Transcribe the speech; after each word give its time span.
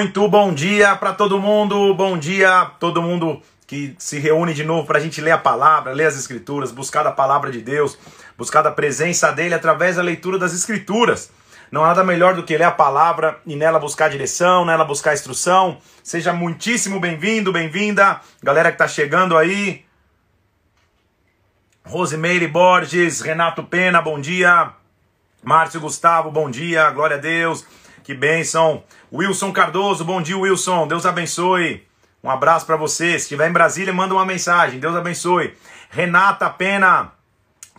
Muito 0.00 0.26
bom 0.28 0.54
dia 0.54 0.96
para 0.96 1.12
todo 1.12 1.38
mundo, 1.38 1.94
bom 1.94 2.16
dia 2.16 2.70
todo 2.80 3.02
mundo 3.02 3.42
que 3.66 3.94
se 3.98 4.18
reúne 4.18 4.54
de 4.54 4.64
novo 4.64 4.86
para 4.86 4.96
a 4.96 5.00
gente 5.00 5.20
ler 5.20 5.32
a 5.32 5.36
palavra, 5.36 5.92
ler 5.92 6.06
as 6.06 6.16
escrituras, 6.16 6.72
buscar 6.72 7.06
a 7.06 7.12
palavra 7.12 7.52
de 7.52 7.60
Deus, 7.60 7.98
buscar 8.34 8.66
a 8.66 8.70
presença 8.70 9.30
dele 9.30 9.52
através 9.52 9.96
da 9.96 10.02
leitura 10.02 10.38
das 10.38 10.54
escrituras. 10.54 11.30
Não 11.70 11.84
há 11.84 11.88
nada 11.88 12.02
melhor 12.02 12.34
do 12.34 12.44
que 12.44 12.56
ler 12.56 12.64
a 12.64 12.70
palavra 12.70 13.40
e 13.44 13.54
nela 13.54 13.78
buscar 13.78 14.08
direção, 14.08 14.64
nela 14.64 14.86
buscar 14.86 15.12
instrução. 15.12 15.76
Seja 16.02 16.32
muitíssimo 16.32 16.98
bem-vindo, 16.98 17.52
bem-vinda, 17.52 18.22
galera 18.42 18.70
que 18.70 18.76
está 18.76 18.88
chegando 18.88 19.36
aí. 19.36 19.84
Rosemeire 21.84 22.48
Borges, 22.48 23.20
Renato 23.20 23.64
Pena, 23.64 24.00
bom 24.00 24.18
dia. 24.18 24.72
Márcio 25.42 25.80
Gustavo, 25.80 26.30
bom 26.30 26.50
dia, 26.50 26.90
glória 26.90 27.16
a 27.16 27.20
Deus, 27.20 27.66
que 28.10 28.14
bênção. 28.14 28.82
Wilson 29.12 29.52
Cardoso, 29.52 30.04
bom 30.04 30.20
dia, 30.20 30.36
Wilson, 30.36 30.88
Deus 30.88 31.06
abençoe. 31.06 31.86
Um 32.24 32.28
abraço 32.28 32.66
para 32.66 32.74
você. 32.74 33.12
Se 33.12 33.18
estiver 33.18 33.48
em 33.48 33.52
Brasília, 33.52 33.92
manda 33.92 34.12
uma 34.14 34.26
mensagem, 34.26 34.80
Deus 34.80 34.96
abençoe. 34.96 35.56
Renata 35.90 36.50
Pena, 36.50 37.12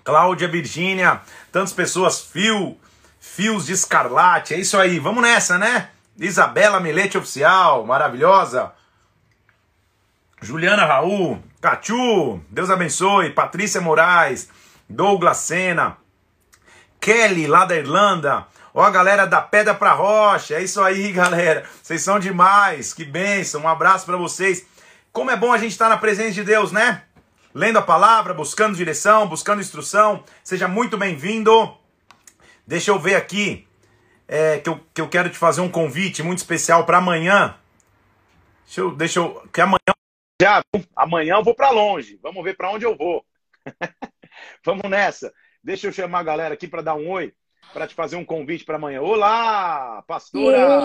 Cláudia 0.05 0.47
Virgínia, 0.47 1.19
tantas 1.51 1.73
pessoas, 1.73 2.21
fio, 2.21 2.77
fios 3.19 3.65
de 3.65 3.73
escarlate, 3.73 4.53
é 4.53 4.59
isso 4.59 4.77
aí, 4.77 4.99
vamos 4.99 5.21
nessa, 5.21 5.57
né? 5.57 5.89
Isabela 6.17 6.79
Milete 6.79 7.17
Oficial, 7.17 7.85
maravilhosa. 7.85 8.71
Juliana 10.41 10.85
Raul, 10.85 11.43
Cachu, 11.59 12.39
Deus 12.49 12.69
abençoe. 12.69 13.31
Patrícia 13.31 13.81
Moraes, 13.81 14.49
Douglas 14.89 15.37
Sena, 15.37 15.97
Kelly, 17.01 17.47
lá 17.47 17.65
da 17.65 17.75
Irlanda. 17.75 18.47
Ó, 18.73 18.89
galera 18.89 19.25
da 19.27 19.41
Pedra 19.41 19.73
pra 19.73 19.93
Rocha. 19.93 20.55
É 20.55 20.63
isso 20.63 20.81
aí, 20.81 21.11
galera. 21.13 21.67
Vocês 21.81 22.01
são 22.01 22.19
demais. 22.19 22.93
Que 22.93 23.03
bênção. 23.03 23.61
Um 23.61 23.67
abraço 23.67 24.05
para 24.05 24.17
vocês. 24.17 24.65
Como 25.11 25.29
é 25.29 25.35
bom 25.35 25.51
a 25.51 25.57
gente 25.57 25.71
estar 25.71 25.89
na 25.89 25.97
presença 25.97 26.31
de 26.31 26.43
Deus, 26.43 26.71
né? 26.71 27.03
Lendo 27.53 27.79
a 27.79 27.81
palavra, 27.81 28.33
buscando 28.33 28.77
direção, 28.77 29.27
buscando 29.27 29.59
instrução. 29.59 30.23
Seja 30.43 30.67
muito 30.67 30.97
bem-vindo. 30.97 31.77
Deixa 32.65 32.91
eu 32.91 32.99
ver 32.99 33.15
aqui. 33.15 33.67
É, 34.27 34.59
que, 34.59 34.69
eu, 34.69 34.79
que 34.93 35.01
eu 35.01 35.09
quero 35.09 35.29
te 35.29 35.37
fazer 35.37 35.59
um 35.59 35.69
convite 35.69 36.23
muito 36.23 36.37
especial 36.37 36.85
para 36.85 36.99
amanhã. 36.99 37.57
Deixa 38.63 38.81
eu, 38.81 38.95
deixa 38.95 39.19
eu. 39.19 39.45
Que 39.51 39.59
amanhã. 39.59 39.93
Já, 40.41 40.61
amanhã 40.95 41.35
eu 41.35 41.43
vou 41.43 41.53
para 41.53 41.69
longe. 41.69 42.17
Vamos 42.23 42.41
ver 42.41 42.55
para 42.55 42.71
onde 42.71 42.85
eu 42.85 42.95
vou. 42.95 43.25
Vamos 44.65 44.89
nessa. 44.89 45.33
Deixa 45.61 45.87
eu 45.87 45.91
chamar 45.91 46.19
a 46.19 46.23
galera 46.23 46.53
aqui 46.53 46.67
para 46.67 46.81
dar 46.81 46.95
um 46.95 47.09
oi, 47.09 47.33
para 47.73 47.87
te 47.87 47.95
fazer 47.95 48.15
um 48.15 48.25
convite 48.25 48.65
para 48.65 48.75
amanhã. 48.75 49.01
Olá, 49.01 50.03
pastora! 50.07 50.81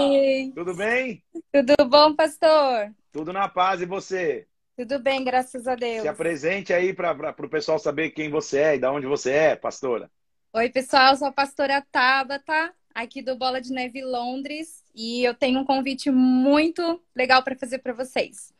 Tudo 0.55 0.75
bem? 0.75 1.23
Tudo 1.53 1.75
bom, 1.89 2.15
pastor? 2.15 2.95
Tudo 3.13 3.33
na 3.33 3.49
paz 3.49 3.81
e 3.81 3.87
você? 3.87 4.47
Tudo 4.77 4.99
bem, 4.99 5.25
graças 5.25 5.67
a 5.67 5.75
Deus. 5.75 6.03
Se 6.03 6.09
apresente 6.09 6.73
aí 6.73 6.93
para 6.93 7.35
o 7.39 7.49
pessoal 7.49 7.79
saber 7.79 8.11
quem 8.11 8.31
você 8.31 8.59
é 8.59 8.77
e 8.77 8.79
de 8.79 8.87
onde 8.87 9.07
você 9.07 9.33
é, 9.33 9.57
pastora. 9.57 10.11
Oi, 10.53 10.69
pessoal, 10.71 11.13
eu 11.13 11.17
sou 11.17 11.29
a 11.29 11.33
pastora 11.33 11.85
Tabata, 11.91 12.73
aqui 12.95 13.23
do 13.23 13.37
Bola 13.37 13.61
de 13.61 13.73
Neve 13.73 14.03
Londres, 14.05 14.85
e 14.95 15.25
eu 15.25 15.35
tenho 15.35 15.61
um 15.61 15.65
convite 15.65 16.11
muito 16.11 17.03
legal 17.15 17.43
para 17.43 17.57
fazer 17.57 17.79
para 17.79 17.93
vocês. 17.93 18.53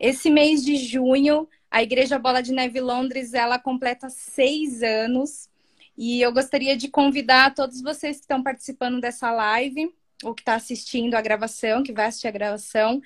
Esse 0.00 0.30
mês 0.30 0.64
de 0.64 0.76
junho, 0.76 1.48
a 1.70 1.82
Igreja 1.82 2.18
Bola 2.18 2.42
de 2.42 2.52
Neve 2.52 2.80
Londres, 2.80 3.34
ela 3.34 3.58
completa 3.58 4.10
seis 4.10 4.82
anos. 4.82 5.48
E 5.96 6.20
eu 6.20 6.32
gostaria 6.32 6.76
de 6.76 6.88
convidar 6.88 7.54
todos 7.54 7.82
vocês 7.82 8.16
que 8.16 8.22
estão 8.22 8.42
participando 8.42 9.00
dessa 9.00 9.30
live, 9.30 9.92
ou 10.22 10.34
que 10.34 10.42
está 10.42 10.54
assistindo 10.54 11.14
a 11.14 11.20
gravação, 11.20 11.82
que 11.82 11.92
vai 11.92 12.06
assistir 12.06 12.28
a 12.28 12.32
gravação, 12.32 13.00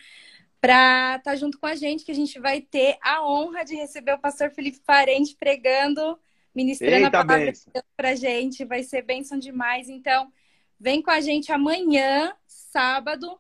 para 0.61 1.17
estar 1.17 1.33
tá 1.33 1.37
junto 1.37 1.59
com 1.59 1.67
a 1.67 1.75
gente, 1.75 2.05
que 2.05 2.13
a 2.13 2.15
gente 2.15 2.39
vai 2.39 2.61
ter 2.61 2.97
a 3.03 3.27
honra 3.27 3.65
de 3.65 3.75
receber 3.75 4.13
o 4.13 4.19
pastor 4.19 4.51
Felipe 4.51 4.81
Parente 4.85 5.37
pregando, 5.39 6.19
ministrando 6.55 7.05
Eita, 7.05 7.21
a 7.21 7.25
palavra 7.25 7.53
de 7.53 7.61
Deus 7.73 7.85
para 7.97 8.11
a 8.11 8.15
gente. 8.15 8.65
Vai 8.65 8.83
ser 8.83 9.03
bênção 9.03 9.39
demais. 9.39 9.89
Então, 9.89 10.33
vem 10.79 11.03
com 11.03 11.11
a 11.11 11.21
gente 11.21 11.53
amanhã, 11.53 12.33
sábado, 12.47 13.39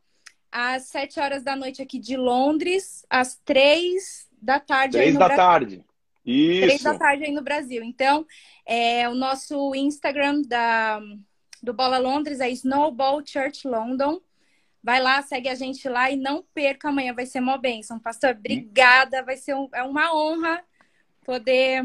às 0.50 0.84
sete 0.84 1.18
horas 1.20 1.42
da 1.42 1.56
noite 1.56 1.82
aqui 1.82 1.98
de 1.98 2.16
Londres, 2.16 3.04
às 3.10 3.36
três 3.44 4.28
da 4.40 4.60
tarde. 4.60 4.96
Três 4.96 5.14
da 5.14 5.26
Brasil. 5.26 5.36
tarde. 5.36 5.84
Isso. 6.26 6.62
Três 6.62 6.82
da 6.82 6.98
tarde 6.98 7.24
aí 7.24 7.32
no 7.32 7.42
Brasil. 7.42 7.84
Então, 7.84 8.26
é, 8.66 9.08
o 9.08 9.14
nosso 9.14 9.74
Instagram 9.74 10.42
da, 10.42 11.00
do 11.62 11.72
Bola 11.72 11.98
Londres 11.98 12.40
é 12.40 12.50
Snowball 12.50 13.22
Church 13.24 13.66
London. 13.66 14.20
Vai 14.82 15.00
lá, 15.00 15.22
segue 15.22 15.48
a 15.48 15.54
gente 15.54 15.88
lá 15.88 16.10
e 16.10 16.16
não 16.16 16.44
perca 16.54 16.88
amanhã, 16.88 17.14
vai 17.14 17.26
ser 17.26 17.40
uma 17.40 17.58
bênção. 17.58 17.98
Pastor, 17.98 18.30
obrigada, 18.30 19.22
vai 19.22 19.36
ser 19.36 19.54
um, 19.54 19.68
é 19.74 19.82
uma 19.82 20.14
honra 20.14 20.62
poder 21.24 21.84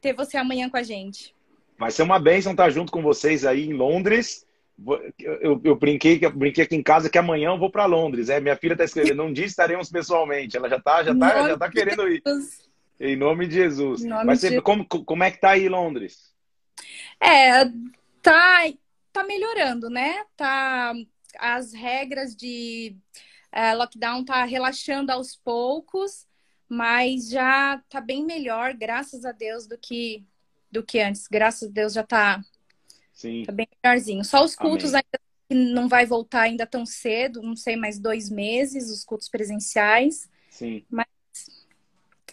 ter 0.00 0.14
você 0.14 0.36
amanhã 0.36 0.68
com 0.68 0.76
a 0.76 0.82
gente. 0.82 1.34
Vai 1.78 1.90
ser 1.90 2.02
uma 2.02 2.18
bênção 2.18 2.52
estar 2.52 2.70
junto 2.70 2.92
com 2.92 3.02
vocês 3.02 3.44
aí 3.44 3.66
em 3.66 3.72
Londres. 3.72 4.46
Eu, 5.18 5.60
eu, 5.62 5.76
brinquei, 5.76 6.18
eu 6.22 6.30
brinquei 6.30 6.64
aqui 6.64 6.74
em 6.74 6.82
casa 6.82 7.10
que 7.10 7.18
amanhã 7.18 7.50
eu 7.50 7.58
vou 7.58 7.70
para 7.70 7.84
Londres. 7.84 8.28
É, 8.28 8.40
minha 8.40 8.56
filha 8.56 8.72
está 8.72 8.84
escrevendo, 8.84 9.22
um 9.22 9.32
dia 9.32 9.44
estaremos 9.44 9.90
pessoalmente. 9.90 10.56
Ela 10.56 10.68
já 10.68 10.76
está 10.76 11.04
já 11.04 11.14
tá, 11.14 11.48
já 11.48 11.58
tá 11.58 11.70
querendo 11.70 12.08
ir. 12.08 12.22
Em 13.04 13.16
nome 13.16 13.48
de 13.48 13.54
Jesus. 13.54 14.04
Nome 14.04 14.24
Mas 14.24 14.40
de... 14.42 14.60
como, 14.60 14.86
como 14.86 15.24
é 15.24 15.30
que 15.32 15.40
tá 15.40 15.50
aí 15.50 15.68
Londres? 15.68 16.32
É, 17.20 17.64
tá, 18.22 18.72
tá 19.12 19.24
melhorando, 19.24 19.90
né? 19.90 20.24
Tá, 20.36 20.94
as 21.36 21.72
regras 21.72 22.36
de 22.36 22.96
é, 23.50 23.74
lockdown 23.74 24.24
tá 24.24 24.44
relaxando 24.44 25.10
aos 25.10 25.34
poucos, 25.34 26.28
mas 26.68 27.28
já 27.28 27.82
tá 27.88 28.00
bem 28.00 28.24
melhor, 28.24 28.72
graças 28.72 29.24
a 29.24 29.32
Deus, 29.32 29.66
do 29.66 29.76
que 29.76 30.24
do 30.70 30.82
que 30.82 31.00
antes. 31.00 31.26
Graças 31.26 31.68
a 31.68 31.72
Deus 31.72 31.92
já 31.92 32.04
tá 32.04 32.40
Sim. 33.12 33.44
Tá 33.44 33.52
bem 33.52 33.68
melhorzinho. 33.82 34.24
Só 34.24 34.44
os 34.44 34.54
cultos 34.54 34.94
Amém. 34.94 35.02
ainda 35.50 35.72
não 35.74 35.88
vai 35.88 36.06
voltar 36.06 36.42
ainda 36.42 36.66
tão 36.66 36.86
cedo, 36.86 37.42
não 37.42 37.56
sei, 37.56 37.76
mais 37.76 37.98
dois 37.98 38.30
meses, 38.30 38.90
os 38.90 39.04
cultos 39.04 39.28
presenciais. 39.28 40.30
Sim. 40.48 40.84
Mas 40.88 41.06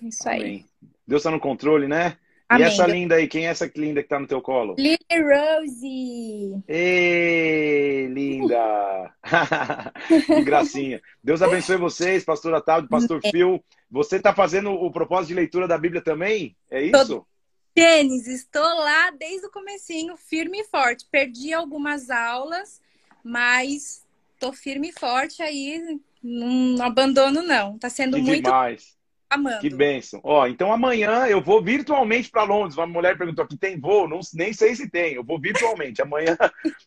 isso 0.08 0.28
Amém. 0.28 0.42
aí. 0.42 0.66
Deus 1.08 1.22
está 1.22 1.32
no 1.32 1.40
controle, 1.40 1.88
né? 1.88 2.18
Amém. 2.48 2.66
E 2.66 2.68
essa 2.68 2.88
linda 2.88 3.16
aí, 3.16 3.28
quem 3.28 3.46
é 3.46 3.50
essa 3.50 3.72
linda 3.76 4.02
que 4.02 4.10
tá 4.10 4.20
no 4.20 4.26
teu 4.26 4.42
colo? 4.42 4.76
Lily 4.78 4.98
Rose. 5.12 6.64
Ei, 6.68 8.08
linda! 8.08 9.14
que 10.26 10.42
gracinha. 10.42 11.00
Deus 11.24 11.44
abençoe 11.44 11.78
vocês, 11.78 12.24
pastor 12.24 12.54
Otávio, 12.54 12.90
pastor 12.90 13.22
Phil. 13.22 13.64
Você 13.92 14.20
tá 14.20 14.34
fazendo 14.34 14.72
o 14.72 14.92
propósito 14.92 15.30
de 15.30 15.36
leitura 15.36 15.68
da 15.68 15.78
Bíblia 15.78 16.02
também? 16.02 16.56
É 16.72 16.82
isso? 16.82 16.92
Todo, 16.92 17.28
Tênis, 17.74 18.28
estou 18.28 18.62
lá 18.62 19.12
desde 19.12 19.48
o 19.48 19.52
comecinho, 19.52 20.18
firme 20.18 20.60
e 20.60 20.66
forte. 20.66 21.06
Perdi 21.10 21.54
algumas 21.54 22.10
aulas, 22.10 22.82
mas 23.24 24.06
tô 24.40 24.52
firme 24.52 24.90
e 24.90 24.92
forte 24.92 25.42
aí, 25.42 26.00
não 26.22 26.84
abandono 26.84 27.42
não. 27.42 27.78
Tá 27.78 27.90
sendo 27.90 28.18
que 28.18 28.24
muito 28.24 28.44
demais. 28.44 28.98
Amando. 29.30 29.60
Que 29.60 29.70
bênção. 29.70 30.20
Ó, 30.24 30.48
então 30.48 30.72
amanhã 30.72 31.28
eu 31.28 31.42
vou 31.42 31.62
virtualmente 31.62 32.30
para 32.30 32.44
Londres. 32.44 32.78
Uma 32.78 32.88
mulher 32.88 33.18
perguntou 33.18 33.46
aqui, 33.46 33.58
tem 33.58 33.80
voo? 33.80 34.08
Não, 34.08 34.20
nem 34.34 34.54
sei 34.54 34.76
se 34.76 34.90
tem. 34.90 35.14
Eu 35.14 35.24
vou 35.24 35.40
virtualmente. 35.40 36.02
amanhã 36.02 36.38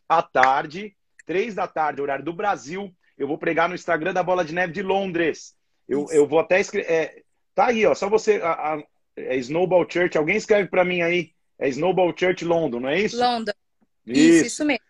à 0.09 0.23
tarde, 0.23 0.95
três 1.27 1.55
da 1.55 1.67
tarde, 1.69 2.03
horário 2.03 2.25
do 2.25 2.33
Brasil, 2.33 2.93
eu 3.17 3.29
vou 3.29 3.39
pregar 3.39 3.69
no 3.69 3.75
Instagram 3.75 4.13
da 4.13 4.23
Bola 4.23 4.45
de 4.45 4.55
Neve 4.55 4.73
de 4.73 4.83
Londres. 4.83 5.55
Eu, 5.89 6.07
eu 6.11 6.27
vou 6.27 6.39
até 6.39 6.61
escrever... 6.61 6.91
É, 6.91 7.23
tá 7.55 7.67
aí, 7.67 7.87
ó. 7.87 7.95
Só 7.95 8.09
você... 8.09 8.41
A, 8.43 8.75
a, 8.75 8.83
é 9.17 9.37
Snowball 9.37 9.87
Church. 9.89 10.17
Alguém 10.17 10.37
escreve 10.37 10.69
para 10.69 10.85
mim 10.85 11.03
aí. 11.03 11.33
É 11.59 11.69
Snowball 11.69 12.15
Church 12.17 12.45
London, 12.45 12.81
não 12.81 12.89
é 12.89 12.99
isso? 12.99 13.19
London. 13.19 13.53
Isso, 14.07 14.21
isso, 14.21 14.47
isso 14.47 14.65
mesmo. 14.65 14.85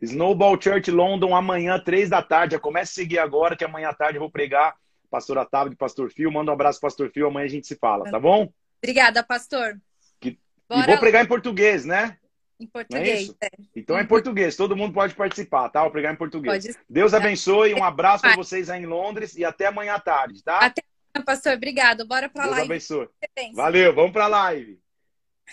Snowball 0.00 0.60
Church 0.60 0.90
London, 0.90 1.36
amanhã, 1.36 1.78
três 1.78 2.08
da 2.08 2.22
tarde. 2.22 2.58
Comece 2.58 2.92
a 2.92 2.94
seguir 2.94 3.18
agora, 3.18 3.56
que 3.56 3.64
amanhã 3.64 3.90
à 3.90 3.94
tarde 3.94 4.16
eu 4.16 4.20
vou 4.20 4.30
pregar. 4.30 4.74
Pastor 5.10 5.38
Otávio 5.38 5.70
de 5.70 5.76
Pastor 5.76 6.10
Fio. 6.10 6.30
Manda 6.30 6.50
um 6.50 6.54
abraço, 6.54 6.80
Pastor 6.80 7.10
Fio. 7.10 7.26
Amanhã 7.26 7.46
a 7.46 7.50
gente 7.50 7.66
se 7.66 7.76
fala, 7.76 8.10
tá 8.10 8.18
bom? 8.18 8.52
Obrigada, 8.82 9.22
pastor. 9.22 9.80
Que... 10.20 10.38
E 10.70 10.82
vou 10.86 10.98
pregar 10.98 11.24
em 11.24 11.28
português, 11.28 11.84
né? 11.84 12.16
Em 12.58 12.66
português. 12.66 13.34
É 13.40 13.48
então 13.74 13.98
é 13.98 14.02
em 14.02 14.06
português. 14.06 14.56
Todo 14.56 14.76
mundo 14.76 14.94
pode 14.94 15.14
participar, 15.14 15.68
tá? 15.68 15.82
Vou 15.82 15.90
pregar 15.90 16.12
em 16.12 16.16
português. 16.16 16.76
Deus 16.88 17.12
abençoe. 17.12 17.74
Um 17.74 17.84
abraço 17.84 18.22
para 18.22 18.36
vocês 18.36 18.70
aí 18.70 18.82
em 18.82 18.86
Londres 18.86 19.36
e 19.36 19.44
até 19.44 19.66
amanhã 19.66 19.94
à 19.94 20.00
tarde, 20.00 20.42
tá? 20.42 20.58
Até 20.58 20.82
pastor. 21.24 21.54
Obrigado. 21.54 22.06
Bora 22.06 22.28
pra 22.28 22.44
Deus 22.44 22.56
live. 22.56 22.72
abençoe. 22.72 23.08
Valeu, 23.54 23.94
vamos 23.94 24.12
pra 24.12 24.26
live. 24.26 24.80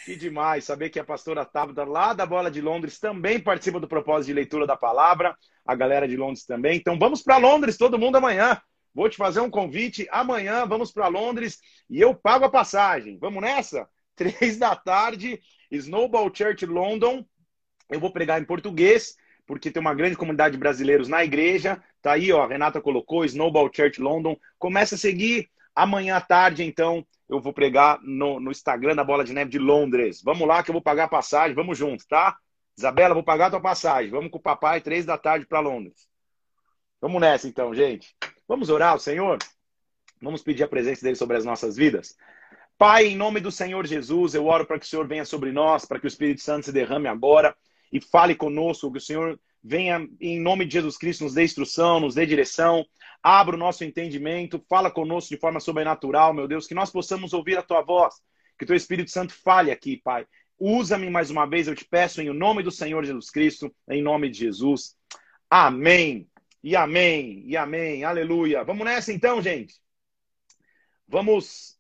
Que 0.06 0.16
demais 0.16 0.64
saber 0.64 0.90
que 0.90 1.00
a 1.00 1.04
pastora 1.04 1.46
Tabata, 1.46 1.84
lá 1.84 2.14
da 2.14 2.26
Bola 2.26 2.50
de 2.50 2.62
Londres, 2.62 3.00
também 3.00 3.40
participa 3.40 3.80
do 3.80 3.88
propósito 3.88 4.28
de 4.28 4.34
leitura 4.34 4.66
da 4.66 4.76
palavra. 4.76 5.38
A 5.66 5.76
galera 5.76 6.08
de 6.08 6.18
Londres 6.18 6.46
também. 6.46 6.78
Então 6.78 6.98
vamos 6.98 7.22
para 7.22 7.38
Londres, 7.38 7.78
todo 7.78 8.00
mundo 8.00 8.16
amanhã. 8.16 8.60
Vou 8.94 9.10
te 9.10 9.18
fazer 9.18 9.40
um 9.40 9.50
convite. 9.50 10.08
Amanhã 10.12 10.66
vamos 10.66 10.92
para 10.92 11.08
Londres 11.08 11.60
e 11.90 12.00
eu 12.00 12.14
pago 12.14 12.46
a 12.46 12.50
passagem. 12.50 13.18
Vamos 13.20 13.42
nessa? 13.42 13.88
Três 14.16 14.58
da 14.58 14.76
tarde, 14.76 15.42
Snowball 15.72 16.34
Church 16.34 16.66
London. 16.66 17.26
Eu 17.90 18.00
vou 18.00 18.12
pregar 18.12 18.42
em 18.42 18.46
português 18.46 19.16
porque 19.46 19.72
tem 19.72 19.82
uma 19.82 19.94
grande 19.94 20.16
comunidade 20.16 20.54
de 20.54 20.60
brasileiros 20.60 21.08
na 21.08 21.24
igreja. 21.24 21.82
Tá 22.02 22.14
aí, 22.14 22.32
ó, 22.32 22.44
a 22.44 22.48
Renata 22.48 22.82
colocou, 22.82 23.26
Snowball 23.26 23.70
Church 23.74 24.02
London. 24.02 24.38
Começa 24.58 24.96
a 24.96 24.98
seguir. 24.98 25.50
Amanhã 25.76 26.18
à 26.18 26.22
tarde, 26.22 26.64
então, 26.64 27.06
eu 27.28 27.42
vou 27.42 27.52
pregar 27.52 28.00
no, 28.04 28.40
no 28.40 28.52
Instagram 28.52 28.96
da 28.96 29.04
Bola 29.04 29.24
de 29.24 29.34
Neve 29.34 29.50
de 29.50 29.58
Londres. 29.58 30.22
Vamos 30.24 30.48
lá 30.48 30.62
que 30.62 30.70
eu 30.70 30.74
vou 30.74 30.82
pagar 30.84 31.06
a 31.06 31.10
passagem, 31.10 31.56
vamos 31.56 31.78
juntos, 31.78 32.06
tá? 32.06 32.38
Isabela, 32.78 33.16
vou 33.16 33.24
pagar 33.24 33.48
a 33.48 33.50
tua 33.52 33.62
passagem. 33.62 34.12
Vamos 34.12 34.30
com 34.30 34.38
o 34.38 34.42
papai, 34.42 34.82
três 34.82 35.04
da 35.04 35.18
tarde 35.18 35.48
para 35.48 35.60
Londres. 35.60 36.08
Vamos 37.02 37.20
nessa, 37.20 37.48
então, 37.48 37.74
gente. 37.74 38.16
Vamos 38.54 38.70
orar 38.70 38.92
ao 38.92 39.00
Senhor? 39.00 39.40
Vamos 40.22 40.44
pedir 40.44 40.62
a 40.62 40.68
presença 40.68 41.02
dele 41.02 41.16
sobre 41.16 41.36
as 41.36 41.44
nossas 41.44 41.76
vidas? 41.76 42.16
Pai, 42.78 43.08
em 43.08 43.16
nome 43.16 43.40
do 43.40 43.52
Senhor 43.52 43.84
Jesus, 43.88 44.36
eu 44.36 44.46
oro 44.46 44.64
para 44.64 44.78
que 44.78 44.86
o 44.86 44.88
Senhor 44.88 45.08
venha 45.08 45.26
sobre 45.26 45.52
nós, 45.52 45.86
para 45.86 46.00
que 46.00 46.06
o 46.06 46.08
Espírito 46.08 46.40
Santo 46.40 46.66
se 46.66 46.72
derrame 46.72 47.08
agora 47.08 47.56
e 47.92 48.00
fale 48.00 48.36
conosco, 48.36 48.92
que 48.92 49.00
o 49.00 49.02
Senhor 49.02 49.40
venha, 49.64 50.08
em 50.22 50.40
nome 50.40 50.68
de 50.68 50.74
Jesus 50.74 51.00
Cristo, 51.00 51.24
nos 51.24 51.34
dê 51.34 51.44
instrução, 51.44 52.00
nos 52.00 52.14
dê 52.14 52.28
direção, 52.28 52.86
abra 53.24 53.56
o 53.56 53.60
nosso 53.60 53.84
entendimento, 53.84 54.64
fala 54.70 54.92
conosco 54.92 55.34
de 55.34 55.42
forma 55.42 55.60
sobrenatural, 55.60 56.32
meu 56.32 56.48
Deus, 56.48 56.68
que 56.68 56.76
nós 56.76 56.92
possamos 56.92 57.34
ouvir 57.34 57.58
a 57.58 57.64
tua 57.64 57.82
voz, 57.82 58.22
que 58.56 58.66
o 58.66 58.68
teu 58.68 58.76
Espírito 58.76 59.10
Santo 59.10 59.34
fale 59.34 59.72
aqui, 59.72 59.98
Pai. 59.98 60.28
Usa-me 60.60 61.10
mais 61.10 61.32
uma 61.32 61.48
vez, 61.48 61.68
eu 61.68 61.74
te 61.74 61.86
peço, 61.86 62.22
em 62.22 62.32
nome 62.32 62.62
do 62.62 62.70
Senhor 62.70 63.04
Jesus 63.04 63.32
Cristo, 63.32 63.74
em 63.90 64.04
nome 64.04 64.30
de 64.30 64.38
Jesus. 64.38 64.96
Amém. 65.50 66.28
E 66.64 66.76
amém. 66.76 67.44
E 67.46 67.58
amém. 67.58 68.04
Aleluia. 68.04 68.64
Vamos 68.64 68.86
nessa 68.86 69.12
então, 69.12 69.42
gente. 69.42 69.76
Vamos 71.08 71.78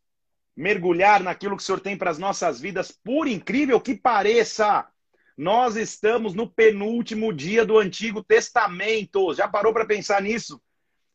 mergulhar 0.55 1.23
naquilo 1.23 1.55
que 1.55 1.63
o 1.63 1.65
Senhor 1.65 1.79
tem 1.79 1.97
para 1.97 2.11
as 2.11 2.19
nossas 2.19 2.59
vidas, 2.59 2.91
por 2.91 3.27
incrível 3.27 3.79
que 3.79 3.95
pareça. 3.95 4.87
Nós 5.35 5.75
estamos 5.75 6.35
no 6.35 6.47
penúltimo 6.47 7.33
dia 7.33 7.65
do 7.65 7.79
Antigo 7.79 8.23
Testamento. 8.23 9.33
Já 9.33 9.47
parou 9.47 9.73
para 9.73 9.85
pensar 9.85 10.21
nisso? 10.21 10.61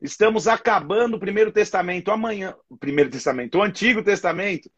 Estamos 0.01 0.49
acabando 0.49 1.17
o 1.17 1.21
Primeiro 1.21 1.53
Testamento 1.53 2.11
amanhã. 2.11 2.55
O 2.69 2.77
Primeiro 2.77 3.11
Testamento, 3.11 3.59
o 3.59 3.63
Antigo 3.63 4.03
Testamento. 4.03 4.71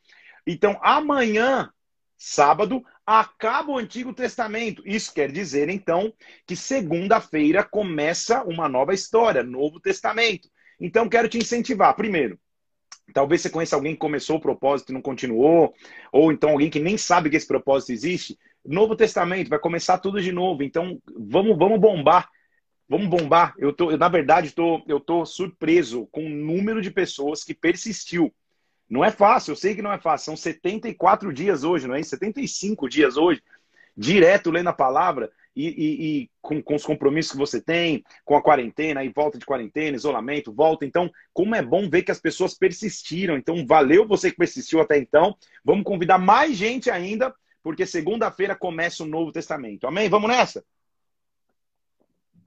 Então, 0.46 0.78
amanhã, 0.82 1.70
sábado, 2.20 2.84
acaba 3.06 3.72
o 3.72 3.78
Antigo 3.78 4.12
Testamento. 4.12 4.82
Isso 4.84 5.12
quer 5.12 5.32
dizer, 5.32 5.70
então, 5.70 6.12
que 6.46 6.54
segunda-feira 6.54 7.64
começa 7.64 8.44
uma 8.44 8.68
nova 8.68 8.92
história, 8.92 9.42
Novo 9.42 9.80
Testamento. 9.80 10.46
Então, 10.78 11.08
quero 11.08 11.30
te 11.30 11.38
incentivar. 11.38 11.96
Primeiro, 11.96 12.38
talvez 13.14 13.40
você 13.40 13.48
conheça 13.48 13.74
alguém 13.74 13.94
que 13.94 13.98
começou 13.98 14.36
o 14.36 14.40
propósito 14.40 14.90
e 14.90 14.92
não 14.92 15.00
continuou, 15.00 15.72
ou 16.12 16.30
então 16.30 16.50
alguém 16.50 16.68
que 16.68 16.78
nem 16.78 16.98
sabe 16.98 17.30
que 17.30 17.36
esse 17.36 17.46
propósito 17.46 17.92
existe. 17.92 18.38
Novo 18.62 18.94
Testamento, 18.94 19.48
vai 19.48 19.58
começar 19.58 19.96
tudo 19.96 20.20
de 20.20 20.30
novo. 20.30 20.62
Então, 20.62 21.00
vamos, 21.16 21.56
vamos 21.56 21.80
bombar. 21.80 22.28
Vamos 22.86 23.08
bombar. 23.08 23.54
Eu 23.56 23.72
tô, 23.72 23.90
eu, 23.90 23.96
na 23.96 24.08
verdade, 24.10 24.52
tô, 24.52 24.82
eu 24.86 25.00
tô 25.00 25.24
surpreso 25.24 26.06
com 26.12 26.26
o 26.26 26.28
número 26.28 26.82
de 26.82 26.90
pessoas 26.90 27.42
que 27.42 27.54
persistiu. 27.54 28.30
Não 28.90 29.04
é 29.04 29.10
fácil, 29.12 29.52
eu 29.52 29.56
sei 29.56 29.74
que 29.74 29.82
não 29.82 29.92
é 29.92 29.98
fácil. 29.98 30.26
São 30.26 30.36
74 30.36 31.32
dias 31.32 31.62
hoje, 31.62 31.86
não 31.86 31.94
é? 31.94 32.02
75 32.02 32.88
dias 32.88 33.16
hoje, 33.16 33.40
direto 33.96 34.50
lendo 34.50 34.68
a 34.68 34.72
palavra 34.72 35.30
e, 35.54 35.68
e, 35.68 36.22
e 36.22 36.30
com, 36.42 36.60
com, 36.60 36.74
os 36.74 36.84
compromissos 36.84 37.32
que 37.32 37.38
você 37.38 37.60
tem, 37.60 38.02
com 38.24 38.36
a 38.36 38.42
quarentena, 38.42 39.00
aí 39.00 39.08
volta 39.08 39.38
de 39.38 39.46
quarentena, 39.46 39.96
isolamento, 39.96 40.52
volta. 40.52 40.84
Então, 40.84 41.08
como 41.32 41.54
é 41.54 41.62
bom 41.62 41.88
ver 41.88 42.02
que 42.02 42.10
as 42.10 42.20
pessoas 42.20 42.52
persistiram. 42.52 43.36
Então, 43.36 43.64
valeu 43.64 44.08
você 44.08 44.30
que 44.30 44.36
persistiu 44.36 44.80
até 44.80 44.98
então. 44.98 45.36
Vamos 45.64 45.84
convidar 45.84 46.18
mais 46.18 46.56
gente 46.56 46.90
ainda 46.90 47.32
porque 47.62 47.86
segunda-feira 47.86 48.56
começa 48.56 49.04
o 49.04 49.06
Novo 49.06 49.30
Testamento. 49.30 49.86
Amém? 49.86 50.08
Vamos 50.08 50.30
nessa? 50.30 50.64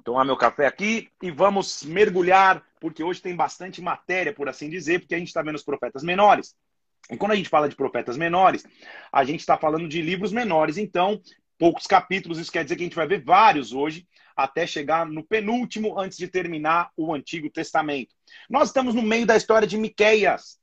Tomar 0.04 0.26
meu 0.26 0.36
café 0.36 0.66
aqui 0.66 1.10
e 1.22 1.32
vamos 1.32 1.84
mergulhar, 1.84 2.62
porque 2.80 3.04
hoje 3.04 3.22
tem 3.22 3.36
bastante 3.36 3.82
matéria, 3.82 4.34
por 4.34 4.50
assim 4.50 4.70
dizer, 4.70 5.00
porque 5.00 5.16
a 5.16 5.18
gente 5.18 5.30
está 5.30 5.42
vendo 5.42 5.56
os 5.56 5.64
profetas 5.64 6.04
menores. 6.04 6.56
E 7.10 7.18
quando 7.18 7.32
a 7.32 7.36
gente 7.36 7.50
fala 7.50 7.70
de 7.70 7.76
profetas 7.76 8.18
menores, 8.18 8.66
a 9.12 9.24
gente 9.24 9.40
está 9.40 9.58
falando 9.58 9.88
de 9.88 10.02
livros 10.02 10.32
menores, 10.32 10.78
então, 10.78 11.22
poucos 11.58 11.88
capítulos, 11.88 12.38
isso 12.38 12.52
quer 12.52 12.64
dizer 12.64 12.76
que 12.76 12.84
a 12.84 12.86
gente 12.86 12.96
vai 12.96 13.08
ver 13.08 13.24
vários 13.24 13.72
hoje, 13.72 14.06
até 14.36 14.66
chegar 14.66 15.06
no 15.06 15.24
penúltimo, 15.24 16.00
antes 16.00 16.18
de 16.18 16.28
terminar 16.28 16.90
o 16.98 17.14
Antigo 17.14 17.50
Testamento. 17.50 18.14
Nós 18.50 18.70
estamos 18.70 18.96
no 18.96 19.02
meio 19.02 19.26
da 19.26 19.38
história 19.38 19.68
de 19.68 19.78
Miqueias. 19.78 20.58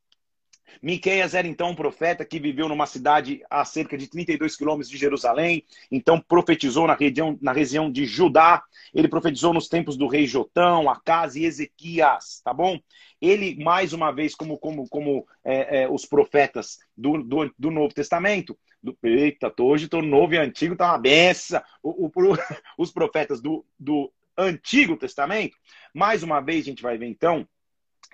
Miqueias 0.82 1.34
era 1.34 1.46
então 1.46 1.70
um 1.70 1.74
profeta 1.74 2.24
que 2.24 2.38
viveu 2.38 2.68
numa 2.68 2.86
cidade 2.86 3.42
a 3.50 3.64
cerca 3.64 3.96
de 3.96 4.06
32 4.06 4.56
quilômetros 4.56 4.88
de 4.88 4.96
Jerusalém, 4.96 5.64
então 5.90 6.20
profetizou 6.20 6.86
na 6.86 6.94
região, 6.94 7.38
na 7.40 7.52
região 7.52 7.90
de 7.90 8.06
Judá, 8.06 8.62
ele 8.94 9.08
profetizou 9.08 9.52
nos 9.52 9.68
tempos 9.68 9.96
do 9.96 10.06
rei 10.06 10.26
Jotão, 10.26 10.88
Acas 10.88 11.36
e 11.36 11.44
Ezequias, 11.44 12.40
tá 12.42 12.52
bom? 12.52 12.78
Ele, 13.20 13.62
mais 13.62 13.92
uma 13.92 14.10
vez, 14.10 14.34
como, 14.34 14.58
como, 14.58 14.88
como 14.88 15.26
é, 15.44 15.82
é, 15.82 15.88
os 15.88 16.06
profetas 16.06 16.78
do, 16.96 17.22
do, 17.22 17.54
do, 17.58 17.70
Novo 17.70 17.92
Testamento, 17.92 18.58
do, 18.82 18.96
eita, 19.02 19.50
tô, 19.50 19.66
hoje 19.66 19.84
estou 19.84 20.00
novo 20.02 20.34
e 20.34 20.38
antigo, 20.38 20.74
tá 20.74 20.92
uma 20.92 20.98
benção, 20.98 21.62
o, 21.82 22.06
o, 22.06 22.12
os 22.78 22.90
profetas 22.90 23.40
do, 23.40 23.64
do 23.78 24.10
Antigo 24.36 24.96
Testamento, 24.96 25.56
mais 25.94 26.22
uma 26.22 26.40
vez 26.40 26.62
a 26.64 26.70
gente 26.70 26.82
vai 26.82 26.96
ver 26.96 27.06
então, 27.06 27.46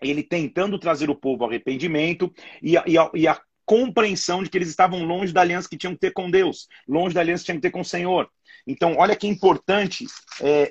ele 0.03 0.23
tentando 0.23 0.79
trazer 0.79 1.11
o 1.11 1.15
povo 1.15 1.45
ao 1.45 1.51
arrependimento 1.51 2.33
e 2.63 2.77
a, 2.77 2.85
e, 2.87 2.99
a, 2.99 3.11
e 3.15 3.29
a, 3.29 3.41
compreensão 3.67 4.45
de 4.45 4.49
que 4.49 4.57
eles 4.57 4.69
estavam 4.69 5.05
longe 5.05 5.33
da 5.33 5.41
aliança 5.41 5.69
que 5.69 5.77
tinham 5.77 5.93
que 5.93 5.99
ter 5.99 6.13
com 6.13 6.31
Deus, 6.31 6.69
longe 6.87 7.13
da 7.13 7.21
aliança 7.21 7.43
que 7.43 7.47
tinham 7.47 7.59
que 7.59 7.63
ter 7.63 7.73
com 7.73 7.81
o 7.81 7.85
Senhor. 7.85 8.31
Então, 8.65 8.95
olha 8.97 9.17
que 9.17 9.27
importante, 9.27 10.07
é, 10.41 10.71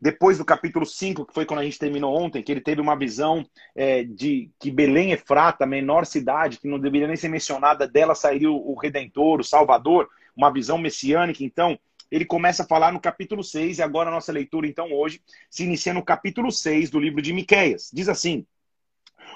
depois 0.00 0.38
do 0.38 0.44
capítulo 0.44 0.86
5, 0.86 1.26
que 1.26 1.34
foi 1.34 1.44
quando 1.44 1.60
a 1.60 1.64
gente 1.64 1.78
terminou 1.78 2.18
ontem, 2.18 2.42
que 2.42 2.50
ele 2.50 2.62
teve 2.62 2.80
uma 2.80 2.96
visão 2.96 3.46
é, 3.76 4.02
de 4.04 4.50
que 4.58 4.70
Belém 4.70 5.12
Efrata, 5.12 5.64
a 5.64 5.66
menor 5.66 6.06
cidade, 6.06 6.58
que 6.58 6.66
não 6.66 6.78
deveria 6.78 7.06
nem 7.06 7.16
ser 7.16 7.28
mencionada, 7.28 7.86
dela 7.86 8.14
sairia 8.14 8.50
o, 8.50 8.72
o 8.72 8.78
Redentor, 8.78 9.40
o 9.40 9.44
Salvador, 9.44 10.08
uma 10.34 10.50
visão 10.50 10.78
messiânica. 10.78 11.44
Então, 11.44 11.78
ele 12.10 12.24
começa 12.24 12.62
a 12.62 12.66
falar 12.66 12.92
no 12.92 13.00
capítulo 13.00 13.44
6, 13.44 13.78
e 13.78 13.82
agora 13.82 14.08
a 14.08 14.12
nossa 14.12 14.32
leitura, 14.32 14.66
então, 14.66 14.90
hoje, 14.92 15.20
se 15.50 15.64
inicia 15.64 15.92
no 15.92 16.02
capítulo 16.02 16.50
6 16.50 16.88
do 16.88 16.98
livro 16.98 17.20
de 17.20 17.34
Miquéias. 17.34 17.90
Diz 17.92 18.08
assim: 18.08 18.46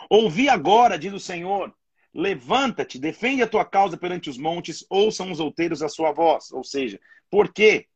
Ouvi 0.08 0.48
agora, 0.48 0.98
diz 0.98 1.12
o 1.12 1.20
Senhor, 1.20 1.74
levanta-te, 2.12 2.98
defende 2.98 3.42
a 3.42 3.46
tua 3.46 3.64
causa 3.64 3.96
perante 3.96 4.30
os 4.30 4.38
montes, 4.38 4.84
ouçam 4.88 5.30
os 5.32 5.40
outeiros 5.40 5.82
a 5.82 5.88
sua 5.88 6.12
voz. 6.12 6.52
Ou 6.52 6.62
seja, 6.62 7.00
por 7.30 7.52
quê? 7.52 7.86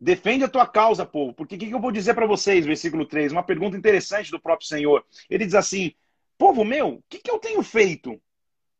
Defende 0.00 0.44
a 0.44 0.48
tua 0.48 0.66
causa, 0.66 1.04
povo. 1.04 1.34
Porque 1.34 1.56
o 1.56 1.58
que, 1.58 1.66
que 1.66 1.74
eu 1.74 1.80
vou 1.80 1.92
dizer 1.92 2.14
para 2.14 2.26
vocês, 2.26 2.64
versículo 2.64 3.04
3? 3.04 3.32
Uma 3.32 3.42
pergunta 3.42 3.76
interessante 3.76 4.30
do 4.30 4.40
próprio 4.40 4.66
Senhor. 4.66 5.04
Ele 5.28 5.44
diz 5.44 5.54
assim: 5.54 5.92
Povo 6.38 6.64
meu, 6.64 6.94
o 6.94 7.02
que, 7.06 7.18
que 7.18 7.30
eu 7.30 7.38
tenho 7.38 7.62
feito? 7.62 8.18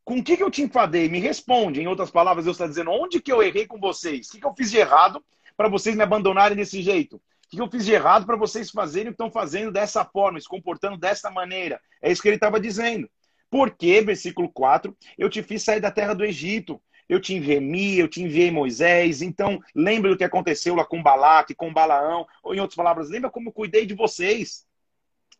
Com 0.02 0.18
o 0.18 0.24
que, 0.24 0.34
que 0.34 0.42
eu 0.42 0.50
te 0.50 0.62
enfadei? 0.62 1.10
Me 1.10 1.20
responde. 1.20 1.80
Em 1.80 1.86
outras 1.86 2.10
palavras, 2.10 2.46
Deus 2.46 2.56
está 2.56 2.66
dizendo: 2.66 2.90
onde 2.90 3.20
que 3.20 3.30
eu 3.30 3.42
errei 3.42 3.66
com 3.66 3.78
vocês? 3.78 4.28
O 4.28 4.32
que, 4.32 4.40
que 4.40 4.46
eu 4.46 4.54
fiz 4.54 4.70
de 4.70 4.78
errado 4.78 5.22
para 5.58 5.68
vocês 5.68 5.94
me 5.94 6.02
abandonarem 6.02 6.56
desse 6.56 6.80
jeito? 6.80 7.20
Que 7.50 7.60
eu 7.60 7.68
fiz 7.68 7.84
de 7.84 7.92
errado 7.92 8.24
para 8.24 8.36
vocês 8.36 8.70
fazerem 8.70 9.08
o 9.08 9.10
que 9.10 9.14
estão 9.22 9.30
fazendo 9.30 9.72
dessa 9.72 10.04
forma, 10.04 10.40
se 10.40 10.48
comportando 10.48 10.96
dessa 10.96 11.30
maneira? 11.30 11.80
É 12.00 12.10
isso 12.10 12.22
que 12.22 12.28
ele 12.28 12.36
estava 12.36 12.60
dizendo. 12.60 13.10
Porque, 13.50 14.00
versículo 14.00 14.48
4, 14.48 14.96
eu 15.18 15.28
te 15.28 15.42
fiz 15.42 15.64
sair 15.64 15.80
da 15.80 15.90
terra 15.90 16.14
do 16.14 16.24
Egito. 16.24 16.80
Eu 17.08 17.20
te 17.20 17.34
enviei, 17.34 18.00
eu 18.00 18.06
te 18.06 18.22
enviei 18.22 18.52
Moisés. 18.52 19.20
Então, 19.20 19.60
lembra 19.74 20.10
do 20.10 20.16
que 20.16 20.22
aconteceu 20.22 20.76
lá 20.76 20.84
com 20.84 21.02
Balaque, 21.02 21.56
com 21.56 21.72
Balaão. 21.72 22.24
Ou, 22.44 22.54
em 22.54 22.60
outras 22.60 22.76
palavras, 22.76 23.10
lembra 23.10 23.28
como 23.28 23.48
eu 23.48 23.52
cuidei 23.52 23.84
de 23.84 23.94
vocês. 23.94 24.64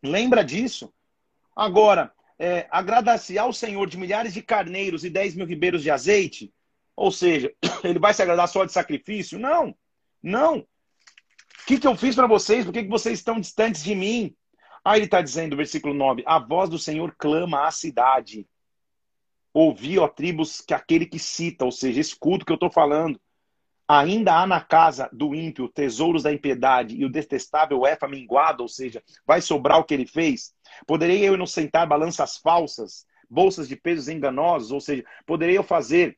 Lembra 0.03 0.43
disso. 0.43 0.93
Agora, 1.55 2.11
é, 2.37 2.67
agradar-se 2.69 3.37
ao 3.37 3.53
Senhor 3.53 3.87
de 3.87 3.97
milhares 3.97 4.33
de 4.33 4.41
carneiros 4.41 5.05
e 5.05 5.09
dez 5.09 5.33
mil 5.33 5.45
ribeiros 5.45 5.81
de 5.81 5.89
azeite? 5.89 6.53
Ou 6.93 7.11
seja, 7.11 7.53
ele 7.85 7.99
vai 7.99 8.13
se 8.13 8.21
agradar 8.21 8.49
só 8.49 8.65
de 8.65 8.73
sacrifício? 8.73 9.39
Não, 9.39 9.73
não. 10.21 10.67
O 11.61 11.65
que, 11.65 11.79
que 11.79 11.87
eu 11.87 11.95
fiz 11.95 12.15
para 12.15 12.27
vocês? 12.27 12.65
Por 12.65 12.73
que, 12.73 12.83
que 12.83 12.89
vocês 12.89 13.19
estão 13.19 13.39
distantes 13.39 13.83
de 13.83 13.95
mim? 13.95 14.35
Aí 14.83 14.99
ele 14.99 15.05
está 15.05 15.21
dizendo, 15.21 15.55
versículo 15.55 15.93
9: 15.93 16.23
A 16.25 16.39
voz 16.39 16.69
do 16.69 16.79
Senhor 16.79 17.13
clama 17.17 17.67
à 17.67 17.71
cidade. 17.71 18.47
Ouvi, 19.53 19.99
ó 19.99 20.07
tribos, 20.07 20.61
que 20.61 20.73
aquele 20.73 21.05
que 21.05 21.19
cita, 21.19 21.65
ou 21.65 21.71
seja, 21.71 21.99
esse 21.99 22.15
culto 22.15 22.45
que 22.45 22.51
eu 22.51 22.55
estou 22.55 22.71
falando, 22.71 23.19
ainda 23.87 24.35
há 24.35 24.47
na 24.47 24.61
casa 24.61 25.09
do 25.11 25.35
ímpio 25.35 25.67
tesouros 25.67 26.23
da 26.23 26.31
impiedade 26.31 26.95
e 26.95 27.03
o 27.03 27.11
detestável 27.11 27.85
é 27.85 27.97
minguado, 28.07 28.63
ou 28.63 28.69
seja, 28.69 29.03
vai 29.25 29.41
sobrar 29.41 29.77
o 29.77 29.83
que 29.83 29.93
ele 29.93 30.05
fez? 30.05 30.53
Poderei 30.87 31.27
eu 31.27 31.33
inocentar 31.33 31.85
balanças 31.85 32.37
falsas, 32.37 33.05
bolsas 33.29 33.67
de 33.67 33.75
pesos 33.75 34.07
enganosos, 34.07 34.71
ou 34.71 34.79
seja, 34.79 35.03
poderei 35.25 35.57
eu 35.57 35.63
fazer 35.63 36.17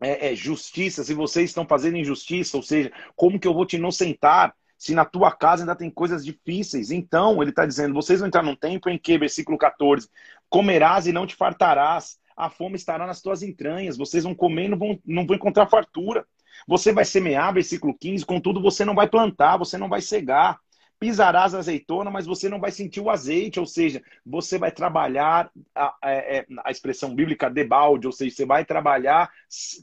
é, 0.00 0.32
é, 0.32 0.34
justiça 0.34 1.02
se 1.02 1.14
vocês 1.14 1.48
estão 1.50 1.66
fazendo 1.66 1.96
injustiça, 1.96 2.56
ou 2.56 2.62
seja, 2.62 2.92
como 3.16 3.40
que 3.40 3.48
eu 3.48 3.54
vou 3.54 3.64
te 3.64 3.76
inocentar? 3.76 4.54
Se 4.78 4.94
na 4.94 5.04
tua 5.04 5.32
casa 5.32 5.64
ainda 5.64 5.74
tem 5.74 5.90
coisas 5.90 6.24
difíceis. 6.24 6.92
Então, 6.92 7.42
ele 7.42 7.50
está 7.50 7.66
dizendo: 7.66 7.92
vocês 7.92 8.20
vão 8.20 8.28
entrar 8.28 8.42
num 8.42 8.54
tempo 8.54 8.88
em 8.88 8.96
que, 8.96 9.18
versículo 9.18 9.58
14, 9.58 10.08
comerás 10.48 11.06
e 11.06 11.12
não 11.12 11.26
te 11.26 11.34
fartarás, 11.34 12.16
a 12.36 12.48
fome 12.48 12.76
estará 12.76 13.04
nas 13.04 13.20
tuas 13.20 13.42
entranhas, 13.42 13.98
vocês 13.98 14.22
vão 14.22 14.34
comer 14.34 14.66
e 14.66 14.68
não 14.68 14.78
vão, 14.78 14.98
não 15.04 15.26
vão 15.26 15.34
encontrar 15.36 15.66
fartura. 15.66 16.24
Você 16.66 16.92
vai 16.92 17.04
semear, 17.04 17.52
versículo 17.52 17.96
15, 17.98 18.24
contudo 18.24 18.62
você 18.62 18.84
não 18.84 18.94
vai 18.94 19.08
plantar, 19.08 19.56
você 19.56 19.76
não 19.76 19.88
vai 19.88 20.00
cegar. 20.00 20.58
Pisarás 20.98 21.54
azeitona, 21.54 22.10
mas 22.10 22.26
você 22.26 22.48
não 22.48 22.60
vai 22.60 22.72
sentir 22.72 23.00
o 23.00 23.10
azeite, 23.10 23.60
ou 23.60 23.66
seja, 23.66 24.02
você 24.26 24.58
vai 24.58 24.72
trabalhar 24.72 25.50
a, 25.74 25.94
a, 26.02 26.10
é, 26.10 26.46
a 26.64 26.70
expressão 26.70 27.14
bíblica 27.14 27.48
debalde, 27.48 28.06
ou 28.06 28.12
seja, 28.12 28.34
você 28.34 28.44
vai 28.44 28.64
trabalhar, 28.64 29.30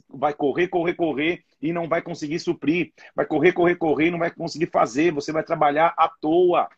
vai 0.08 0.34
correr, 0.34 0.68
correr, 0.68 0.94
correr 0.94 1.44
e 1.60 1.72
não 1.72 1.88
vai 1.88 2.02
conseguir 2.02 2.38
suprir, 2.38 2.92
vai 3.14 3.24
correr, 3.24 3.52
correr, 3.52 3.76
correr 3.76 4.08
e 4.08 4.10
não 4.10 4.18
vai 4.18 4.30
conseguir 4.30 4.70
fazer, 4.70 5.12
você 5.12 5.32
vai 5.32 5.42
trabalhar 5.42 5.94
à 5.96 6.08
toa 6.08 6.68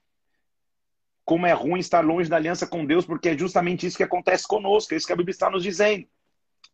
como 1.24 1.46
é 1.46 1.52
ruim 1.52 1.78
estar 1.78 2.00
longe 2.00 2.30
da 2.30 2.36
aliança 2.36 2.66
com 2.66 2.86
Deus, 2.86 3.04
porque 3.04 3.28
é 3.28 3.36
justamente 3.36 3.86
isso 3.86 3.98
que 3.98 4.02
acontece 4.02 4.48
conosco, 4.48 4.94
é 4.94 4.96
isso 4.96 5.06
que 5.06 5.12
a 5.12 5.16
Bíblia 5.16 5.32
está 5.32 5.50
nos 5.50 5.62
dizendo. 5.62 6.06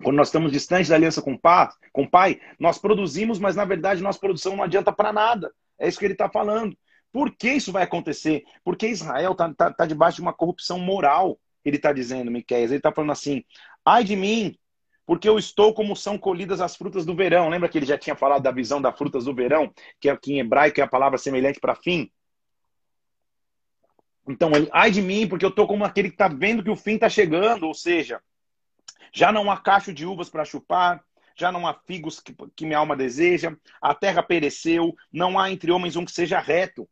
Quando 0.01 0.17
nós 0.17 0.29
estamos 0.29 0.53
distantes 0.53 0.89
da 0.89 0.95
aliança 0.95 1.21
com 1.21 1.33
o 1.33 1.39
pai, 1.39 1.69
com 1.93 2.03
o 2.03 2.11
pai 2.11 2.41
nós 2.57 2.79
produzimos, 2.79 3.41
mas 3.41 3.57
na 3.57 3.65
verdade 3.65 4.01
nossa 4.01 4.21
produção 4.21 4.55
não 4.55 4.63
adianta 4.63 4.93
para 4.93 5.13
nada. 5.13 5.53
É 5.77 5.89
isso 5.89 5.99
que 5.99 6.05
ele 6.05 6.15
está 6.15 6.29
falando. 6.29 6.77
Por 7.15 7.31
que 7.31 7.49
isso 7.49 7.71
vai 7.71 7.85
acontecer? 7.85 8.43
Porque 8.65 8.89
Israel 8.89 9.31
está 9.31 9.55
tá, 9.55 9.73
tá 9.73 9.87
debaixo 9.87 10.17
de 10.17 10.23
uma 10.23 10.33
corrupção 10.33 10.81
moral, 10.81 11.39
ele 11.65 11.77
está 11.77 11.93
dizendo, 11.93 12.29
Miquel. 12.29 12.59
Ele 12.59 12.75
está 12.75 12.91
falando 12.91 13.13
assim: 13.13 13.45
ai 13.85 14.03
de 14.03 14.17
mim, 14.17 14.59
porque 15.07 15.29
eu 15.29 15.39
estou 15.39 15.73
como 15.73 15.95
são 15.95 16.19
colhidas 16.19 16.61
as 16.61 16.75
frutas 16.75 17.07
do 17.07 17.15
verão. 17.15 17.49
Lembra 17.49 17.69
que 17.69 17.79
ele 17.79 17.87
já 17.87 17.97
tinha 17.97 18.17
falado 18.17 18.43
da 18.43 18.51
visão 18.51 18.83
das 18.83 18.99
frutas 18.99 19.27
do 19.27 19.33
verão, 19.33 19.73
que 20.01 20.09
aqui 20.09 20.33
em 20.33 20.41
hebraico 20.41 20.81
é 20.81 20.83
a 20.83 20.89
palavra 20.89 21.17
semelhante 21.17 21.61
para 21.61 21.77
fim? 21.77 22.11
Então, 24.27 24.51
ai 24.73 24.91
de 24.91 25.01
mim, 25.01 25.29
porque 25.29 25.45
eu 25.45 25.51
estou 25.51 25.69
como 25.69 25.85
aquele 25.85 26.09
que 26.09 26.17
está 26.17 26.27
vendo 26.27 26.65
que 26.65 26.71
o 26.71 26.75
fim 26.75 26.95
está 26.97 27.09
chegando, 27.09 27.65
ou 27.69 27.75
seja, 27.75 28.21
já 29.13 29.31
não 29.31 29.53
há 29.53 29.57
cacho 29.57 29.95
de 29.95 30.05
uvas 30.05 30.29
para 30.29 30.45
chupar, 30.45 31.01
já 31.37 31.53
não 31.53 31.65
há 31.65 31.75
figos 31.75 32.19
que, 32.19 32.35
que 32.57 32.67
minha 32.67 32.79
alma 32.79 32.97
deseja, 32.97 33.57
a 33.81 33.95
terra 33.95 34.21
pereceu, 34.21 34.97
não 35.13 35.39
há 35.39 35.49
entre 35.49 35.71
homens 35.71 35.95
um 35.95 36.05
que 36.05 36.11
seja 36.11 36.41
reto. 36.41 36.89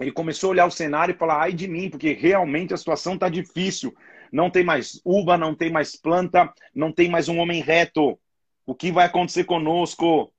Ele 0.00 0.10
começou 0.10 0.48
a 0.48 0.50
olhar 0.50 0.66
o 0.66 0.70
cenário 0.70 1.14
e 1.14 1.18
falar, 1.18 1.42
ai 1.42 1.52
de 1.52 1.68
mim, 1.68 1.88
porque 1.88 2.12
realmente 2.12 2.74
a 2.74 2.76
situação 2.76 3.14
está 3.14 3.28
difícil. 3.28 3.94
Não 4.32 4.50
tem 4.50 4.64
mais 4.64 5.00
uva, 5.04 5.38
não 5.38 5.54
tem 5.54 5.70
mais 5.70 5.94
planta, 5.94 6.52
não 6.74 6.90
tem 6.90 7.08
mais 7.08 7.28
um 7.28 7.38
homem 7.38 7.62
reto. 7.62 8.18
O 8.66 8.74
que 8.74 8.90
vai 8.90 9.06
acontecer 9.06 9.44
conosco? 9.44 10.33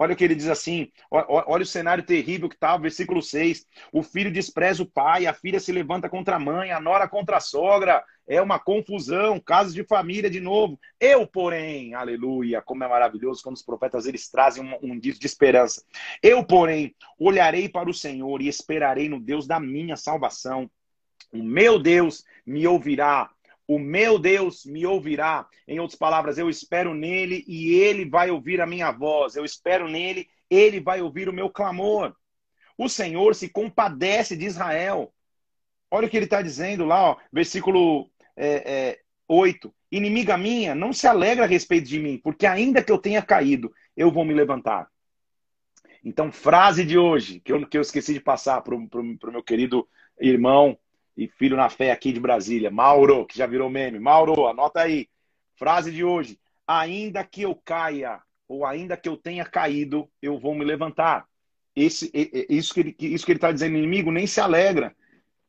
Olha 0.00 0.14
o 0.14 0.16
que 0.16 0.24
ele 0.24 0.34
diz 0.34 0.48
assim, 0.48 0.90
olha 1.10 1.62
o 1.62 1.66
cenário 1.66 2.02
terrível 2.02 2.48
que 2.48 2.54
está, 2.54 2.74
versículo 2.78 3.20
6. 3.20 3.66
O 3.92 4.02
filho 4.02 4.32
despreza 4.32 4.82
o 4.82 4.90
pai, 4.90 5.26
a 5.26 5.34
filha 5.34 5.60
se 5.60 5.70
levanta 5.70 6.08
contra 6.08 6.36
a 6.36 6.38
mãe, 6.38 6.72
a 6.72 6.80
nora 6.80 7.06
contra 7.06 7.36
a 7.36 7.40
sogra. 7.40 8.02
É 8.26 8.40
uma 8.40 8.58
confusão, 8.58 9.38
casos 9.38 9.74
de 9.74 9.84
família 9.84 10.30
de 10.30 10.40
novo. 10.40 10.80
Eu, 10.98 11.26
porém, 11.26 11.92
aleluia, 11.92 12.62
como 12.62 12.82
é 12.82 12.88
maravilhoso 12.88 13.42
quando 13.42 13.56
os 13.56 13.62
profetas 13.62 14.06
eles 14.06 14.30
trazem 14.30 14.64
um, 14.64 14.94
um 14.94 14.98
de 14.98 15.14
esperança. 15.22 15.84
Eu, 16.22 16.42
porém, 16.42 16.96
olharei 17.18 17.68
para 17.68 17.90
o 17.90 17.94
Senhor 17.94 18.40
e 18.40 18.48
esperarei 18.48 19.06
no 19.06 19.20
Deus 19.20 19.46
da 19.46 19.60
minha 19.60 19.98
salvação. 19.98 20.70
O 21.30 21.42
meu 21.42 21.78
Deus 21.78 22.24
me 22.46 22.66
ouvirá 22.66 23.30
o 23.70 23.78
meu 23.78 24.18
Deus 24.18 24.64
me 24.64 24.84
ouvirá. 24.84 25.46
Em 25.68 25.78
outras 25.78 25.96
palavras, 25.96 26.36
eu 26.38 26.50
espero 26.50 26.92
nele 26.92 27.44
e 27.46 27.74
ele 27.74 28.04
vai 28.04 28.28
ouvir 28.28 28.60
a 28.60 28.66
minha 28.66 28.90
voz. 28.90 29.36
Eu 29.36 29.44
espero 29.44 29.86
nele, 29.86 30.28
ele 30.50 30.80
vai 30.80 31.00
ouvir 31.00 31.28
o 31.28 31.32
meu 31.32 31.48
clamor. 31.48 32.12
O 32.76 32.88
Senhor 32.88 33.32
se 33.32 33.48
compadece 33.48 34.36
de 34.36 34.44
Israel. 34.44 35.14
Olha 35.88 36.08
o 36.08 36.10
que 36.10 36.16
ele 36.16 36.24
está 36.24 36.42
dizendo 36.42 36.84
lá, 36.84 37.10
ó, 37.10 37.16
versículo 37.32 38.10
é, 38.36 38.72
é, 38.72 39.00
8. 39.28 39.72
Inimiga 39.92 40.36
minha, 40.36 40.74
não 40.74 40.92
se 40.92 41.06
alegra 41.06 41.44
a 41.44 41.48
respeito 41.48 41.88
de 41.88 42.00
mim, 42.00 42.18
porque 42.18 42.46
ainda 42.46 42.82
que 42.82 42.90
eu 42.90 42.98
tenha 42.98 43.22
caído, 43.22 43.72
eu 43.96 44.10
vou 44.10 44.24
me 44.24 44.34
levantar. 44.34 44.88
Então, 46.04 46.32
frase 46.32 46.84
de 46.84 46.98
hoje, 46.98 47.38
que 47.38 47.52
eu, 47.52 47.64
que 47.68 47.78
eu 47.78 47.82
esqueci 47.82 48.14
de 48.14 48.20
passar 48.20 48.62
para 48.62 48.74
o 48.74 49.30
meu 49.30 49.44
querido 49.44 49.88
irmão 50.18 50.76
e 51.20 51.28
filho 51.28 51.54
na 51.54 51.68
fé 51.68 51.90
aqui 51.90 52.12
de 52.12 52.18
Brasília. 52.18 52.70
Mauro, 52.70 53.26
que 53.26 53.36
já 53.36 53.46
virou 53.46 53.68
meme. 53.68 53.98
Mauro, 53.98 54.46
anota 54.46 54.80
aí. 54.80 55.06
Frase 55.54 55.92
de 55.92 56.02
hoje. 56.02 56.40
Ainda 56.66 57.22
que 57.22 57.42
eu 57.42 57.54
caia, 57.54 58.22
ou 58.48 58.64
ainda 58.64 58.96
que 58.96 59.06
eu 59.06 59.18
tenha 59.18 59.44
caído, 59.44 60.08
eu 60.22 60.38
vou 60.38 60.54
me 60.54 60.64
levantar. 60.64 61.26
Esse, 61.76 62.10
isso 62.48 62.72
que 62.72 62.80
ele 62.80 62.96
isso 62.98 63.26
que 63.26 63.32
ele 63.32 63.36
está 63.36 63.52
dizendo, 63.52 63.76
inimigo, 63.76 64.10
nem 64.10 64.26
se 64.26 64.40
alegra. 64.40 64.96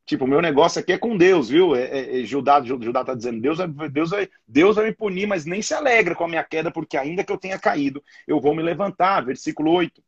Tipo, 0.06 0.26
o 0.26 0.28
meu 0.28 0.42
negócio 0.42 0.82
aqui 0.82 0.92
é 0.92 0.98
com 0.98 1.16
Deus, 1.16 1.48
viu? 1.48 1.74
É, 1.74 1.84
é, 1.84 2.22
é 2.22 2.24
Judá, 2.26 2.62
Judá 2.62 3.06
tá 3.06 3.14
dizendo, 3.14 3.40
Deus 3.40 3.60
Deus, 3.94 4.10
vai, 4.10 4.30
Deus 4.46 4.76
vai 4.76 4.88
me 4.88 4.94
punir, 4.94 5.26
mas 5.26 5.46
nem 5.46 5.62
se 5.62 5.74
alegra 5.74 6.16
com 6.16 6.26
a 6.26 6.28
minha 6.28 6.44
queda, 6.44 6.70
porque 6.70 6.98
ainda 6.98 7.24
que 7.24 7.32
eu 7.32 7.38
tenha 7.38 7.58
caído, 7.58 8.04
eu 8.28 8.42
vou 8.42 8.54
me 8.54 8.62
levantar. 8.62 9.24
Versículo 9.24 9.72
8. 9.72 10.04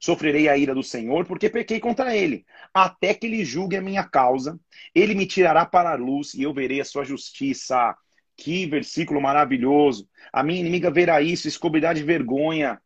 Sofrerei 0.00 0.48
a 0.48 0.56
ira 0.56 0.74
do 0.74 0.82
Senhor, 0.82 1.24
porque 1.26 1.48
pequei 1.48 1.80
contra 1.80 2.16
ele. 2.16 2.44
Até 2.72 3.14
que 3.14 3.26
ele 3.26 3.44
julgue 3.44 3.76
a 3.76 3.80
minha 3.80 4.04
causa, 4.04 4.58
ele 4.94 5.14
me 5.14 5.26
tirará 5.26 5.64
para 5.64 5.90
a 5.90 5.96
luz 5.96 6.34
e 6.34 6.42
eu 6.42 6.52
verei 6.52 6.80
a 6.80 6.84
sua 6.84 7.04
justiça. 7.04 7.96
Que 8.36 8.66
versículo 8.66 9.20
maravilhoso. 9.20 10.08
A 10.32 10.42
minha 10.42 10.60
inimiga 10.60 10.90
verá 10.90 11.22
isso, 11.22 11.48
escobrirá 11.48 11.92
de 11.94 12.02
vergonha. 12.02 12.80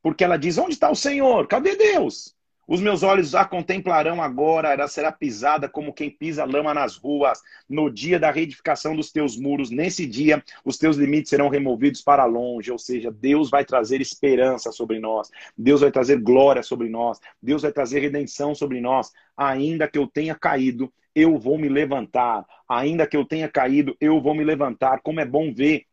Porque 0.00 0.22
ela 0.22 0.36
diz: 0.36 0.56
Onde 0.58 0.74
está 0.74 0.90
o 0.90 0.94
Senhor? 0.94 1.48
Cadê 1.48 1.74
Deus? 1.76 2.34
Os 2.66 2.80
meus 2.80 3.02
olhos 3.02 3.34
a 3.34 3.44
contemplarão 3.44 4.22
agora, 4.22 4.72
ela 4.72 4.88
será 4.88 5.12
pisada 5.12 5.68
como 5.68 5.92
quem 5.92 6.10
pisa 6.10 6.44
lama 6.44 6.72
nas 6.72 6.96
ruas. 6.96 7.40
No 7.68 7.90
dia 7.90 8.18
da 8.18 8.30
reedificação 8.30 8.96
dos 8.96 9.12
teus 9.12 9.36
muros, 9.36 9.70
nesse 9.70 10.06
dia, 10.06 10.42
os 10.64 10.78
teus 10.78 10.96
limites 10.96 11.30
serão 11.30 11.48
removidos 11.48 12.00
para 12.00 12.24
longe. 12.24 12.72
Ou 12.72 12.78
seja, 12.78 13.10
Deus 13.10 13.50
vai 13.50 13.64
trazer 13.64 14.00
esperança 14.00 14.72
sobre 14.72 14.98
nós, 14.98 15.30
Deus 15.56 15.82
vai 15.82 15.90
trazer 15.90 16.20
glória 16.20 16.62
sobre 16.62 16.88
nós, 16.88 17.18
Deus 17.42 17.62
vai 17.62 17.72
trazer 17.72 18.00
redenção 18.00 18.54
sobre 18.54 18.80
nós. 18.80 19.12
Ainda 19.36 19.86
que 19.86 19.98
eu 19.98 20.06
tenha 20.06 20.34
caído, 20.34 20.92
eu 21.14 21.38
vou 21.38 21.58
me 21.58 21.68
levantar. 21.68 22.44
Ainda 22.68 23.06
que 23.06 23.16
eu 23.16 23.24
tenha 23.24 23.48
caído, 23.48 23.96
eu 24.00 24.20
vou 24.20 24.34
me 24.34 24.42
levantar. 24.42 25.00
Como 25.02 25.20
é 25.20 25.24
bom 25.24 25.52
ver 25.52 25.84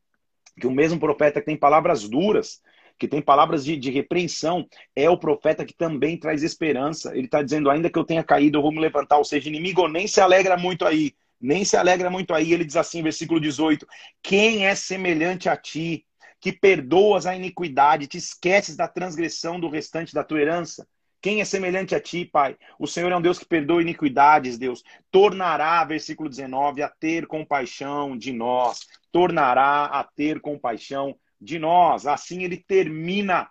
que 0.59 0.67
o 0.67 0.71
mesmo 0.71 0.99
profeta 0.99 1.39
que 1.39 1.45
tem 1.45 1.57
palavras 1.57 2.07
duras, 2.07 2.61
que 3.01 3.07
tem 3.07 3.19
palavras 3.19 3.65
de, 3.65 3.75
de 3.75 3.89
repreensão, 3.89 4.63
é 4.95 5.09
o 5.09 5.17
profeta 5.17 5.65
que 5.65 5.73
também 5.73 6.15
traz 6.19 6.43
esperança. 6.43 7.17
Ele 7.17 7.25
está 7.25 7.41
dizendo, 7.41 7.67
ainda 7.67 7.89
que 7.89 7.97
eu 7.97 8.03
tenha 8.03 8.23
caído, 8.23 8.59
eu 8.59 8.61
vou 8.61 8.71
me 8.71 8.79
levantar. 8.79 9.17
Ou 9.17 9.23
seja, 9.23 9.49
inimigo 9.49 9.87
nem 9.87 10.05
se 10.05 10.21
alegra 10.21 10.55
muito 10.55 10.85
aí. 10.85 11.15
Nem 11.41 11.65
se 11.65 11.75
alegra 11.75 12.11
muito 12.11 12.31
aí. 12.31 12.53
Ele 12.53 12.63
diz 12.63 12.75
assim, 12.75 13.01
versículo 13.01 13.39
18: 13.39 13.87
Quem 14.21 14.67
é 14.67 14.75
semelhante 14.75 15.49
a 15.49 15.57
ti, 15.57 16.05
que 16.39 16.51
perdoas 16.51 17.25
a 17.25 17.35
iniquidade, 17.35 18.05
te 18.05 18.19
esqueces 18.19 18.75
da 18.75 18.87
transgressão 18.87 19.59
do 19.59 19.67
restante 19.67 20.13
da 20.13 20.23
tua 20.23 20.39
herança? 20.39 20.87
Quem 21.19 21.41
é 21.41 21.45
semelhante 21.45 21.95
a 21.95 21.99
ti, 21.99 22.23
Pai? 22.23 22.55
O 22.77 22.85
Senhor 22.85 23.11
é 23.11 23.17
um 23.17 23.21
Deus 23.21 23.39
que 23.39 23.45
perdoa 23.45 23.81
iniquidades, 23.81 24.59
Deus. 24.59 24.83
Tornará, 25.09 25.83
versículo 25.85 26.29
19, 26.29 26.83
a 26.83 26.89
ter 26.89 27.25
compaixão 27.25 28.15
de 28.15 28.31
nós. 28.31 28.81
Tornará 29.11 29.85
a 29.85 30.03
ter 30.03 30.39
compaixão 30.39 31.15
de 31.41 31.57
nós. 31.57 32.05
Assim 32.05 32.43
ele 32.43 32.57
termina 32.57 33.49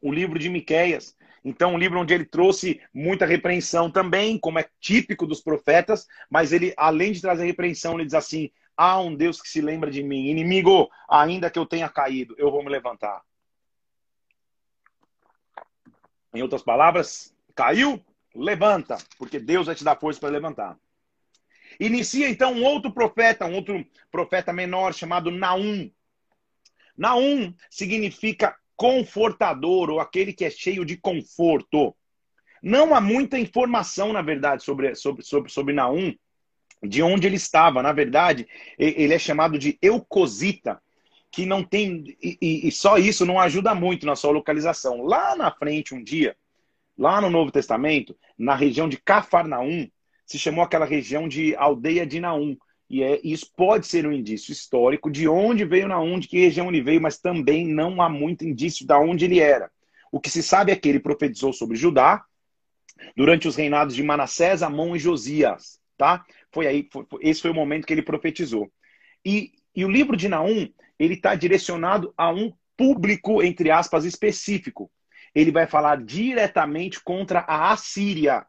o 0.00 0.12
livro 0.12 0.38
de 0.38 0.48
Miqueias. 0.48 1.16
Então, 1.44 1.74
um 1.74 1.78
livro 1.78 1.98
onde 1.98 2.14
ele 2.14 2.24
trouxe 2.24 2.80
muita 2.92 3.24
repreensão 3.24 3.90
também, 3.90 4.38
como 4.38 4.58
é 4.58 4.68
típico 4.78 5.26
dos 5.26 5.40
profetas, 5.40 6.06
mas 6.30 6.52
ele, 6.52 6.74
além 6.76 7.12
de 7.12 7.20
trazer 7.20 7.46
repreensão, 7.46 7.94
ele 7.94 8.04
diz 8.04 8.14
assim: 8.14 8.50
há 8.76 9.00
um 9.00 9.14
Deus 9.14 9.40
que 9.40 9.48
se 9.48 9.60
lembra 9.60 9.90
de 9.90 10.02
mim. 10.02 10.28
Inimigo, 10.28 10.90
ainda 11.08 11.50
que 11.50 11.58
eu 11.58 11.66
tenha 11.66 11.88
caído, 11.88 12.34
eu 12.38 12.50
vou 12.50 12.62
me 12.62 12.70
levantar. 12.70 13.22
Em 16.32 16.42
outras 16.42 16.62
palavras, 16.62 17.34
caiu, 17.54 18.04
levanta, 18.34 18.98
porque 19.18 19.40
Deus 19.40 19.66
vai 19.66 19.74
te 19.74 19.82
dar 19.82 19.98
força 19.98 20.20
para 20.20 20.28
levantar. 20.28 20.78
Inicia 21.78 22.28
então 22.28 22.52
um 22.52 22.64
outro 22.64 22.92
profeta, 22.92 23.46
um 23.46 23.54
outro 23.54 23.84
profeta 24.10 24.52
menor 24.52 24.92
chamado 24.92 25.30
Naum. 25.30 25.90
Naum 27.00 27.54
significa 27.70 28.54
confortador 28.76 29.88
ou 29.88 30.00
aquele 30.00 30.34
que 30.34 30.44
é 30.44 30.50
cheio 30.50 30.84
de 30.84 30.98
conforto. 30.98 31.96
Não 32.62 32.94
há 32.94 33.00
muita 33.00 33.38
informação, 33.38 34.12
na 34.12 34.20
verdade, 34.20 34.62
sobre, 34.62 34.94
sobre, 34.94 35.24
sobre, 35.24 35.50
sobre 35.50 35.72
Naum, 35.72 36.14
de 36.82 37.02
onde 37.02 37.26
ele 37.26 37.36
estava. 37.36 37.82
Na 37.82 37.90
verdade, 37.90 38.46
ele 38.78 39.14
é 39.14 39.18
chamado 39.18 39.58
de 39.58 39.78
Eucosita, 39.80 40.78
que 41.30 41.46
não 41.46 41.64
tem. 41.64 42.04
E, 42.22 42.68
e, 42.68 42.70
só 42.70 42.98
isso 42.98 43.24
não 43.24 43.40
ajuda 43.40 43.74
muito 43.74 44.04
na 44.04 44.14
sua 44.14 44.32
localização. 44.32 45.02
Lá 45.02 45.34
na 45.34 45.50
frente, 45.50 45.94
um 45.94 46.04
dia, 46.04 46.36
lá 46.98 47.18
no 47.18 47.30
Novo 47.30 47.50
Testamento, 47.50 48.14
na 48.36 48.54
região 48.54 48.86
de 48.90 48.98
Cafarnaum, 48.98 49.88
se 50.26 50.38
chamou 50.38 50.62
aquela 50.62 50.84
região 50.84 51.26
de 51.26 51.56
aldeia 51.56 52.06
de 52.06 52.20
Naum. 52.20 52.58
E 52.90 53.04
é, 53.04 53.20
isso 53.22 53.48
pode 53.56 53.86
ser 53.86 54.04
um 54.04 54.12
indício 54.12 54.50
histórico 54.50 55.08
de 55.08 55.28
onde 55.28 55.64
veio 55.64 55.86
Naum, 55.86 56.18
de 56.18 56.26
que 56.26 56.40
região 56.40 56.68
ele 56.68 56.82
veio, 56.82 57.00
mas 57.00 57.18
também 57.18 57.64
não 57.64 58.02
há 58.02 58.08
muito 58.08 58.44
indício 58.44 58.84
de 58.84 58.94
onde 58.94 59.24
ele 59.24 59.38
era. 59.38 59.70
O 60.10 60.18
que 60.18 60.28
se 60.28 60.42
sabe 60.42 60.72
é 60.72 60.76
que 60.76 60.88
ele 60.88 60.98
profetizou 60.98 61.52
sobre 61.52 61.76
Judá 61.76 62.24
durante 63.16 63.46
os 63.46 63.54
reinados 63.54 63.94
de 63.94 64.02
Manassés, 64.02 64.60
Amon 64.60 64.96
e 64.96 64.98
Josias, 64.98 65.78
tá? 65.96 66.24
Foi 66.52 66.66
aí, 66.66 66.88
foi, 66.92 67.06
esse 67.20 67.40
foi 67.40 67.52
o 67.52 67.54
momento 67.54 67.86
que 67.86 67.92
ele 67.92 68.02
profetizou. 68.02 68.68
E, 69.24 69.52
e 69.72 69.84
o 69.84 69.90
livro 69.90 70.16
de 70.16 70.28
Naum, 70.28 70.68
ele 70.98 71.14
está 71.14 71.36
direcionado 71.36 72.12
a 72.16 72.32
um 72.32 72.52
público, 72.76 73.40
entre 73.40 73.70
aspas, 73.70 74.04
específico. 74.04 74.90
Ele 75.32 75.52
vai 75.52 75.68
falar 75.68 76.02
diretamente 76.02 77.00
contra 77.00 77.40
a 77.40 77.70
Assíria. 77.70 78.44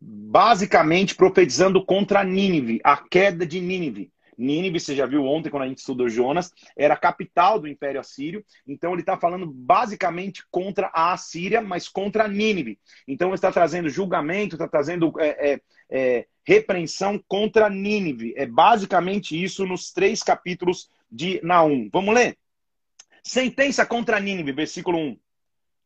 Basicamente 0.00 1.14
profetizando 1.14 1.84
contra 1.84 2.24
Nínive, 2.24 2.80
a 2.82 2.96
queda 2.96 3.44
de 3.46 3.60
Nínive. 3.60 4.10
Nínive, 4.40 4.80
você 4.80 4.96
já 4.96 5.04
viu 5.04 5.26
ontem 5.26 5.50
quando 5.50 5.64
a 5.64 5.68
gente 5.68 5.78
estudou 5.78 6.08
Jonas, 6.08 6.50
era 6.74 6.94
a 6.94 6.96
capital 6.96 7.60
do 7.60 7.68
Império 7.68 8.00
Assírio. 8.00 8.42
Então 8.66 8.92
ele 8.92 9.02
está 9.02 9.18
falando 9.18 9.46
basicamente 9.46 10.42
contra 10.50 10.90
a 10.94 11.12
Assíria, 11.12 11.60
mas 11.60 11.88
contra 11.88 12.26
Nínive. 12.26 12.78
Então 13.06 13.28
ele 13.28 13.34
está 13.34 13.52
trazendo 13.52 13.90
julgamento, 13.90 14.54
está 14.54 14.66
trazendo 14.66 15.12
é, 15.20 15.52
é, 15.52 15.60
é, 15.90 16.26
repreensão 16.42 17.22
contra 17.28 17.68
Nínive. 17.68 18.32
É 18.34 18.46
basicamente 18.46 19.40
isso 19.40 19.66
nos 19.66 19.92
três 19.92 20.22
capítulos 20.22 20.88
de 21.12 21.38
Naum. 21.42 21.90
Vamos 21.92 22.14
ler? 22.14 22.38
Sentença 23.22 23.84
contra 23.84 24.18
Nínive, 24.18 24.52
versículo 24.52 24.98
1. 24.98 25.18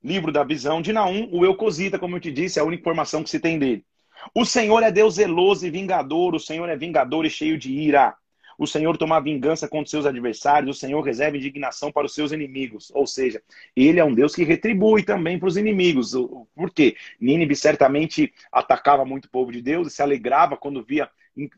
Livro 0.04 0.30
da 0.30 0.44
visão 0.44 0.80
de 0.80 0.92
Naum, 0.92 1.28
o 1.33 1.44
Eucosita, 1.44 1.99
como 1.99 2.16
eu 2.16 2.21
te 2.21 2.30
disse, 2.30 2.59
é 2.59 2.62
a 2.62 2.64
única 2.64 2.83
informação 2.83 3.25
que 3.25 3.30
se 3.30 3.40
tem 3.40 3.59
dele. 3.59 3.85
O 4.33 4.45
Senhor 4.45 4.83
é 4.83 4.90
Deus 4.90 5.14
zeloso 5.14 5.66
e 5.66 5.71
vingador, 5.71 6.35
o 6.35 6.40
Senhor 6.40 6.69
é 6.69 6.76
vingador 6.76 7.26
e 7.26 7.31
cheio 7.31 7.59
de 7.59 7.73
ira. 7.73 8.16
O 8.57 8.66
Senhor 8.66 8.97
toma 8.97 9.21
vingança 9.21 9.69
contra 9.69 9.90
seus 9.90 10.07
adversários, 10.07 10.76
o 10.76 10.78
Senhor 10.78 11.00
reserva 11.02 11.37
indignação 11.37 11.90
para 11.90 12.07
os 12.07 12.14
seus 12.14 12.31
inimigos. 12.33 12.90
Ou 12.95 13.07
seja, 13.07 13.43
ele 13.75 13.99
é 13.99 14.04
um 14.04 14.14
Deus 14.14 14.35
que 14.35 14.45
retribui 14.45 15.02
também 15.02 15.38
para 15.38 15.49
os 15.49 15.57
inimigos. 15.57 16.12
Por 16.54 16.71
quê? 16.73 16.97
Nínive 17.21 17.57
certamente 17.57 18.33
atacava 18.52 19.04
muito 19.04 19.26
o 19.26 19.31
povo 19.31 19.50
de 19.50 19.61
Deus 19.61 19.88
e 19.88 19.90
se 19.90 20.02
alegrava 20.02 20.57
quando 20.57 20.85
via 20.85 21.11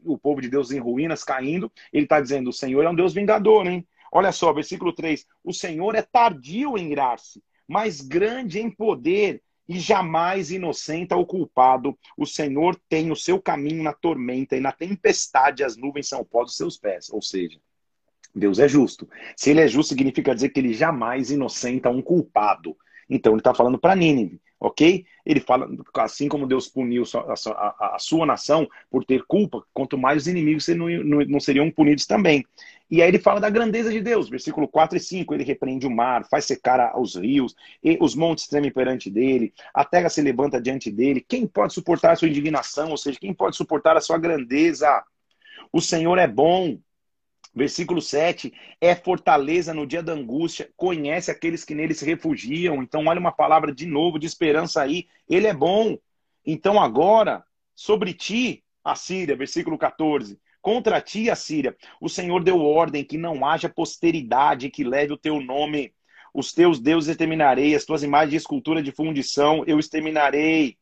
o 0.04 0.16
povo 0.16 0.40
de 0.40 0.48
Deus 0.48 0.70
em 0.70 0.78
ruínas 0.78 1.22
caindo. 1.22 1.70
Ele 1.92 2.04
está 2.04 2.20
dizendo: 2.20 2.48
o 2.48 2.52
Senhor 2.52 2.82
é 2.82 2.88
um 2.88 2.94
Deus 2.94 3.12
vingador, 3.12 3.66
hein? 3.66 3.86
Olha 4.10 4.32
só, 4.32 4.52
versículo 4.52 4.92
3: 4.92 5.26
O 5.44 5.52
Senhor 5.52 5.94
é 5.94 6.02
tardio 6.02 6.78
em 6.78 6.90
irar-se, 6.92 7.42
mas 7.68 8.00
grande 8.00 8.58
em 8.58 8.70
poder 8.70 9.42
e 9.68 9.78
jamais 9.78 10.50
inocenta 10.50 11.16
o 11.16 11.26
culpado. 11.26 11.96
O 12.16 12.26
Senhor 12.26 12.78
tem 12.88 13.10
o 13.10 13.16
seu 13.16 13.40
caminho 13.40 13.82
na 13.82 13.92
tormenta 13.92 14.56
e 14.56 14.60
na 14.60 14.72
tempestade 14.72 15.64
as 15.64 15.76
nuvens 15.76 16.08
são 16.08 16.20
o 16.20 16.24
pó 16.24 16.44
dos 16.44 16.56
seus 16.56 16.78
pés. 16.78 17.10
Ou 17.10 17.20
seja, 17.20 17.58
Deus 18.34 18.58
é 18.58 18.68
justo. 18.68 19.08
Se 19.36 19.50
ele 19.50 19.60
é 19.60 19.68
justo, 19.68 19.90
significa 19.90 20.34
dizer 20.34 20.50
que 20.50 20.60
ele 20.60 20.74
jamais 20.74 21.30
inocenta 21.30 21.90
um 21.90 22.02
culpado. 22.02 22.76
Então 23.08 23.32
ele 23.32 23.40
está 23.40 23.54
falando 23.54 23.78
para 23.78 23.96
Nínive, 23.96 24.40
ok? 24.58 25.04
Ele 25.24 25.40
fala, 25.40 25.68
assim 25.94 26.28
como 26.28 26.46
Deus 26.46 26.68
puniu 26.68 27.04
a, 27.78 27.96
sua 27.98 28.26
nação 28.26 28.68
por 28.90 29.04
ter 29.04 29.22
culpa, 29.24 29.62
quanto 29.74 29.98
mais 29.98 30.22
os 30.22 30.28
inimigos 30.28 30.66
não, 30.68 30.88
não, 30.88 31.24
não 31.26 31.40
seriam 31.40 31.70
punidos 31.70 32.06
também. 32.06 32.44
E 32.90 33.02
aí 33.02 33.08
ele 33.08 33.18
fala 33.18 33.40
da 33.40 33.50
grandeza 33.50 33.90
de 33.90 34.00
Deus, 34.00 34.28
versículo 34.28 34.68
4 34.68 34.96
e 34.96 35.00
5, 35.00 35.34
ele 35.34 35.42
repreende 35.42 35.86
o 35.86 35.90
mar, 35.90 36.24
faz 36.28 36.44
secar 36.44 36.96
os 36.98 37.16
rios, 37.16 37.54
os 38.00 38.14
montes 38.14 38.46
tremem 38.46 38.70
perante 38.70 39.10
dele, 39.10 39.52
a 39.74 39.84
terra 39.84 40.08
se 40.08 40.22
levanta 40.22 40.60
diante 40.60 40.90
dele. 40.90 41.24
Quem 41.26 41.46
pode 41.46 41.74
suportar 41.74 42.12
a 42.12 42.16
sua 42.16 42.28
indignação? 42.28 42.90
Ou 42.90 42.96
seja, 42.96 43.18
quem 43.18 43.34
pode 43.34 43.56
suportar 43.56 43.96
a 43.96 44.00
sua 44.00 44.18
grandeza? 44.18 45.02
O 45.72 45.80
Senhor 45.80 46.16
é 46.18 46.28
bom. 46.28 46.78
Versículo 47.56 48.02
7, 48.02 48.52
é 48.80 48.94
fortaleza 48.94 49.72
no 49.72 49.86
dia 49.86 50.02
da 50.02 50.12
angústia, 50.12 50.70
conhece 50.76 51.30
aqueles 51.30 51.64
que 51.64 51.74
nele 51.74 51.94
se 51.94 52.04
refugiam. 52.04 52.82
Então, 52.82 53.06
olha 53.06 53.18
uma 53.18 53.32
palavra 53.32 53.74
de 53.74 53.86
novo 53.86 54.18
de 54.18 54.26
esperança 54.26 54.82
aí. 54.82 55.08
Ele 55.26 55.46
é 55.46 55.54
bom. 55.54 55.96
Então, 56.44 56.78
agora, 56.78 57.42
sobre 57.74 58.12
ti, 58.12 58.62
a 58.84 58.94
Síria, 58.94 59.34
versículo 59.34 59.78
14, 59.78 60.38
Contra 60.66 61.00
ti, 61.00 61.30
Assíria, 61.30 61.76
o 62.00 62.08
Senhor 62.08 62.42
deu 62.42 62.60
ordem 62.60 63.04
que 63.04 63.16
não 63.16 63.46
haja 63.46 63.68
posteridade 63.68 64.68
que 64.68 64.82
leve 64.82 65.12
o 65.12 65.16
teu 65.16 65.40
nome. 65.40 65.94
Os 66.34 66.52
teus 66.52 66.80
deuses 66.80 67.08
exterminarei, 67.08 67.72
as 67.76 67.84
tuas 67.84 68.02
imagens 68.02 68.30
de 68.30 68.36
escultura 68.36 68.82
de 68.82 68.90
fundição 68.90 69.62
eu 69.64 69.78
exterminarei. 69.78 70.76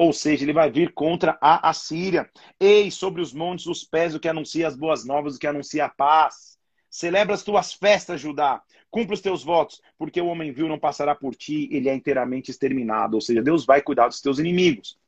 Ou 0.00 0.14
seja, 0.14 0.46
ele 0.46 0.54
vai 0.54 0.70
vir 0.70 0.94
contra 0.94 1.36
a 1.42 1.68
Assíria. 1.68 2.26
Ei, 2.58 2.90
sobre 2.90 3.20
os 3.20 3.34
montes 3.34 3.66
os 3.66 3.84
pés, 3.84 4.14
o 4.14 4.18
que 4.18 4.28
anuncia 4.28 4.66
as 4.66 4.74
boas 4.74 5.04
novas, 5.04 5.36
o 5.36 5.38
que 5.38 5.46
anuncia 5.46 5.84
a 5.84 5.90
paz. 5.90 6.58
Celebra 6.88 7.34
as 7.34 7.42
tuas 7.42 7.74
festas, 7.74 8.18
Judá. 8.18 8.62
Cumpre 8.90 9.12
os 9.12 9.20
teus 9.20 9.44
votos, 9.44 9.82
porque 9.98 10.18
o 10.18 10.28
homem 10.28 10.52
vil 10.52 10.68
não 10.68 10.78
passará 10.78 11.14
por 11.14 11.34
ti, 11.34 11.68
ele 11.70 11.90
é 11.90 11.94
inteiramente 11.94 12.50
exterminado. 12.50 13.14
Ou 13.14 13.20
seja, 13.20 13.42
Deus 13.42 13.66
vai 13.66 13.82
cuidar 13.82 14.08
dos 14.08 14.22
teus 14.22 14.38
inimigos. 14.38 14.98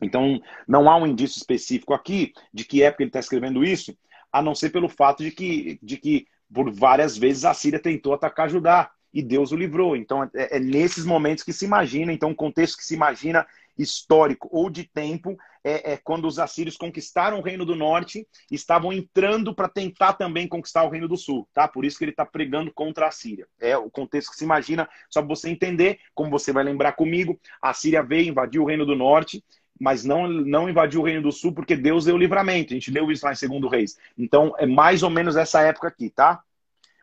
Então, 0.00 0.40
não 0.66 0.88
há 0.88 0.96
um 0.96 1.06
indício 1.06 1.36
específico 1.36 1.92
aqui 1.92 2.32
de 2.54 2.64
que 2.64 2.82
época 2.82 3.02
ele 3.02 3.10
está 3.10 3.20
escrevendo 3.20 3.62
isso, 3.62 3.94
a 4.32 4.40
não 4.40 4.54
ser 4.54 4.70
pelo 4.70 4.88
fato 4.88 5.22
de 5.22 5.30
que, 5.30 5.78
de 5.82 5.98
que 5.98 6.26
por 6.50 6.72
várias 6.72 7.18
vezes 7.18 7.44
a 7.44 7.52
Síria 7.52 7.78
tentou 7.78 8.14
atacar 8.14 8.48
Judá 8.48 8.90
e 9.12 9.22
Deus 9.22 9.52
o 9.52 9.56
livrou. 9.56 9.94
Então, 9.94 10.22
é, 10.34 10.56
é 10.56 10.58
nesses 10.58 11.04
momentos 11.04 11.44
que 11.44 11.52
se 11.52 11.66
imagina, 11.66 12.14
então, 12.14 12.30
o 12.30 12.34
contexto 12.34 12.78
que 12.78 12.84
se 12.84 12.94
imagina 12.94 13.46
histórico 13.78 14.48
ou 14.50 14.70
de 14.70 14.84
tempo 14.84 15.36
é, 15.62 15.92
é, 15.92 15.96
quando 15.96 16.26
os 16.26 16.38
assírios 16.38 16.76
conquistaram 16.76 17.38
o 17.38 17.42
reino 17.42 17.64
do 17.64 17.74
norte 17.74 18.26
estavam 18.50 18.92
entrando 18.92 19.54
para 19.54 19.68
tentar 19.68 20.12
também 20.12 20.46
conquistar 20.46 20.84
o 20.84 20.88
reino 20.88 21.08
do 21.08 21.16
sul, 21.16 21.48
tá? 21.52 21.66
Por 21.66 21.84
isso 21.84 21.98
que 21.98 22.04
ele 22.04 22.12
está 22.12 22.24
pregando 22.24 22.72
contra 22.72 23.08
a 23.08 23.10
Síria. 23.10 23.46
É 23.60 23.76
o 23.76 23.90
contexto 23.90 24.30
que 24.30 24.36
se 24.36 24.44
imagina, 24.44 24.88
só 25.10 25.20
para 25.20 25.28
você 25.28 25.50
entender, 25.50 25.98
como 26.14 26.30
você 26.30 26.52
vai 26.52 26.62
lembrar 26.62 26.92
comigo, 26.92 27.38
a 27.60 27.74
Síria 27.74 28.02
veio, 28.02 28.28
invadiu 28.28 28.62
o 28.62 28.66
reino 28.66 28.86
do 28.86 28.94
norte 28.94 29.42
mas 29.78 30.04
não, 30.04 30.26
não 30.26 30.68
invadiu 30.70 31.02
o 31.02 31.04
Reino 31.04 31.22
do 31.22 31.30
Sul 31.30 31.52
porque 31.52 31.76
Deus 31.76 32.06
deu 32.06 32.16
livramento. 32.16 32.72
A 32.72 32.76
gente 32.76 32.90
leu 32.90 33.10
isso 33.10 33.26
lá 33.26 33.32
em 33.32 33.36
Segundo 33.36 33.68
Reis. 33.68 33.98
Então, 34.16 34.54
é 34.58 34.64
mais 34.64 35.02
ou 35.02 35.10
menos 35.10 35.36
essa 35.36 35.60
época 35.60 35.88
aqui, 35.88 36.08
tá? 36.08 36.42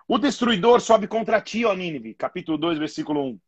O 0.08 0.18
destruidor 0.18 0.82
sobe 0.82 1.08
contra 1.08 1.40
ti, 1.40 1.66
ó 1.66 1.74
Nínive. 1.74 2.14
Capítulo 2.14 2.58
2, 2.58 2.80
versículo 2.80 3.24
1. 3.24 3.40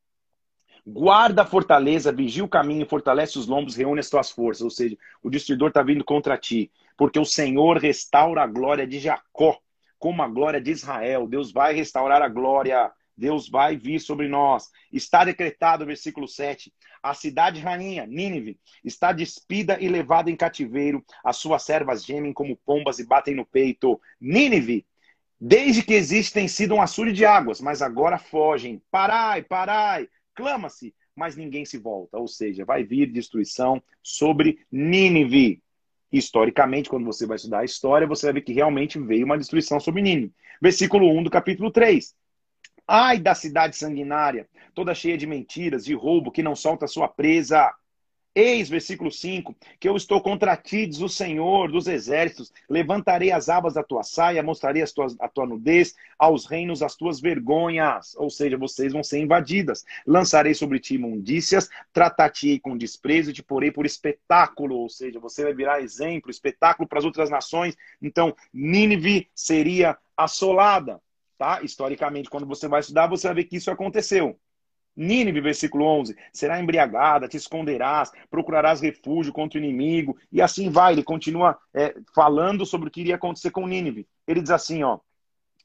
Guarda 0.86 1.42
a 1.42 1.46
fortaleza, 1.46 2.12
vigia 2.12 2.44
o 2.44 2.50
caminho, 2.50 2.86
fortalece 2.86 3.40
os 3.40 3.48
lombos, 3.48 3.76
reúne 3.76 4.00
as 4.00 4.10
tuas 4.10 4.30
forças. 4.30 4.62
Ou 4.62 4.70
seja, 4.70 4.98
o 5.24 5.30
destruidor 5.30 5.70
está 5.70 5.82
vindo 5.82 6.04
contra 6.04 6.38
ti. 6.38 6.72
Porque 6.96 7.20
o 7.20 7.26
Senhor 7.26 7.78
restaura 7.78 8.44
a 8.44 8.48
glória 8.48 8.86
de 8.86 9.00
Jacó, 9.00 9.58
como 9.98 10.22
a 10.22 10.28
glória 10.28 10.62
de 10.62 10.72
Israel. 10.72 11.28
Deus 11.28 11.52
vai 11.52 11.74
restaurar 11.74 12.22
a 12.22 12.30
glória 12.30 12.92
Deus 13.18 13.48
vai 13.48 13.78
vir 13.78 14.00
sobre 14.00 14.28
nós. 14.28 14.70
Está 14.92 15.24
decretado, 15.24 15.86
versículo 15.86 16.28
7. 16.28 16.74
A 17.02 17.14
cidade 17.14 17.62
rainha, 17.62 18.06
Nínive, 18.06 18.60
está 18.84 19.12
despida 19.12 19.78
e 19.80 19.88
levada 19.88 20.30
em 20.30 20.36
cativeiro. 20.36 21.04
As 21.24 21.38
suas 21.38 21.64
servas 21.64 22.04
gemem 22.04 22.34
como 22.34 22.58
pombas 22.58 23.00
e 23.00 23.06
batem 23.06 23.36
no 23.36 23.46
peito. 23.46 24.00
Nínive, 24.20 24.86
desde 25.40 25.84
que 25.84 25.94
existe, 25.94 26.34
tem 26.34 26.48
sido 26.48 26.76
um 26.76 26.82
açude 26.82 27.14
de 27.14 27.26
águas, 27.26 27.62
mas 27.62 27.82
agora 27.82 28.18
fogem. 28.18 28.82
Parai, 28.92 29.44
parai, 29.44 30.10
clama-se, 30.36 30.94
mas 31.16 31.36
ninguém 31.36 31.66
se 31.66 31.78
volta. 31.78 32.18
Ou 32.18 32.28
seja, 32.28 32.66
vai 32.66 32.84
vir 32.84 33.12
destruição 33.12 33.82
sobre 34.04 34.60
Nínive. 34.72 35.62
Historicamente, 36.12 36.90
quando 36.90 37.06
você 37.06 37.26
vai 37.26 37.38
estudar 37.38 37.60
a 37.60 37.66
história, 37.66 38.08
você 38.08 38.28
vai 38.28 38.34
ver 38.34 38.42
que 38.42 38.54
realmente 38.54 39.00
veio 39.00 39.26
uma 39.26 39.38
destruição 39.38 39.80
sobre 39.80 40.02
Nínive. 40.02 40.34
Versículo 40.62 41.10
1 41.10 41.24
do 41.24 41.30
capítulo 41.30 41.72
3. 41.72 42.14
Ai 42.88 43.18
da 43.18 43.34
cidade 43.34 43.76
sanguinária, 43.76 44.48
toda 44.76 44.94
cheia 44.94 45.18
de 45.18 45.26
mentiras, 45.26 45.84
de 45.84 45.94
roubo, 45.96 46.32
que 46.32 46.44
não 46.44 46.56
solta 46.56 46.86
sua 46.86 47.08
presa. 47.08 47.74
Eis, 48.38 48.68
versículo 48.68 49.10
5, 49.10 49.56
que 49.80 49.88
eu 49.88 49.96
estou 49.96 50.20
contra 50.20 50.58
ti, 50.58 50.86
diz 50.86 51.00
o 51.00 51.08
Senhor 51.08 51.72
dos 51.72 51.88
exércitos. 51.88 52.52
Levantarei 52.70 53.32
as 53.32 53.48
abas 53.48 53.76
da 53.76 53.82
tua 53.82 54.04
saia, 54.04 54.44
mostrarei 54.44 54.82
as 54.82 54.92
tuas, 54.92 55.16
a 55.22 55.30
tua 55.30 55.46
nudez, 55.46 55.96
aos 56.20 56.46
reinos 56.46 56.84
as 56.84 56.98
tuas 56.98 57.22
vergonhas. 57.22 58.14
Ou 58.18 58.30
seja, 58.30 58.58
vocês 58.58 58.92
vão 58.92 59.02
ser 59.02 59.20
invadidas. 59.20 59.86
Lançarei 60.06 60.54
sobre 60.54 60.82
ti 60.82 60.96
imundícias, 60.96 61.70
tratar-te 61.94 62.60
com 62.60 62.78
desprezo 62.78 63.30
e 63.30 63.34
te 63.34 63.42
porei 63.42 63.72
por 63.72 63.86
espetáculo. 63.86 64.76
Ou 64.76 64.90
seja, 64.90 65.18
você 65.18 65.44
vai 65.44 65.54
virar 65.54 65.82
exemplo, 65.82 66.30
espetáculo 66.30 66.90
para 66.90 67.00
as 67.00 67.06
outras 67.06 67.30
nações. 67.30 67.78
Então, 68.02 68.36
Nínive 68.54 69.30
seria 69.34 69.98
assolada 70.18 71.02
tá? 71.38 71.62
Historicamente, 71.62 72.30
quando 72.30 72.46
você 72.46 72.68
vai 72.68 72.80
estudar, 72.80 73.08
você 73.08 73.28
vai 73.28 73.36
ver 73.36 73.44
que 73.46 73.58
isso 73.58 73.70
aconteceu. 73.70 74.40
Nínive, 74.96 75.42
versículo 75.42 75.86
11, 75.86 76.16
será 76.32 76.60
embriagada, 76.60 77.28
te 77.28 77.38
esconderás, 77.38 78.12
procurarás 78.30 78.80
refúgio 78.80 79.34
contra 79.34 79.60
o 79.60 79.64
inimigo, 79.64 80.18
e 80.32 80.42
assim 80.42 80.70
vai. 80.70 80.94
Ele 80.94 81.04
continua 81.04 81.58
é, 81.74 81.96
falando 82.14 82.66
sobre 82.66 82.88
o 82.88 82.92
que 82.92 83.02
iria 83.02 83.16
acontecer 83.16 83.52
com 83.52 83.68
Nínive. 83.68 84.08
Ele 84.28 84.42
diz 84.42 84.52
assim, 84.52 84.84
ó, 84.84 85.00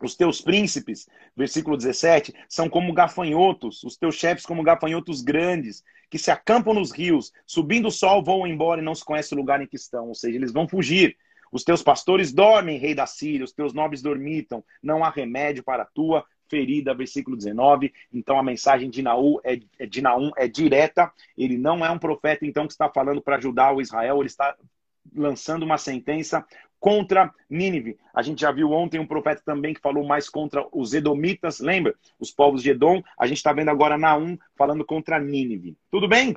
os 0.02 0.16
teus 0.16 0.40
príncipes, 0.40 1.06
versículo 1.36 1.76
17, 1.76 2.34
são 2.48 2.68
como 2.68 2.92
gafanhotos, 2.92 3.84
os 3.84 3.96
teus 3.96 4.14
chefes 4.14 4.46
como 4.46 4.62
gafanhotos 4.62 5.20
grandes, 5.20 5.84
que 6.10 6.18
se 6.18 6.30
acampam 6.30 6.74
nos 6.74 6.90
rios, 6.90 7.32
subindo 7.46 7.88
o 7.88 7.92
sol, 7.92 8.24
vão 8.24 8.46
embora 8.46 8.80
e 8.80 8.84
não 8.84 8.94
se 8.94 9.04
conhece 9.04 9.34
o 9.34 9.36
lugar 9.36 9.60
em 9.60 9.66
que 9.66 9.76
estão, 9.76 10.08
ou 10.08 10.14
seja, 10.14 10.36
eles 10.36 10.52
vão 10.52 10.66
fugir. 10.66 11.16
Os 11.52 11.64
teus 11.64 11.82
pastores 11.82 12.32
dormem, 12.32 12.78
rei 12.78 12.94
da 12.94 13.06
Síria, 13.06 13.44
os 13.44 13.52
teus 13.52 13.74
nobres 13.74 14.02
dormitam, 14.02 14.64
não 14.82 15.04
há 15.04 15.10
remédio 15.10 15.62
para 15.62 15.82
a 15.82 15.86
tua 15.86 16.24
ferida, 16.50 16.92
versículo 16.92 17.36
19. 17.36 17.92
Então 18.12 18.38
a 18.38 18.42
mensagem 18.42 18.90
de 18.90 19.00
Naum 19.00 19.38
é, 19.44 19.58
é, 19.78 19.86
de 19.86 20.02
Naum 20.02 20.32
é 20.36 20.48
direta, 20.48 21.10
ele 21.38 21.56
não 21.56 21.86
é 21.86 21.90
um 21.90 21.98
profeta 21.98 22.44
então 22.44 22.66
que 22.66 22.72
está 22.72 22.90
falando 22.90 23.22
para 23.22 23.40
Judá 23.40 23.70
ou 23.70 23.80
Israel, 23.80 24.18
ele 24.18 24.26
está 24.26 24.54
lançando 25.14 25.62
uma 25.62 25.78
sentença 25.78 26.44
contra 26.78 27.32
Nínive. 27.48 27.98
A 28.12 28.22
gente 28.22 28.40
já 28.40 28.50
viu 28.50 28.72
ontem 28.72 28.98
um 28.98 29.06
profeta 29.06 29.42
também 29.44 29.74
que 29.74 29.80
falou 29.80 30.04
mais 30.04 30.28
contra 30.28 30.66
os 30.72 30.94
Edomitas, 30.94 31.60
lembra? 31.60 31.94
Os 32.18 32.30
povos 32.30 32.62
de 32.62 32.70
Edom. 32.70 33.02
A 33.18 33.26
gente 33.26 33.36
está 33.36 33.52
vendo 33.52 33.68
agora 33.68 33.98
Naum 33.98 34.36
falando 34.56 34.84
contra 34.84 35.20
Nínive. 35.20 35.76
Tudo 35.90 36.08
bem? 36.08 36.34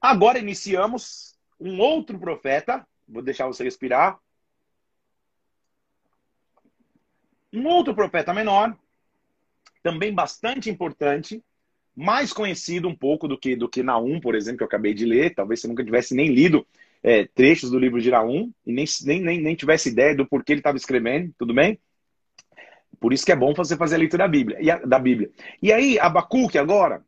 Agora 0.00 0.38
iniciamos 0.38 1.36
um 1.58 1.80
outro 1.80 2.18
profeta. 2.18 2.86
Vou 3.08 3.22
deixar 3.22 3.46
você 3.46 3.64
respirar. 3.64 4.18
Um 7.52 7.66
outro 7.66 7.94
profeta 7.94 8.34
menor, 8.34 8.76
também 9.82 10.12
bastante 10.12 10.68
importante, 10.68 11.42
mais 11.94 12.32
conhecido 12.32 12.88
um 12.88 12.94
pouco 12.94 13.26
do 13.26 13.38
que 13.38 13.56
do 13.56 13.68
que 13.68 13.82
Naum, 13.82 14.20
por 14.20 14.34
exemplo, 14.34 14.58
que 14.58 14.62
eu 14.62 14.68
acabei 14.68 14.94
de 14.94 15.04
ler. 15.04 15.34
Talvez 15.34 15.60
você 15.60 15.68
nunca 15.68 15.84
tivesse 15.84 16.14
nem 16.14 16.32
lido 16.32 16.66
é, 17.02 17.26
trechos 17.26 17.70
do 17.70 17.78
livro 17.78 18.00
de 18.00 18.10
Naum 18.10 18.52
e 18.66 18.72
nem, 18.72 18.84
nem, 19.04 19.20
nem, 19.20 19.40
nem 19.40 19.54
tivesse 19.54 19.88
ideia 19.88 20.14
do 20.14 20.26
porquê 20.26 20.52
ele 20.52 20.60
estava 20.60 20.76
escrevendo, 20.76 21.32
tudo 21.38 21.54
bem? 21.54 21.78
Por 23.00 23.12
isso 23.12 23.24
que 23.24 23.32
é 23.32 23.36
bom 23.36 23.54
você 23.54 23.76
fazer 23.76 23.94
a 23.94 23.98
leitura 23.98 24.24
da 24.24 24.28
Bíblia. 24.28 24.58
E, 24.60 24.70
a, 24.70 24.78
da 24.78 24.98
Bíblia. 24.98 25.30
e 25.62 25.72
aí, 25.72 25.98
Abacuque 25.98 26.58
agora 26.58 27.04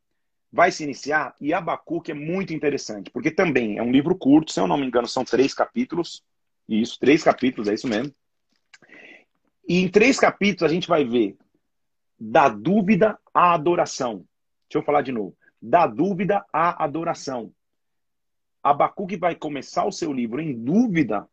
vai 0.53 0.73
se 0.73 0.83
iniciar, 0.83 1.35
e 1.41 1.53
Abacuque 1.53 2.11
é 2.11 2.15
muito 2.15 2.53
interessante, 2.53 3.11
porque 3.11 3.31
também 3.31 3.79
é 3.79 3.83
um 3.83 3.93
livro 3.93 4.17
curto, 4.17 4.53
se 4.53 4.59
eu 4.59 4.67
não 4.67 4.77
me 4.77 4.87
engano, 4.87 5.07
são 5.07 5.25
três 5.25 5.55
capítulos. 5.55 6.25
Isso, 6.69 6.99
três 6.99 7.23
capítulos, 7.23 7.69
é 7.69 7.75
isso 7.75 7.89
mesmo. 7.89 8.13
E 9.71 9.79
em 9.79 9.89
três 9.89 10.19
capítulos 10.19 10.69
a 10.69 10.75
gente 10.75 10.89
vai 10.89 11.05
ver 11.05 11.37
da 12.19 12.49
dúvida 12.49 13.17
à 13.33 13.55
adoração. 13.55 14.27
Deixa 14.69 14.79
eu 14.79 14.83
falar 14.83 15.01
de 15.03 15.13
novo. 15.13 15.37
Da 15.63 15.87
dúvida 15.87 16.45
à 16.53 16.83
adoração. 16.83 17.53
Abacuque 18.65 19.17
vai 19.17 19.37
começar 19.37 19.85
o 19.87 19.93
seu 19.93 20.13
livro 20.13 20.41
em 20.41 20.53
dúvida 20.53 21.25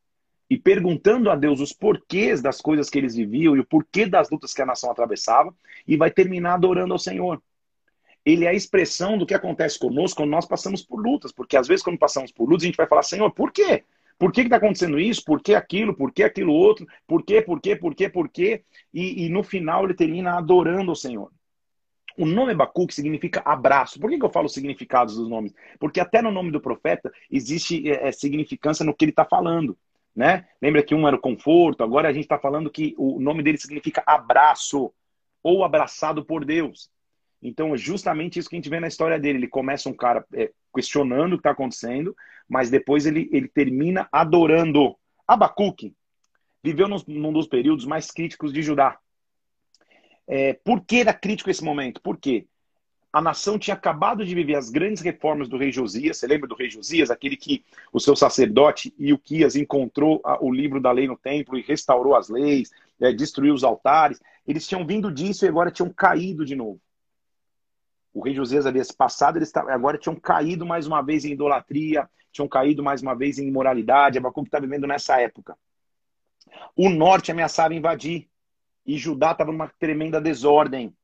e 0.47 0.55
perguntando 0.55 1.31
a 1.31 1.35
Deus 1.35 1.59
os 1.59 1.73
porquês 1.73 2.39
das 2.39 2.61
coisas 2.61 2.91
que 2.91 2.99
eles 2.99 3.15
viviam 3.15 3.57
e 3.57 3.59
o 3.59 3.65
porquê 3.65 4.05
das 4.05 4.29
lutas 4.29 4.53
que 4.53 4.61
a 4.61 4.67
nação 4.67 4.91
atravessava, 4.91 5.51
e 5.87 5.97
vai 5.97 6.11
terminar 6.11 6.53
adorando 6.53 6.93
ao 6.93 6.99
Senhor. 6.99 7.41
Ele 8.23 8.45
é 8.45 8.49
a 8.49 8.53
expressão 8.53 9.17
do 9.17 9.25
que 9.25 9.33
acontece 9.33 9.79
conosco 9.79 10.17
quando 10.17 10.29
nós 10.29 10.45
passamos 10.45 10.83
por 10.83 11.01
lutas, 11.03 11.31
porque 11.31 11.57
às 11.57 11.67
vezes 11.67 11.83
quando 11.83 11.97
passamos 11.97 12.31
por 12.31 12.47
lutas 12.47 12.65
a 12.65 12.67
gente 12.67 12.77
vai 12.77 12.85
falar, 12.85 13.01
Senhor, 13.01 13.31
por 13.31 13.51
quê? 13.51 13.83
Por 14.17 14.31
que 14.31 14.41
está 14.41 14.57
acontecendo 14.57 14.99
isso? 14.99 15.23
Por 15.23 15.41
que 15.41 15.53
aquilo? 15.53 15.95
Por 15.95 16.11
que 16.11 16.23
aquilo 16.23 16.53
outro? 16.53 16.87
Por 17.05 17.23
quê? 17.23 17.41
Por 17.41 17.61
quê? 17.61 17.75
Por 17.75 17.93
quê? 17.93 18.09
Por 18.09 18.29
quê? 18.29 18.63
E, 18.93 19.25
e 19.25 19.29
no 19.29 19.43
final 19.43 19.85
ele 19.85 19.93
termina 19.93 20.37
adorando 20.37 20.91
o 20.91 20.95
Senhor. 20.95 21.31
O 22.17 22.25
nome 22.25 22.51
Abacuque 22.51 22.95
significa 22.95 23.43
abraço. 23.45 23.99
Por 23.99 24.09
que, 24.09 24.17
que 24.17 24.25
eu 24.25 24.31
falo 24.31 24.49
significados 24.49 25.17
dos 25.17 25.29
nomes? 25.29 25.53
Porque 25.79 25.99
até 25.99 26.19
no 26.19 26.31
nome 26.31 26.51
do 26.51 26.59
profeta 26.59 27.11
existe 27.29 27.87
é, 27.89 28.07
é 28.07 28.11
significância 28.11 28.83
no 28.83 28.93
que 28.93 29.05
ele 29.05 29.11
está 29.11 29.23
falando. 29.23 29.77
Né? 30.15 30.47
Lembra 30.59 30.81
que 30.81 30.95
um 30.95 31.07
era 31.07 31.15
o 31.15 31.19
conforto, 31.19 31.83
agora 31.83 32.09
a 32.09 32.11
gente 32.11 32.23
está 32.23 32.39
falando 32.39 32.71
que 32.71 32.95
o 32.97 33.19
nome 33.19 33.43
dele 33.43 33.59
significa 33.59 34.01
abraço 34.03 34.91
ou 35.43 35.63
abraçado 35.63 36.25
por 36.25 36.43
Deus. 36.43 36.89
Então 37.39 37.75
é 37.75 37.77
justamente 37.77 38.39
isso 38.39 38.49
que 38.49 38.55
a 38.55 38.57
gente 38.57 38.69
vê 38.69 38.79
na 38.79 38.87
história 38.87 39.19
dele. 39.19 39.37
Ele 39.37 39.47
começa 39.47 39.87
um 39.87 39.93
cara 39.93 40.25
é, 40.33 40.51
questionando 40.73 41.33
o 41.33 41.37
que 41.37 41.41
está 41.41 41.51
acontecendo, 41.51 42.15
mas 42.47 42.69
depois 42.69 43.05
ele, 43.05 43.29
ele 43.31 43.47
termina 43.47 44.07
adorando. 44.11 44.95
Abacuque 45.27 45.93
viveu 46.63 46.87
num, 46.87 46.97
num 47.07 47.33
dos 47.33 47.47
períodos 47.47 47.85
mais 47.85 48.11
críticos 48.11 48.53
de 48.53 48.61
Judá. 48.61 48.97
É, 50.27 50.53
por 50.53 50.81
que 50.81 50.97
era 50.97 51.13
crítico 51.13 51.49
esse 51.49 51.63
momento? 51.63 52.01
Porque 52.01 52.45
a 53.11 53.21
nação 53.21 53.57
tinha 53.57 53.73
acabado 53.73 54.25
de 54.25 54.35
viver 54.35 54.55
as 54.55 54.69
grandes 54.69 55.01
reformas 55.01 55.47
do 55.47 55.57
rei 55.57 55.71
Josias. 55.71 56.17
Você 56.17 56.27
lembra 56.27 56.47
do 56.47 56.55
rei 56.55 56.69
Josias, 56.69 57.09
aquele 57.09 57.37
que 57.37 57.63
o 57.91 57.99
seu 57.99 58.15
sacerdote 58.15 58.93
Ilquias 58.99 59.55
encontrou 59.55 60.21
o 60.41 60.51
livro 60.51 60.79
da 60.81 60.91
lei 60.91 61.07
no 61.07 61.17
templo 61.17 61.57
e 61.57 61.61
restaurou 61.61 62.15
as 62.15 62.29
leis, 62.29 62.69
é, 62.99 63.11
destruiu 63.11 63.53
os 63.53 63.63
altares. 63.63 64.21
Eles 64.45 64.67
tinham 64.67 64.85
vindo 64.85 65.11
disso 65.11 65.45
e 65.45 65.47
agora 65.47 65.71
tinham 65.71 65.89
caído 65.89 66.45
de 66.45 66.55
novo. 66.55 66.79
O 68.13 68.21
rei 68.21 68.33
Josias 68.33 68.65
havia 68.65 68.83
passado, 68.97 69.37
eles 69.37 69.55
agora 69.55 69.97
tinham 69.97 70.15
caído 70.15 70.65
mais 70.65 70.87
uma 70.87 71.01
vez 71.01 71.23
em 71.23 71.31
idolatria, 71.31 72.09
tinham 72.37 72.47
caído 72.47 72.83
mais 72.83 73.01
uma 73.01 73.15
vez 73.15 73.39
em 73.39 73.47
imoralidade. 73.47 74.17
Abacuque 74.17 74.47
está 74.47 74.59
vivendo 74.59 74.87
nessa 74.87 75.19
época. 75.19 75.57
O 76.75 76.89
norte 76.89 77.31
ameaçava 77.31 77.73
invadir 77.73 78.27
e 78.85 78.97
Judá 78.97 79.31
estava 79.31 79.51
numa 79.51 79.67
tremenda 79.79 80.21
desordem. 80.21 80.95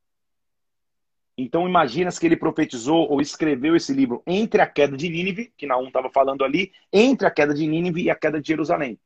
Então 1.36 1.68
imagina 1.68 2.10
se 2.10 2.20
que 2.20 2.26
ele 2.26 2.36
profetizou 2.36 3.10
ou 3.10 3.20
escreveu 3.20 3.74
esse 3.74 3.92
livro 3.92 4.22
entre 4.24 4.62
a 4.62 4.66
queda 4.66 4.96
de 4.96 5.08
Nínive, 5.08 5.52
que 5.56 5.66
Naum 5.66 5.88
estava 5.88 6.08
falando 6.08 6.44
ali, 6.44 6.72
entre 6.92 7.26
a 7.26 7.30
queda 7.30 7.52
de 7.52 7.66
Nínive 7.66 8.02
e 8.02 8.10
a 8.10 8.14
queda 8.14 8.40
de 8.40 8.46
Jerusalém. 8.46 8.98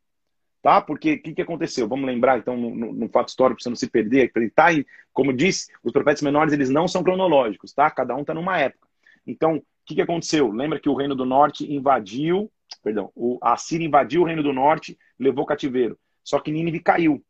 Tá? 0.61 0.83
Porque 0.83 1.15
o 1.15 1.23
que, 1.23 1.35
que 1.35 1.43
aconteceu? 1.43 1.89
Vamos 1.89 2.05
lembrar, 2.05 2.39
então, 2.39 2.57
no, 2.57 2.93
no, 2.93 3.09
fato 3.09 3.29
histórico, 3.29 3.57
para 3.57 3.63
você 3.63 3.69
não 3.71 3.77
se 3.77 3.89
perder. 3.89 4.31
Tá 4.55 4.67
como 5.13 5.33
disse, 5.33 5.73
os 5.83 5.93
profetas 5.93 6.21
menores, 6.21 6.53
eles 6.53 6.69
não 6.69 6.87
são 6.87 7.03
cronológicos, 7.03 7.73
tá? 7.73 7.91
Cada 7.91 8.15
um 8.15 8.21
está 8.21 8.35
numa 8.35 8.59
época. 8.59 8.87
Então, 9.27 9.63
que, 9.89 9.95
que 9.95 10.03
aconteceu? 10.03 10.53
Lembra 10.53 10.79
que 10.79 10.89
o 10.89 10.95
reino 10.95 11.15
do 11.15 11.25
norte 11.25 11.71
invadiu, 11.73 12.53
perdão, 12.83 13.11
o, 13.17 13.39
a 13.41 13.57
Síria 13.57 13.87
invadiu 13.87 14.21
o 14.21 14.25
reino 14.25 14.43
do 14.43 14.53
norte, 14.53 14.99
levou 15.19 15.47
cativeiro. 15.47 15.99
Só 16.23 16.39
que 16.39 16.53
Nínive 16.53 16.81
caiu. 16.81 17.25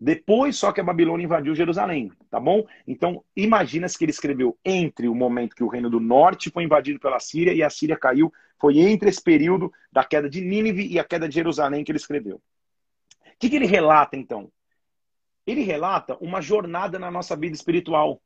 Depois 0.00 0.56
só 0.56 0.72
que 0.72 0.80
a 0.80 0.84
Babilônia 0.84 1.24
invadiu 1.24 1.54
Jerusalém, 1.54 2.10
tá 2.28 2.40
bom? 2.40 2.66
Então, 2.88 3.24
imagina-se 3.36 3.96
que 3.96 4.04
ele 4.04 4.10
escreveu 4.10 4.58
entre 4.64 5.06
o 5.06 5.14
momento 5.14 5.54
que 5.54 5.62
o 5.62 5.68
reino 5.68 5.88
do 5.88 6.00
norte 6.00 6.50
foi 6.50 6.64
invadido 6.64 6.98
pela 6.98 7.20
Síria 7.20 7.54
e 7.54 7.62
a 7.62 7.70
Síria 7.70 7.96
caiu, 7.96 8.32
foi 8.60 8.80
entre 8.80 9.08
esse 9.08 9.22
período 9.22 9.72
da 9.92 10.02
queda 10.02 10.28
de 10.28 10.40
Nínive 10.40 10.84
e 10.88 10.98
a 10.98 11.04
queda 11.04 11.28
de 11.28 11.36
Jerusalém 11.36 11.84
que 11.84 11.92
ele 11.92 11.98
escreveu. 11.98 12.36
O 12.36 12.40
que, 13.38 13.48
que 13.48 13.54
ele 13.54 13.66
relata, 13.66 14.16
então? 14.16 14.50
Ele 15.46 15.62
relata 15.62 16.16
uma 16.20 16.40
jornada 16.40 16.98
na 16.98 17.10
nossa 17.10 17.36
vida 17.36 17.54
espiritual. 17.54 18.20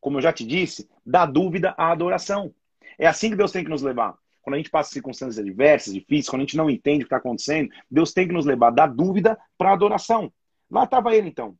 Como 0.00 0.18
eu 0.18 0.22
já 0.22 0.32
te 0.32 0.44
disse, 0.44 0.88
da 1.06 1.24
dúvida 1.24 1.76
à 1.78 1.92
adoração. 1.92 2.52
É 2.98 3.06
assim 3.06 3.30
que 3.30 3.36
Deus 3.36 3.52
tem 3.52 3.64
que 3.64 3.70
nos 3.70 3.82
levar. 3.82 4.16
Quando 4.42 4.54
a 4.54 4.58
gente 4.58 4.70
passa 4.70 4.90
circunstâncias 4.90 5.38
adversas, 5.38 5.94
difíceis, 5.94 6.28
quando 6.28 6.42
a 6.42 6.44
gente 6.44 6.56
não 6.56 6.68
entende 6.68 6.98
o 6.98 7.00
que 7.00 7.06
está 7.06 7.16
acontecendo, 7.16 7.70
Deus 7.90 8.12
tem 8.12 8.26
que 8.28 8.34
nos 8.34 8.44
levar 8.44 8.70
da 8.70 8.86
dúvida 8.86 9.38
para 9.56 9.70
a 9.70 9.72
adoração. 9.72 10.30
Lá 10.70 10.84
estava 10.84 11.16
ele, 11.16 11.28
então. 11.28 11.56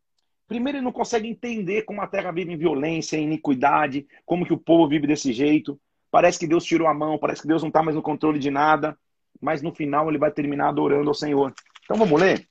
Primeiro, 0.47 0.79
ele 0.79 0.85
não 0.85 0.92
consegue 0.92 1.27
entender 1.27 1.83
como 1.83 2.03
a 2.03 2.07
terra 2.07 2.31
vive 2.31 2.53
em 2.53 2.59
violência, 2.59 3.16
em 3.16 3.25
iniquidade, 3.25 4.07
como 4.27 4.44
que 4.44 4.53
o 4.53 4.59
povo 4.59 4.87
vive 4.87 5.07
desse 5.07 5.33
jeito. 5.33 5.81
Parece 6.11 6.38
que 6.38 6.47
Deus 6.47 6.64
tirou 6.64 6.87
a 6.87 6.92
mão, 6.92 7.18
parece 7.18 7.42
que 7.42 7.49
Deus 7.49 7.62
não 7.62 7.68
está 7.68 7.83
mais 7.83 7.97
no 7.97 8.03
controle 8.03 8.38
de 8.38 8.51
nada. 8.51 8.97
Mas 9.40 9.62
no 9.62 9.75
final 9.75 10.09
ele 10.09 10.18
vai 10.18 10.31
terminar 10.31 10.68
adorando 10.68 11.09
ao 11.09 11.14
Senhor. 11.14 11.55
Então 11.85 11.97
vamos 11.97 12.20
ler, 12.20 12.47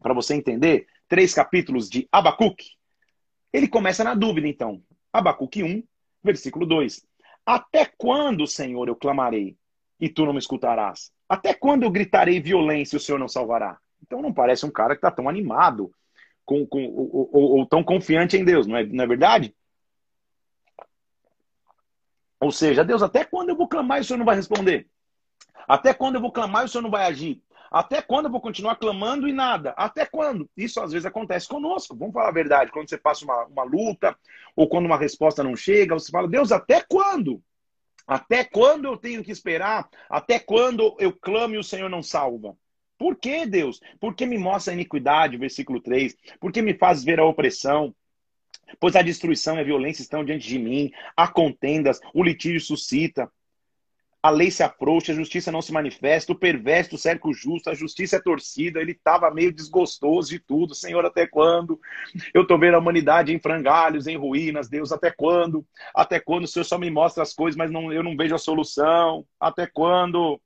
para 0.00 0.14
você 0.14 0.34
entender, 0.34 0.86
três 1.08 1.34
capítulos 1.34 1.90
de 1.90 2.08
Abacuque. 2.12 2.70
Ele 3.52 3.68
começa 3.68 4.04
na 4.04 4.14
dúvida, 4.14 4.46
então. 4.46 4.80
Abacuque 5.12 5.62
1, 5.62 5.82
versículo 6.22 6.64
2. 6.64 7.04
Até 7.46 7.84
quando, 7.84 8.46
Senhor, 8.46 8.88
eu 8.88 8.96
clamarei 8.96 9.56
e 10.00 10.08
tu 10.08 10.24
não 10.24 10.32
me 10.32 10.38
escutarás? 10.38 11.12
Até 11.28 11.52
quando 11.52 11.82
eu 11.82 11.90
gritarei 11.90 12.40
violência 12.40 12.96
e 12.96 12.98
o 12.98 13.00
Senhor 13.00 13.18
não 13.18 13.28
salvará? 13.28 13.78
Então 14.02 14.22
não 14.22 14.32
parece 14.32 14.64
um 14.66 14.70
cara 14.70 14.94
que 14.94 14.98
está 14.98 15.10
tão 15.10 15.28
animado 15.28 15.92
com, 16.44 16.66
com, 16.66 16.84
ou, 16.84 17.30
ou, 17.32 17.58
ou, 17.58 17.66
tão 17.66 17.82
confiante 17.82 18.36
em 18.36 18.44
Deus, 18.44 18.66
não 18.66 18.76
é, 18.76 18.84
não 18.84 19.04
é 19.04 19.06
verdade? 19.06 19.54
Ou 22.40 22.50
seja, 22.50 22.84
Deus, 22.84 23.02
até 23.02 23.24
quando 23.24 23.48
eu 23.48 23.56
vou 23.56 23.66
clamar 23.66 23.98
e 23.98 24.00
o 24.02 24.04
Senhor 24.04 24.18
não 24.18 24.26
vai 24.26 24.36
responder? 24.36 24.86
Até 25.66 25.94
quando 25.94 26.16
eu 26.16 26.20
vou 26.20 26.30
clamar 26.30 26.62
e 26.62 26.64
o 26.66 26.68
Senhor 26.68 26.82
não 26.82 26.90
vai 26.90 27.06
agir? 27.06 27.42
Até 27.74 28.00
quando 28.00 28.26
eu 28.26 28.30
vou 28.30 28.40
continuar 28.40 28.76
clamando 28.76 29.26
e 29.26 29.32
nada? 29.32 29.70
Até 29.70 30.06
quando? 30.06 30.48
Isso 30.56 30.80
às 30.80 30.92
vezes 30.92 31.04
acontece 31.04 31.48
conosco. 31.48 31.96
Vamos 31.96 32.14
falar 32.14 32.28
a 32.28 32.32
verdade. 32.32 32.70
Quando 32.70 32.88
você 32.88 32.96
passa 32.96 33.24
uma, 33.24 33.46
uma 33.46 33.64
luta, 33.64 34.16
ou 34.54 34.68
quando 34.68 34.86
uma 34.86 34.96
resposta 34.96 35.42
não 35.42 35.56
chega, 35.56 35.94
você 35.94 36.08
fala, 36.08 36.28
Deus, 36.28 36.52
até 36.52 36.80
quando? 36.80 37.42
Até 38.06 38.44
quando 38.44 38.84
eu 38.84 38.96
tenho 38.96 39.24
que 39.24 39.32
esperar? 39.32 39.88
Até 40.08 40.38
quando 40.38 40.94
eu 41.00 41.12
clamo 41.12 41.56
e 41.56 41.58
o 41.58 41.64
Senhor 41.64 41.88
não 41.88 42.00
salva? 42.00 42.56
Por 42.96 43.16
que, 43.16 43.44
Deus? 43.44 43.80
Porque 43.98 44.24
me 44.24 44.38
mostra 44.38 44.72
a 44.72 44.74
iniquidade, 44.74 45.36
versículo 45.36 45.80
3. 45.80 46.16
Porque 46.38 46.62
me 46.62 46.74
faz 46.74 47.02
ver 47.02 47.18
a 47.18 47.24
opressão. 47.24 47.92
Pois 48.78 48.94
a 48.94 49.02
destruição 49.02 49.56
e 49.56 49.60
a 49.60 49.64
violência 49.64 50.00
estão 50.00 50.24
diante 50.24 50.46
de 50.46 50.60
mim. 50.60 50.92
Há 51.16 51.26
contendas, 51.26 51.98
o 52.14 52.22
litígio 52.22 52.60
suscita. 52.60 53.28
A 54.24 54.30
lei 54.30 54.50
se 54.50 54.62
afrouxa, 54.62 55.12
a 55.12 55.14
justiça 55.14 55.52
não 55.52 55.60
se 55.60 55.70
manifesta, 55.70 56.32
o 56.32 56.34
perverso 56.34 56.96
cerca 56.96 57.28
o 57.28 57.34
justo, 57.34 57.68
a 57.68 57.74
justiça 57.74 58.16
é 58.16 58.18
torcida. 58.18 58.80
Ele 58.80 58.92
estava 58.92 59.30
meio 59.30 59.52
desgostoso 59.52 60.30
de 60.30 60.38
tudo. 60.38 60.74
Senhor, 60.74 61.04
até 61.04 61.26
quando? 61.26 61.78
Eu 62.32 62.40
estou 62.40 62.58
vendo 62.58 62.76
a 62.76 62.78
humanidade 62.78 63.34
em 63.34 63.38
frangalhos, 63.38 64.06
em 64.06 64.16
ruínas. 64.16 64.66
Deus, 64.66 64.92
até 64.92 65.10
quando? 65.10 65.62
Até 65.94 66.18
quando 66.18 66.44
o 66.44 66.48
Senhor 66.48 66.64
só 66.64 66.78
me 66.78 66.90
mostra 66.90 67.22
as 67.22 67.34
coisas, 67.34 67.54
mas 67.54 67.70
não, 67.70 67.92
eu 67.92 68.02
não 68.02 68.16
vejo 68.16 68.34
a 68.34 68.38
solução? 68.38 69.26
Até 69.38 69.66
quando? 69.66 70.40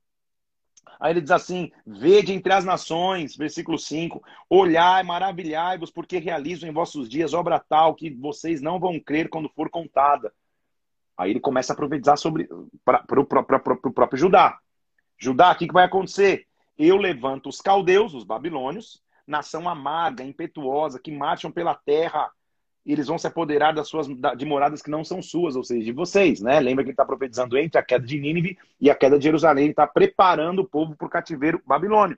Aí 0.99 1.12
ele 1.12 1.21
diz 1.21 1.31
assim: 1.31 1.71
Vede 1.87 2.33
entre 2.33 2.53
as 2.53 2.64
nações, 2.64 3.37
versículo 3.37 3.79
5, 3.79 4.21
olhai, 4.51 5.05
maravilhai-vos, 5.05 5.93
porque 5.93 6.19
realizo 6.19 6.67
em 6.67 6.73
vossos 6.73 7.09
dias 7.09 7.33
obra 7.33 7.61
tal 7.61 7.95
que 7.95 8.11
vocês 8.11 8.61
não 8.61 8.81
vão 8.81 8.99
crer 8.99 9.29
quando 9.29 9.49
for 9.51 9.71
contada. 9.71 10.33
Aí 11.19 11.33
ele 11.33 11.41
começa 11.41 11.73
a 11.73 11.77
profetizar 11.77 12.17
sobre 12.17 12.49
para 12.85 13.21
o 13.21 13.27
próprio 13.27 14.19
Judá. 14.19 14.57
Judá, 15.19 15.51
o 15.51 15.57
que, 15.57 15.67
que 15.67 15.75
vai 15.75 15.85
acontecer? 15.85 16.47
Eu 16.79 16.97
levanto 16.97 17.49
os 17.49 17.61
caldeus, 17.61 18.15
os 18.15 18.23
babilônios, 18.23 19.03
nação 19.27 19.69
amarga, 19.69 20.23
impetuosa, 20.23 21.01
que 21.01 21.11
marcham 21.11 21.51
pela 21.51 21.75
terra. 21.75 22.31
Eles 22.87 23.09
vão 23.09 23.19
se 23.19 23.27
apoderar 23.27 23.75
das 23.75 23.89
suas 23.89 24.07
de 24.07 24.47
moradas 24.47 24.81
que 24.81 24.91
não 24.91 25.05
são 25.05 25.21
suas, 25.21 25.57
ou 25.57 25.65
seja, 25.65 25.85
de 25.85 25.93
vocês, 25.93 26.41
né? 26.41 26.61
Lembra 26.61 26.85
que 26.85 26.91
ele 26.91 26.95
está 26.95 27.05
profetizando 27.05 27.59
entre 27.59 27.79
a 27.79 27.83
queda 27.83 28.07
de 28.07 28.19
Nínive 28.19 28.57
e 28.81 28.89
a 28.89 28.95
queda 28.95 29.19
de 29.19 29.25
Jerusalém. 29.25 29.65
Ele 29.65 29.73
está 29.73 29.89
preparando 29.89 30.61
o 30.61 30.69
povo 30.69 30.97
para 30.97 31.07
o 31.07 31.11
cativeiro 31.11 31.61
babilônio. 31.67 32.17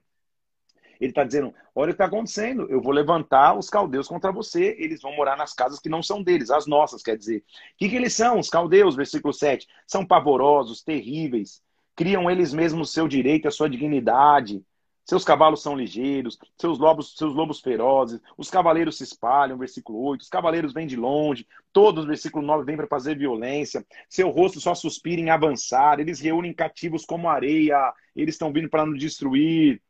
Ele 1.00 1.10
está 1.10 1.24
dizendo: 1.24 1.54
olha 1.74 1.90
o 1.90 1.94
que 1.94 2.02
está 2.02 2.04
acontecendo, 2.04 2.66
eu 2.68 2.80
vou 2.80 2.92
levantar 2.92 3.56
os 3.56 3.70
caldeus 3.70 4.06
contra 4.06 4.30
você, 4.30 4.76
eles 4.78 5.00
vão 5.00 5.16
morar 5.16 5.36
nas 5.36 5.54
casas 5.54 5.80
que 5.80 5.88
não 5.88 6.02
são 6.02 6.22
deles, 6.22 6.50
as 6.50 6.66
nossas, 6.66 7.02
quer 7.02 7.16
dizer. 7.16 7.38
O 7.38 7.42
que, 7.78 7.88
que 7.88 7.96
eles 7.96 8.12
são, 8.12 8.38
os 8.38 8.50
caldeus, 8.50 8.94
versículo 8.94 9.32
7? 9.32 9.66
São 9.86 10.04
pavorosos, 10.04 10.82
terríveis, 10.82 11.62
criam 11.96 12.30
eles 12.30 12.52
mesmos 12.52 12.90
o 12.90 12.92
seu 12.92 13.08
direito, 13.08 13.48
a 13.48 13.50
sua 13.50 13.70
dignidade. 13.70 14.62
Seus 15.06 15.24
cavalos 15.24 15.60
são 15.60 15.76
ligeiros, 15.76 16.38
seus 16.56 16.78
lobos, 16.78 17.16
seus 17.16 17.34
lobos 17.34 17.60
ferozes, 17.60 18.20
os 18.36 18.48
cavaleiros 18.48 18.96
se 18.96 19.02
espalham, 19.02 19.58
versículo 19.58 20.00
8, 20.02 20.20
os 20.20 20.28
cavaleiros 20.28 20.72
vêm 20.72 20.86
de 20.86 20.94
longe, 20.94 21.48
todos, 21.72 22.04
versículo 22.04 22.46
9, 22.46 22.64
vêm 22.64 22.76
para 22.76 22.86
fazer 22.86 23.18
violência, 23.18 23.84
seu 24.08 24.30
rosto 24.30 24.60
só 24.60 24.72
suspira 24.72 25.20
em 25.20 25.30
avançar, 25.30 25.98
eles 25.98 26.20
reúnem 26.20 26.54
cativos 26.54 27.04
como 27.04 27.28
areia, 27.28 27.92
eles 28.14 28.36
estão 28.36 28.52
vindo 28.52 28.68
para 28.68 28.86
nos 28.86 29.00
destruir. 29.00 29.82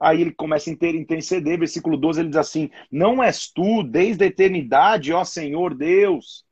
Aí 0.00 0.20
ele 0.20 0.32
começa 0.32 0.70
a 0.70 0.72
interceder, 0.72 1.58
versículo 1.58 1.96
12, 1.96 2.20
ele 2.20 2.28
diz 2.28 2.38
assim: 2.38 2.70
Não 2.90 3.22
és 3.22 3.50
tu, 3.50 3.82
desde 3.82 4.24
a 4.24 4.26
eternidade, 4.26 5.12
ó 5.12 5.24
Senhor 5.24 5.74
Deus, 5.74 6.44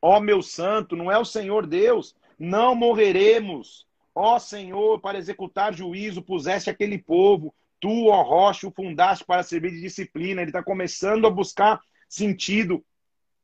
ó 0.00 0.20
meu 0.20 0.42
santo, 0.42 0.94
não 0.94 1.10
é 1.10 1.18
o 1.18 1.24
Senhor 1.24 1.66
Deus, 1.66 2.14
não 2.38 2.74
morreremos. 2.74 3.86
Ó 4.14 4.38
Senhor, 4.38 5.00
para 5.00 5.18
executar 5.18 5.74
juízo, 5.74 6.22
puseste 6.22 6.70
aquele 6.70 6.98
povo, 6.98 7.52
tu, 7.80 8.06
ó 8.06 8.22
rocha, 8.22 8.68
o 8.68 8.70
fundaste 8.70 9.24
para 9.24 9.42
servir 9.42 9.72
de 9.72 9.80
disciplina. 9.80 10.40
Ele 10.40 10.50
está 10.50 10.62
começando 10.62 11.26
a 11.26 11.30
buscar 11.30 11.80
sentido. 12.08 12.84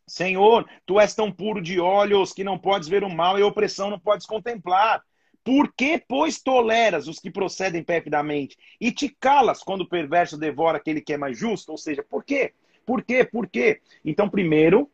Senhor, 0.07 0.69
tu 0.87 1.01
és 1.01 1.15
tão 1.15 1.31
puro 1.31 1.61
de 1.61 1.81
olhos 1.81 2.33
que 2.33 2.45
não 2.45 2.59
podes 2.59 2.89
ver 2.89 3.03
o 3.03 3.11
mal 3.11 3.39
e 3.39 3.43
a 3.43 3.47
opressão 3.47 3.91
não 3.91 3.99
podes 3.99 4.27
contemplar. 4.27 5.03
Por 5.43 5.73
que, 5.75 6.03
pois, 6.07 6.41
toleras 6.41 7.09
os 7.09 7.19
que 7.19 7.31
procedem 7.31 7.83
perfidamente 7.83 8.57
e 8.81 8.93
te 8.93 9.09
calas 9.09 9.63
quando 9.63 9.83
o 9.83 9.89
perverso 9.89 10.37
devora 10.37 10.79
aquele 10.79 11.01
que 11.01 11.15
é 11.15 11.17
mais 11.17 11.39
justo? 11.39 11.71
Ou 11.71 11.79
seja, 11.79 12.03
por 12.03 12.25
quê? 12.25 12.53
Por 12.85 13.03
quê? 13.03 13.25
Por 13.25 13.49
quê? 13.49 13.81
Então, 14.05 14.29
primeiro, 14.29 14.91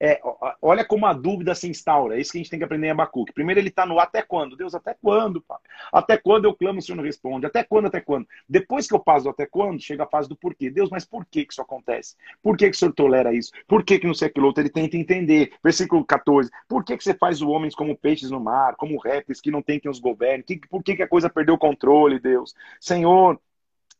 é, 0.00 0.20
olha 0.62 0.84
como 0.84 1.06
a 1.06 1.12
dúvida 1.12 1.54
se 1.54 1.68
instaura. 1.68 2.16
É 2.16 2.20
isso 2.20 2.32
que 2.32 2.38
a 2.38 2.40
gente 2.40 2.50
tem 2.50 2.58
que 2.58 2.64
aprender 2.64 2.86
em 2.86 2.90
Abacuque. 2.90 3.32
Primeiro 3.32 3.60
ele 3.60 3.68
está 3.68 3.84
no 3.84 3.98
até 3.98 4.22
quando. 4.22 4.56
Deus, 4.56 4.74
até 4.74 4.94
quando, 4.94 5.40
pai? 5.40 5.58
Até 5.92 6.16
quando 6.16 6.44
eu 6.44 6.54
clamo, 6.54 6.78
o 6.78 6.82
Senhor 6.82 6.96
não 6.96 7.04
responde? 7.04 7.46
Até 7.46 7.64
quando, 7.64 7.86
até 7.86 8.00
quando? 8.00 8.26
Depois 8.48 8.86
que 8.86 8.94
eu 8.94 9.00
passo 9.00 9.24
do 9.24 9.30
até 9.30 9.46
quando, 9.46 9.80
chega 9.80 10.04
a 10.04 10.06
fase 10.06 10.28
do 10.28 10.36
porquê. 10.36 10.70
Deus, 10.70 10.88
mas 10.90 11.04
por 11.04 11.24
que, 11.26 11.44
que 11.44 11.52
isso 11.52 11.62
acontece? 11.62 12.16
Por 12.42 12.56
que, 12.56 12.70
que 12.70 12.76
o 12.76 12.78
Senhor 12.78 12.92
tolera 12.92 13.34
isso? 13.34 13.50
Por 13.66 13.84
que, 13.84 13.98
que 13.98 14.06
não 14.06 14.14
sei 14.14 14.28
aquilo 14.28 14.46
outro? 14.46 14.62
Ele 14.62 14.70
tenta 14.70 14.96
entender. 14.96 15.52
Versículo 15.62 16.04
14. 16.04 16.50
Por 16.68 16.84
que, 16.84 16.96
que 16.96 17.02
você 17.02 17.14
faz 17.14 17.42
os 17.42 17.48
homens 17.48 17.74
como 17.74 17.96
peixes 17.96 18.30
no 18.30 18.40
mar, 18.40 18.76
como 18.76 18.98
répteis 18.98 19.40
que 19.40 19.50
não 19.50 19.62
tem 19.62 19.80
quem 19.80 19.90
os 19.90 19.98
governe? 19.98 20.44
Por 20.70 20.82
que, 20.82 20.96
que 20.96 21.02
a 21.02 21.08
coisa 21.08 21.28
perdeu 21.28 21.54
o 21.54 21.58
controle, 21.58 22.20
Deus? 22.20 22.54
Senhor, 22.80 23.40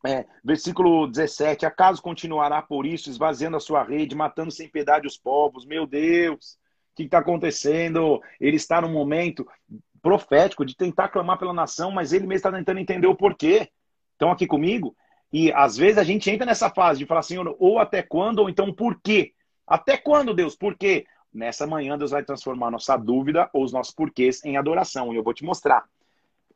é, 0.06 0.26
versículo 0.44 1.06
17: 1.06 1.66
Acaso 1.66 2.02
continuará 2.02 2.62
por 2.62 2.86
isso, 2.86 3.10
esvaziando 3.10 3.56
a 3.56 3.60
sua 3.60 3.82
rede, 3.82 4.14
matando 4.14 4.50
sem 4.50 4.68
piedade 4.68 5.06
os 5.06 5.18
povos? 5.18 5.66
Meu 5.66 5.86
Deus, 5.86 6.58
o 6.92 6.96
que 6.96 7.02
está 7.04 7.18
acontecendo? 7.18 8.20
Ele 8.40 8.56
está 8.56 8.80
num 8.80 8.92
momento 8.92 9.46
profético 10.00 10.64
de 10.64 10.76
tentar 10.76 11.08
clamar 11.08 11.38
pela 11.38 11.52
nação, 11.52 11.90
mas 11.90 12.12
ele 12.12 12.26
mesmo 12.26 12.36
está 12.36 12.52
tentando 12.52 12.78
entender 12.78 13.06
o 13.06 13.16
porquê. 13.16 13.68
Estão 14.12 14.30
aqui 14.30 14.46
comigo? 14.46 14.96
E 15.32 15.52
às 15.52 15.76
vezes 15.76 15.98
a 15.98 16.04
gente 16.04 16.30
entra 16.30 16.46
nessa 16.46 16.70
fase 16.70 16.98
de 17.00 17.06
falar, 17.06 17.22
Senhor, 17.22 17.54
ou 17.58 17.78
até 17.78 18.02
quando, 18.02 18.38
ou 18.38 18.48
então 18.48 18.72
por 18.72 19.00
quê? 19.02 19.32
Até 19.66 19.96
quando, 19.96 20.32
Deus? 20.34 20.56
Por 20.56 20.76
quê? 20.76 21.06
Nessa 21.32 21.66
manhã, 21.66 21.98
Deus 21.98 22.10
vai 22.10 22.24
transformar 22.24 22.70
nossa 22.70 22.96
dúvida 22.96 23.50
ou 23.52 23.62
os 23.62 23.72
nossos 23.72 23.94
porquês 23.94 24.42
em 24.44 24.56
adoração, 24.56 25.12
e 25.12 25.16
eu 25.16 25.22
vou 25.22 25.34
te 25.34 25.44
mostrar. 25.44 25.84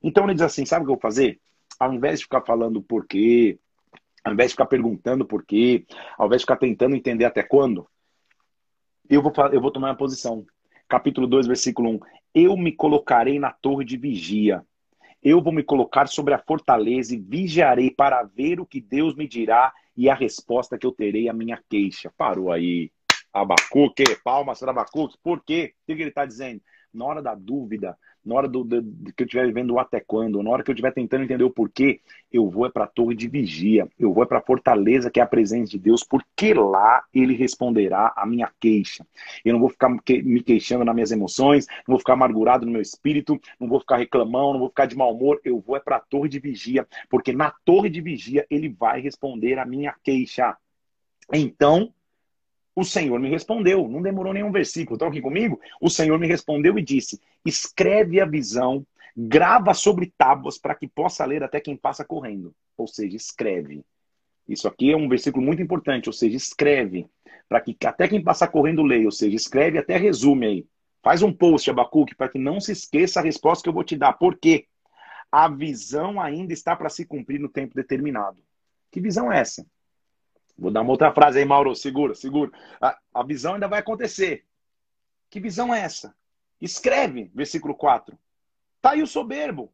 Então 0.02 0.24
ele 0.24 0.34
diz 0.34 0.42
assim: 0.42 0.64
sabe 0.64 0.82
o 0.82 0.86
que 0.86 0.90
eu 0.92 0.96
vou 0.96 1.02
fazer? 1.02 1.38
Ao 1.78 1.92
invés 1.92 2.18
de 2.18 2.24
ficar 2.24 2.42
falando 2.42 2.82
por 2.82 3.06
quê, 3.06 3.58
ao 4.24 4.32
invés 4.32 4.50
de 4.50 4.54
ficar 4.54 4.66
perguntando 4.66 5.24
por 5.24 5.44
quê, 5.44 5.84
ao 6.16 6.26
invés 6.26 6.40
de 6.40 6.44
ficar 6.44 6.56
tentando 6.56 6.94
entender 6.94 7.24
até 7.24 7.42
quando, 7.42 7.86
eu 9.08 9.20
vou, 9.20 9.32
eu 9.52 9.60
vou 9.60 9.70
tomar 9.70 9.88
uma 9.88 9.96
posição. 9.96 10.46
Capítulo 10.88 11.26
2, 11.26 11.46
versículo 11.46 11.90
1. 11.90 12.00
Eu 12.34 12.56
me 12.56 12.72
colocarei 12.72 13.38
na 13.38 13.50
torre 13.50 13.84
de 13.84 13.96
vigia. 13.96 14.64
Eu 15.22 15.40
vou 15.40 15.52
me 15.52 15.62
colocar 15.62 16.08
sobre 16.08 16.34
a 16.34 16.38
fortaleza 16.38 17.14
e 17.14 17.18
vigiarei 17.18 17.90
para 17.90 18.22
ver 18.22 18.60
o 18.60 18.66
que 18.66 18.80
Deus 18.80 19.14
me 19.14 19.28
dirá 19.28 19.72
e 19.96 20.08
a 20.08 20.14
resposta 20.14 20.78
que 20.78 20.86
eu 20.86 20.92
terei 20.92 21.28
à 21.28 21.32
minha 21.32 21.62
queixa. 21.68 22.12
Parou 22.16 22.50
aí. 22.50 22.90
Abacuque, 23.32 24.04
palmas 24.22 24.60
para 24.60 24.70
Abacuque. 24.70 25.16
Por 25.22 25.42
quê? 25.44 25.74
O 25.82 25.86
que 25.86 25.92
ele 25.92 26.08
está 26.08 26.26
dizendo? 26.26 26.60
Na 26.92 27.04
hora 27.04 27.22
da 27.22 27.34
dúvida, 27.34 27.96
na 28.24 28.34
hora 28.34 28.48
do, 28.48 28.62
do, 28.62 28.80
do 28.80 29.12
que 29.12 29.22
eu 29.22 29.26
estiver 29.26 29.46
vivendo 29.46 29.72
o 29.72 29.78
até 29.78 30.00
quando, 30.00 30.42
na 30.42 30.50
hora 30.50 30.62
que 30.62 30.70
eu 30.70 30.74
estiver 30.74 30.92
tentando 30.92 31.24
entender 31.24 31.44
o 31.44 31.50
porquê, 31.50 32.00
eu 32.32 32.48
vou 32.48 32.66
é 32.66 32.70
para 32.70 32.84
a 32.84 32.86
torre 32.86 33.14
de 33.14 33.28
vigia, 33.28 33.88
eu 33.98 34.12
vou 34.12 34.22
é 34.22 34.26
para 34.26 34.38
a 34.38 34.42
fortaleza 34.42 35.10
que 35.10 35.20
é 35.20 35.22
a 35.22 35.26
presença 35.26 35.72
de 35.72 35.78
Deus, 35.78 36.04
porque 36.04 36.54
lá 36.54 37.04
ele 37.12 37.34
responderá 37.34 38.12
a 38.16 38.24
minha 38.24 38.50
queixa. 38.60 39.06
Eu 39.44 39.52
não 39.52 39.60
vou 39.60 39.68
ficar 39.68 39.88
me 39.88 40.42
queixando 40.42 40.84
nas 40.84 40.94
minhas 40.94 41.10
emoções, 41.10 41.66
não 41.86 41.94
vou 41.94 41.98
ficar 41.98 42.14
amargurado 42.14 42.64
no 42.64 42.72
meu 42.72 42.82
espírito, 42.82 43.40
não 43.58 43.68
vou 43.68 43.80
ficar 43.80 43.96
reclamando, 43.96 44.52
não 44.52 44.60
vou 44.60 44.68
ficar 44.68 44.86
de 44.86 44.96
mau 44.96 45.14
humor, 45.14 45.40
eu 45.44 45.60
vou 45.60 45.76
é 45.76 45.80
para 45.80 45.96
a 45.96 46.00
torre 46.00 46.28
de 46.28 46.38
vigia, 46.38 46.86
porque 47.10 47.32
na 47.32 47.50
torre 47.64 47.90
de 47.90 48.00
vigia 48.00 48.46
ele 48.50 48.68
vai 48.68 49.00
responder 49.00 49.58
a 49.58 49.66
minha 49.66 49.94
queixa. 50.02 50.56
Então, 51.32 51.92
o 52.74 52.84
Senhor 52.84 53.20
me 53.20 53.28
respondeu, 53.28 53.88
não 53.88 54.00
demorou 54.00 54.32
nenhum 54.32 54.50
versículo. 54.50 54.96
Estão 54.96 55.08
aqui 55.08 55.20
comigo? 55.20 55.60
O 55.80 55.90
Senhor 55.90 56.18
me 56.18 56.26
respondeu 56.26 56.78
e 56.78 56.82
disse: 56.82 57.20
escreve 57.44 58.20
a 58.20 58.24
visão, 58.24 58.86
grava 59.16 59.74
sobre 59.74 60.12
tábuas 60.16 60.58
para 60.58 60.74
que 60.74 60.88
possa 60.88 61.24
ler 61.24 61.42
até 61.42 61.60
quem 61.60 61.76
passa 61.76 62.04
correndo. 62.04 62.54
Ou 62.76 62.86
seja, 62.86 63.16
escreve. 63.16 63.84
Isso 64.48 64.66
aqui 64.66 64.90
é 64.90 64.96
um 64.96 65.08
versículo 65.08 65.44
muito 65.44 65.62
importante, 65.62 66.08
ou 66.08 66.12
seja, 66.12 66.36
escreve 66.36 67.06
para 67.48 67.60
que 67.60 67.76
até 67.84 68.08
quem 68.08 68.22
passa 68.22 68.48
correndo 68.48 68.82
leia, 68.82 69.04
ou 69.04 69.12
seja, 69.12 69.36
escreve 69.36 69.78
até 69.78 69.96
resume 69.96 70.46
aí. 70.46 70.66
Faz 71.02 71.22
um 71.22 71.32
post, 71.32 71.68
Abacuque, 71.68 72.14
para 72.14 72.28
que 72.28 72.38
não 72.38 72.60
se 72.60 72.72
esqueça 72.72 73.20
a 73.20 73.22
resposta 73.22 73.62
que 73.62 73.68
eu 73.68 73.72
vou 73.74 73.84
te 73.84 73.96
dar. 73.96 74.14
Por 74.14 74.38
quê? 74.38 74.66
A 75.30 75.48
visão 75.48 76.20
ainda 76.20 76.52
está 76.52 76.74
para 76.74 76.88
se 76.88 77.04
cumprir 77.04 77.40
no 77.40 77.48
tempo 77.48 77.74
determinado. 77.74 78.38
Que 78.90 79.00
visão 79.00 79.30
é 79.32 79.40
essa? 79.40 79.66
Vou 80.56 80.70
dar 80.70 80.82
uma 80.82 80.90
outra 80.90 81.12
frase 81.12 81.38
aí, 81.38 81.44
Mauro. 81.44 81.74
Segura, 81.74 82.14
segura. 82.14 82.50
A, 82.80 82.98
a 83.14 83.22
visão 83.22 83.54
ainda 83.54 83.68
vai 83.68 83.80
acontecer. 83.80 84.44
Que 85.30 85.40
visão 85.40 85.74
é 85.74 85.80
essa? 85.80 86.14
Escreve, 86.60 87.30
versículo 87.34 87.74
4. 87.74 88.16
Tá 88.80 88.90
aí 88.90 89.02
o 89.02 89.06
soberbo. 89.06 89.72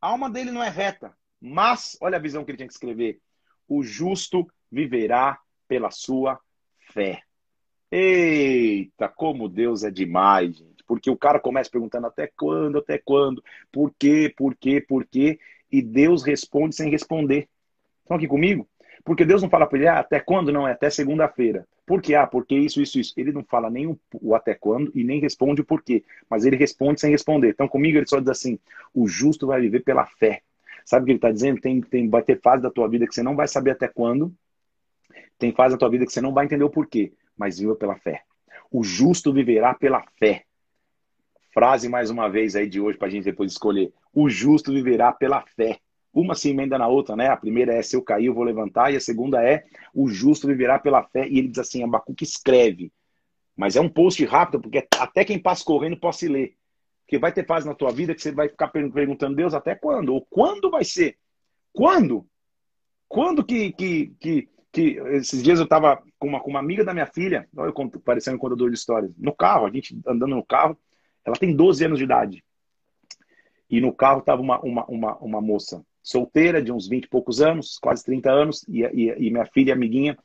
A 0.00 0.08
alma 0.08 0.30
dele 0.30 0.50
não 0.50 0.62
é 0.62 0.68
reta. 0.68 1.16
Mas, 1.40 1.96
olha 2.00 2.16
a 2.16 2.20
visão 2.20 2.44
que 2.44 2.50
ele 2.50 2.58
tinha 2.58 2.68
que 2.68 2.74
escrever. 2.74 3.20
O 3.66 3.82
justo 3.82 4.46
viverá 4.70 5.38
pela 5.66 5.90
sua 5.90 6.38
fé. 6.92 7.22
Eita, 7.90 9.08
como 9.08 9.48
Deus 9.48 9.82
é 9.82 9.90
demais, 9.90 10.56
gente. 10.56 10.84
Porque 10.84 11.10
o 11.10 11.16
cara 11.16 11.40
começa 11.40 11.70
perguntando 11.70 12.06
até 12.06 12.30
quando, 12.36 12.78
até 12.78 12.98
quando, 12.98 13.42
por 13.72 13.92
quê, 13.98 14.32
por 14.36 14.54
quê, 14.56 14.80
por 14.80 15.04
quê, 15.06 15.38
e 15.70 15.82
Deus 15.82 16.22
responde 16.22 16.76
sem 16.76 16.90
responder. 16.90 17.48
Estão 18.02 18.16
aqui 18.16 18.28
comigo? 18.28 18.68
Porque 19.04 19.24
Deus 19.24 19.42
não 19.42 19.48
fala 19.48 19.66
para 19.66 19.78
ele, 19.78 19.88
ah, 19.88 19.98
até 20.00 20.20
quando? 20.20 20.52
Não, 20.52 20.68
é 20.68 20.72
até 20.72 20.90
segunda-feira. 20.90 21.66
Por 21.86 22.02
quê? 22.02 22.14
Ah, 22.14 22.26
porque 22.26 22.54
isso, 22.54 22.80
isso, 22.80 22.98
isso. 23.00 23.14
Ele 23.16 23.32
não 23.32 23.42
fala 23.42 23.70
nem 23.70 23.86
o, 23.86 23.98
o, 24.20 24.34
até 24.34 24.54
quando 24.54 24.92
e 24.94 25.02
nem 25.02 25.20
responde 25.20 25.62
o 25.62 25.64
porquê. 25.64 26.04
Mas 26.28 26.44
ele 26.44 26.56
responde 26.56 27.00
sem 27.00 27.10
responder. 27.10 27.50
Então, 27.50 27.66
comigo, 27.66 27.98
ele 27.98 28.06
só 28.06 28.20
diz 28.20 28.28
assim: 28.28 28.58
o 28.94 29.08
justo 29.08 29.46
vai 29.46 29.60
viver 29.60 29.80
pela 29.80 30.06
fé. 30.06 30.42
Sabe 30.84 31.02
o 31.02 31.06
que 31.06 31.12
ele 31.12 31.18
está 31.18 31.30
dizendo? 31.30 31.60
Tem, 31.60 31.80
tem, 31.80 32.08
vai 32.08 32.22
ter 32.22 32.40
fase 32.40 32.62
da 32.62 32.70
tua 32.70 32.88
vida 32.88 33.06
que 33.06 33.14
você 33.14 33.22
não 33.22 33.36
vai 33.36 33.48
saber 33.48 33.72
até 33.72 33.88
quando. 33.88 34.32
Tem 35.38 35.52
fase 35.52 35.74
da 35.74 35.78
tua 35.78 35.90
vida 35.90 36.04
que 36.04 36.12
você 36.12 36.20
não 36.20 36.32
vai 36.32 36.44
entender 36.44 36.64
o 36.64 36.70
porquê. 36.70 37.12
Mas 37.36 37.58
viva 37.58 37.74
pela 37.74 37.96
fé. 37.96 38.22
O 38.70 38.84
justo 38.84 39.32
viverá 39.32 39.74
pela 39.74 40.04
fé. 40.18 40.44
Frase 41.52 41.88
mais 41.88 42.10
uma 42.10 42.28
vez 42.28 42.54
aí 42.54 42.68
de 42.68 42.80
hoje 42.80 42.96
para 42.96 43.08
a 43.08 43.10
gente 43.10 43.24
depois 43.24 43.50
escolher. 43.50 43.92
O 44.14 44.28
justo 44.28 44.72
viverá 44.72 45.10
pela 45.12 45.42
fé. 45.42 45.80
Uma 46.12 46.34
se 46.34 46.50
emenda 46.50 46.76
na 46.76 46.88
outra, 46.88 47.14
né? 47.14 47.28
A 47.28 47.36
primeira 47.36 47.72
é 47.72 47.82
se 47.82 47.94
eu 47.94 48.02
cair, 48.02 48.26
eu 48.26 48.34
vou 48.34 48.42
levantar, 48.42 48.92
e 48.92 48.96
a 48.96 49.00
segunda 49.00 49.42
é 49.42 49.64
o 49.94 50.08
justo 50.08 50.46
viverá 50.46 50.78
pela 50.78 51.04
fé. 51.04 51.28
E 51.28 51.38
ele 51.38 51.48
diz 51.48 51.58
assim: 51.58 51.84
Abacuque 51.84 52.24
escreve. 52.24 52.92
Mas 53.56 53.76
é 53.76 53.80
um 53.80 53.88
post 53.88 54.24
rápido, 54.24 54.60
porque 54.60 54.86
até 54.98 55.24
quem 55.24 55.38
passa 55.38 55.64
correndo 55.64 55.96
possa 55.96 56.28
ler. 56.28 56.56
Porque 57.04 57.18
vai 57.18 57.32
ter 57.32 57.46
fase 57.46 57.66
na 57.66 57.74
tua 57.74 57.92
vida 57.92 58.14
que 58.14 58.22
você 58.22 58.32
vai 58.32 58.48
ficar 58.48 58.68
perguntando, 58.68 59.36
Deus, 59.36 59.54
até 59.54 59.74
quando? 59.74 60.14
Ou 60.14 60.26
quando 60.28 60.70
vai 60.70 60.84
ser? 60.84 61.16
Quando? 61.72 62.26
Quando 63.08 63.44
que. 63.44 63.72
que, 63.72 64.14
que, 64.18 64.48
que 64.72 64.82
esses 65.12 65.42
dias 65.42 65.58
eu 65.58 65.64
estava 65.64 66.02
com 66.18 66.28
uma, 66.28 66.40
com 66.40 66.50
uma 66.50 66.60
amiga 66.60 66.84
da 66.84 66.92
minha 66.92 67.06
filha, 67.06 67.48
eu 67.56 67.72
parecendo 68.04 68.36
um 68.36 68.40
contador 68.40 68.70
de 68.70 68.76
histórias, 68.76 69.12
no 69.16 69.34
carro, 69.34 69.66
a 69.66 69.70
gente 69.70 70.00
andando 70.06 70.34
no 70.34 70.44
carro, 70.44 70.76
ela 71.24 71.36
tem 71.36 71.54
12 71.54 71.84
anos 71.84 71.98
de 71.98 72.04
idade. 72.04 72.44
E 73.68 73.80
no 73.80 73.92
carro 73.92 74.20
estava 74.20 74.40
uma, 74.40 74.60
uma, 74.60 74.84
uma, 74.86 75.16
uma 75.18 75.40
moça 75.40 75.84
solteira, 76.02 76.62
de 76.62 76.72
uns 76.72 76.88
20 76.88 77.04
e 77.04 77.08
poucos 77.08 77.40
anos, 77.40 77.78
quase 77.78 78.04
30 78.04 78.30
anos, 78.30 78.64
e, 78.68 78.82
e, 78.82 79.26
e 79.26 79.30
minha 79.30 79.46
filha, 79.46 79.74
amiguinha, 79.74 80.16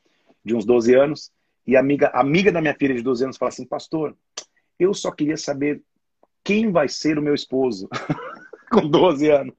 de 0.44 0.54
uns 0.54 0.64
12 0.64 0.94
anos. 0.94 1.30
E 1.66 1.76
a 1.76 1.80
amiga, 1.80 2.08
amiga 2.14 2.52
da 2.52 2.60
minha 2.60 2.74
filha 2.74 2.94
de 2.94 3.02
12 3.02 3.24
anos 3.24 3.36
fala 3.36 3.48
assim: 3.48 3.66
Pastor, 3.66 4.16
eu 4.78 4.94
só 4.94 5.10
queria 5.10 5.36
saber 5.36 5.82
quem 6.44 6.70
vai 6.70 6.88
ser 6.88 7.18
o 7.18 7.22
meu 7.22 7.34
esposo. 7.34 7.88
com 8.70 8.88
12 8.88 9.30
anos. 9.30 9.54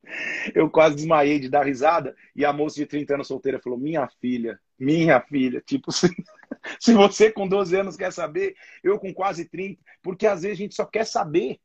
Eu 0.53 0.69
quase 0.69 0.95
desmaiei 0.95 1.39
de 1.39 1.49
dar 1.49 1.65
risada. 1.65 2.15
E 2.35 2.45
a 2.45 2.53
moça 2.53 2.75
de 2.75 2.85
30 2.85 3.15
anos 3.15 3.27
solteira 3.27 3.59
falou: 3.59 3.77
Minha 3.77 4.07
filha, 4.21 4.59
minha 4.77 5.19
filha. 5.21 5.61
Tipo, 5.65 5.91
se, 5.91 6.09
se 6.79 6.93
você 6.93 7.31
com 7.31 7.47
12 7.47 7.75
anos 7.75 7.95
quer 7.95 8.11
saber, 8.11 8.55
eu 8.83 8.99
com 8.99 9.13
quase 9.13 9.45
30. 9.45 9.81
Porque 10.01 10.27
às 10.27 10.41
vezes 10.41 10.57
a 10.57 10.61
gente 10.61 10.75
só 10.75 10.85
quer 10.85 11.05
saber. 11.05 11.59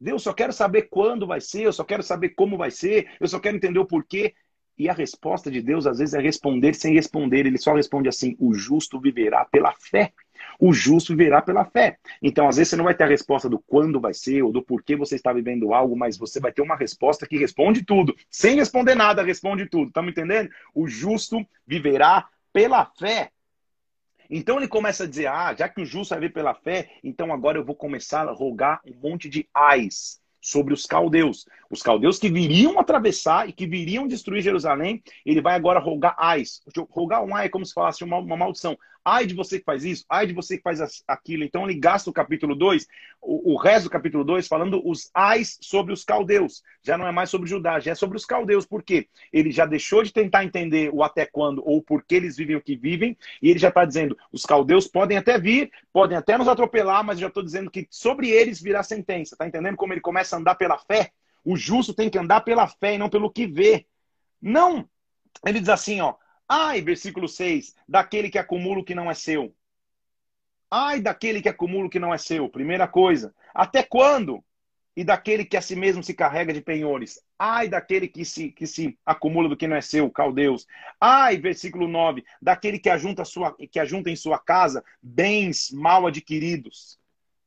Deus, 0.00 0.22
só 0.22 0.32
quero 0.32 0.52
saber 0.52 0.82
quando 0.90 1.26
vai 1.26 1.40
ser, 1.40 1.62
eu 1.62 1.72
só 1.72 1.84
quero 1.84 2.02
saber 2.02 2.30
como 2.30 2.56
vai 2.56 2.70
ser, 2.70 3.10
eu 3.20 3.26
só 3.26 3.38
quero 3.38 3.56
entender 3.56 3.78
o 3.78 3.86
porquê. 3.86 4.34
E 4.76 4.88
a 4.88 4.92
resposta 4.92 5.50
de 5.50 5.62
Deus, 5.62 5.86
às 5.86 5.98
vezes, 5.98 6.14
é 6.14 6.20
responder 6.20 6.74
sem 6.74 6.94
responder. 6.94 7.46
Ele 7.46 7.58
só 7.58 7.74
responde 7.74 8.08
assim: 8.08 8.36
o 8.40 8.52
justo 8.52 9.00
viverá 9.00 9.44
pela 9.44 9.72
fé. 9.72 10.12
O 10.58 10.72
justo 10.72 11.16
viverá 11.16 11.40
pela 11.40 11.64
fé. 11.64 11.96
Então, 12.20 12.48
às 12.48 12.56
vezes, 12.56 12.70
você 12.70 12.76
não 12.76 12.84
vai 12.84 12.94
ter 12.94 13.04
a 13.04 13.08
resposta 13.08 13.48
do 13.48 13.58
quando 13.60 14.00
vai 14.00 14.12
ser 14.12 14.42
ou 14.42 14.52
do 14.52 14.62
porquê 14.62 14.96
você 14.96 15.14
está 15.14 15.32
vivendo 15.32 15.72
algo, 15.72 15.96
mas 15.96 16.18
você 16.18 16.40
vai 16.40 16.52
ter 16.52 16.60
uma 16.62 16.76
resposta 16.76 17.26
que 17.26 17.38
responde 17.38 17.84
tudo. 17.84 18.14
Sem 18.28 18.56
responder 18.56 18.96
nada, 18.96 19.22
responde 19.22 19.68
tudo. 19.68 19.88
Estamos 19.88 20.10
entendendo? 20.10 20.50
O 20.74 20.88
justo 20.88 21.38
viverá 21.66 22.28
pela 22.52 22.84
fé. 22.98 23.30
Então 24.30 24.56
ele 24.56 24.68
começa 24.68 25.04
a 25.04 25.06
dizer: 25.06 25.26
ah, 25.26 25.54
já 25.54 25.68
que 25.68 25.80
o 25.80 25.86
justo 25.86 26.10
vai 26.10 26.20
viver 26.20 26.32
pela 26.32 26.54
fé, 26.54 26.90
então 27.02 27.32
agora 27.32 27.58
eu 27.58 27.64
vou 27.64 27.74
começar 27.74 28.28
a 28.28 28.32
rogar 28.32 28.80
um 28.86 29.08
monte 29.08 29.28
de 29.28 29.48
ais 29.52 30.20
sobre 30.44 30.74
os 30.74 30.84
caldeus. 30.84 31.46
Os 31.70 31.82
caldeus 31.82 32.18
que 32.18 32.28
viriam 32.28 32.78
atravessar 32.78 33.48
e 33.48 33.52
que 33.52 33.66
viriam 33.66 34.06
destruir 34.06 34.42
Jerusalém, 34.42 35.02
ele 35.24 35.40
vai 35.40 35.54
agora 35.54 35.80
rogar 35.80 36.14
ais. 36.18 36.60
Rogar 36.90 37.24
um 37.24 37.34
ai 37.34 37.46
é 37.46 37.48
como 37.48 37.64
se 37.64 37.72
falasse 37.72 38.04
uma, 38.04 38.18
uma 38.18 38.36
maldição. 38.36 38.76
Ai 39.04 39.26
de 39.26 39.34
você 39.34 39.58
que 39.58 39.64
faz 39.64 39.84
isso, 39.84 40.04
ai 40.08 40.26
de 40.26 40.32
você 40.32 40.56
que 40.56 40.62
faz 40.62 40.80
aquilo. 41.06 41.44
Então 41.44 41.64
ele 41.68 41.78
gasta 41.78 42.08
o 42.08 42.12
capítulo 42.12 42.54
2, 42.54 42.86
o, 43.20 43.52
o 43.52 43.56
resto 43.56 43.84
do 43.84 43.90
capítulo 43.90 44.24
2, 44.24 44.48
falando 44.48 44.80
os 44.84 45.10
ais 45.12 45.58
sobre 45.60 45.92
os 45.92 46.04
caldeus. 46.04 46.62
Já 46.82 46.96
não 46.96 47.06
é 47.06 47.12
mais 47.12 47.28
sobre 47.28 47.48
Judá, 47.48 47.78
já 47.78 47.92
é 47.92 47.94
sobre 47.94 48.16
os 48.16 48.24
caldeus. 48.24 48.64
Por 48.64 48.82
quê? 48.82 49.08
Ele 49.32 49.50
já 49.50 49.66
deixou 49.66 50.02
de 50.02 50.12
tentar 50.12 50.44
entender 50.44 50.90
o 50.92 51.02
até 51.02 51.26
quando 51.26 51.62
ou 51.66 51.82
por 51.82 52.02
que 52.02 52.14
eles 52.14 52.36
vivem 52.36 52.56
o 52.56 52.62
que 52.62 52.76
vivem, 52.76 53.16
e 53.42 53.50
ele 53.50 53.58
já 53.58 53.68
está 53.68 53.84
dizendo: 53.84 54.16
os 54.32 54.44
caldeus 54.44 54.86
podem 54.86 55.18
até 55.18 55.38
vir, 55.38 55.70
podem 55.92 56.16
até 56.16 56.38
nos 56.38 56.48
atropelar, 56.48 57.04
mas 57.04 57.18
já 57.18 57.26
estou 57.26 57.42
dizendo 57.42 57.70
que 57.70 57.86
sobre 57.90 58.30
eles 58.30 58.60
virá 58.60 58.82
sentença. 58.82 59.34
Está 59.34 59.46
entendendo 59.46 59.76
como 59.76 59.92
ele 59.92 60.00
começa 60.00 60.36
a 60.36 60.38
andar 60.38 60.54
pela 60.54 60.78
fé? 60.78 61.12
O 61.44 61.56
justo 61.56 61.92
tem 61.92 62.08
que 62.08 62.18
andar 62.18 62.40
pela 62.40 62.66
fé 62.66 62.94
e 62.94 62.98
não 62.98 63.10
pelo 63.10 63.30
que 63.30 63.46
vê. 63.46 63.86
Não. 64.40 64.88
Ele 65.44 65.60
diz 65.60 65.68
assim, 65.68 66.00
ó. 66.00 66.14
Ai, 66.48 66.82
versículo 66.82 67.28
6, 67.28 67.74
daquele 67.88 68.30
que 68.30 68.38
acumula 68.38 68.80
o 68.80 68.84
que 68.84 68.94
não 68.94 69.10
é 69.10 69.14
seu. 69.14 69.54
Ai 70.70 71.00
daquele 71.00 71.40
que 71.40 71.48
acumula 71.48 71.86
o 71.86 71.90
que 71.90 71.98
não 71.98 72.12
é 72.12 72.18
seu. 72.18 72.48
Primeira 72.48 72.88
coisa. 72.88 73.34
Até 73.54 73.82
quando? 73.82 74.44
E 74.96 75.02
daquele 75.02 75.44
que 75.44 75.56
a 75.56 75.62
si 75.62 75.74
mesmo 75.74 76.02
se 76.02 76.14
carrega 76.14 76.52
de 76.52 76.60
penhores. 76.60 77.20
Ai 77.38 77.68
daquele 77.68 78.08
que 78.08 78.24
se, 78.24 78.50
que 78.50 78.66
se 78.66 78.98
acumula 79.04 79.48
do 79.48 79.56
que 79.56 79.66
não 79.66 79.76
é 79.76 79.80
seu, 79.80 80.10
caldeus. 80.10 80.66
Ai, 81.00 81.36
versículo 81.36 81.88
9, 81.88 82.24
daquele 82.40 82.78
que 82.78 82.90
ajunta, 82.90 83.24
sua, 83.24 83.56
que 83.70 83.78
ajunta 83.78 84.10
em 84.10 84.16
sua 84.16 84.38
casa 84.38 84.84
bens 85.02 85.70
mal 85.72 86.06
adquiridos. 86.06 86.98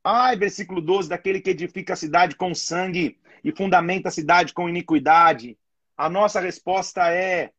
Ai, 0.04 0.38
versículo 0.38 0.82
12, 0.82 1.10
daquele 1.10 1.42
que 1.42 1.50
edifica 1.50 1.94
a 1.94 1.98
cidade 1.98 2.36
com 2.36 2.56
sangue 2.56 3.20
e 3.44 3.52
fundamenta 3.52 4.10
a 4.10 4.12
cidade 4.12 4.54
com 4.54 4.70
iniquidade. 4.70 5.58
A 5.98 6.10
nossa 6.10 6.40
resposta 6.40 7.10
é: 7.12 7.52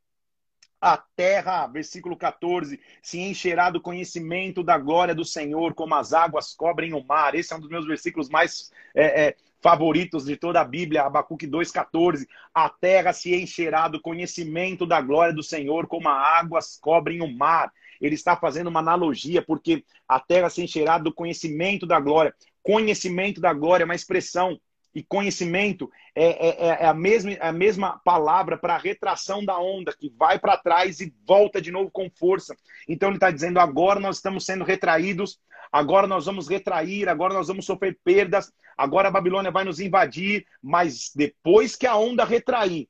a 0.81 0.97
terra, 0.97 1.67
versículo 1.67 2.17
14, 2.17 2.81
se 3.03 3.19
encherá 3.19 3.71
do 3.71 3.81
conhecimento 3.81 4.62
da 4.62 4.79
glória 4.79 5.14
do 5.14 5.25
Senhor, 5.25 5.75
como 5.75 5.95
as 5.95 6.12
águas 6.12 6.55
cobrem 6.55 6.93
o 6.93 7.05
mar. 7.05 7.35
Esse 7.35 7.53
é 7.53 7.57
um 7.57 7.61
dos 7.61 7.71
meus 7.71 7.87
versículos 7.87 8.29
mais 8.29 8.71
é, 8.95 9.29
é, 9.29 9.37
favoritos 9.61 10.25
de 10.25 10.37
toda 10.37 10.61
a 10.61 10.64
Bíblia, 10.64 11.03
Abacuque 11.03 11.47
2,14. 11.47 12.27
A 12.55 12.69
terra 12.69 13.12
se 13.12 13.35
encherá 13.35 13.88
do 13.88 14.01
conhecimento 14.01 14.87
da 14.87 15.01
glória 15.01 15.35
do 15.35 15.43
Senhor, 15.43 15.87
como 15.87 16.09
as 16.09 16.38
águas 16.38 16.79
cobrem 16.81 17.23
o 17.23 17.33
mar. 17.33 17.73
Ele 18.01 18.14
está 18.14 18.37
fazendo 18.37 18.69
uma 18.69 18.81
analogia, 18.81 19.43
porque 19.43 19.85
a 20.07 20.21
terra 20.21 20.49
se 20.49 20.62
encherá 20.62 20.99
do 20.99 21.12
conhecimento 21.12 21.87
da 21.87 21.99
glória. 21.99 22.33
Conhecimento 22.62 23.41
da 23.41 23.53
glória 23.53 23.83
é 23.83 23.87
uma 23.87 23.95
expressão 23.95 24.61
e 24.94 25.03
conhecimento 25.03 25.90
é, 26.14 26.24
é, 26.24 26.48
é, 26.48 26.68
é, 26.83 26.87
a, 26.87 26.94
mesma, 26.94 27.33
é 27.33 27.46
a 27.46 27.53
mesma 27.53 27.98
palavra 28.05 28.57
para 28.57 28.77
retração 28.77 29.44
da 29.44 29.59
onda, 29.59 29.92
que 29.92 30.12
vai 30.16 30.38
para 30.38 30.57
trás 30.57 31.01
e 31.01 31.14
volta 31.27 31.61
de 31.61 31.70
novo 31.70 31.90
com 31.90 32.11
força. 32.11 32.57
Então 32.88 33.09
ele 33.09 33.16
está 33.16 33.31
dizendo: 33.31 33.61
agora 33.61 34.01
nós 34.01 34.16
estamos 34.16 34.44
sendo 34.44 34.64
retraídos, 34.64 35.38
agora 35.70 36.07
nós 36.07 36.27
vamos 36.27 36.48
retrair, 36.48 37.09
agora 37.09 37.35
nós 37.35 37.48
vamos 37.48 37.66
sofrer 37.66 37.98
perdas, 38.03 38.53
agora 38.77 39.09
a 39.09 39.12
Babilônia 39.12 39.51
vai 39.51 39.64
nos 39.64 39.81
invadir, 39.81 40.46
mas 40.62 41.12
depois 41.14 41.77
que 41.77 41.87
a 41.87 41.96
onda 41.96 42.24
retrair 42.24 42.88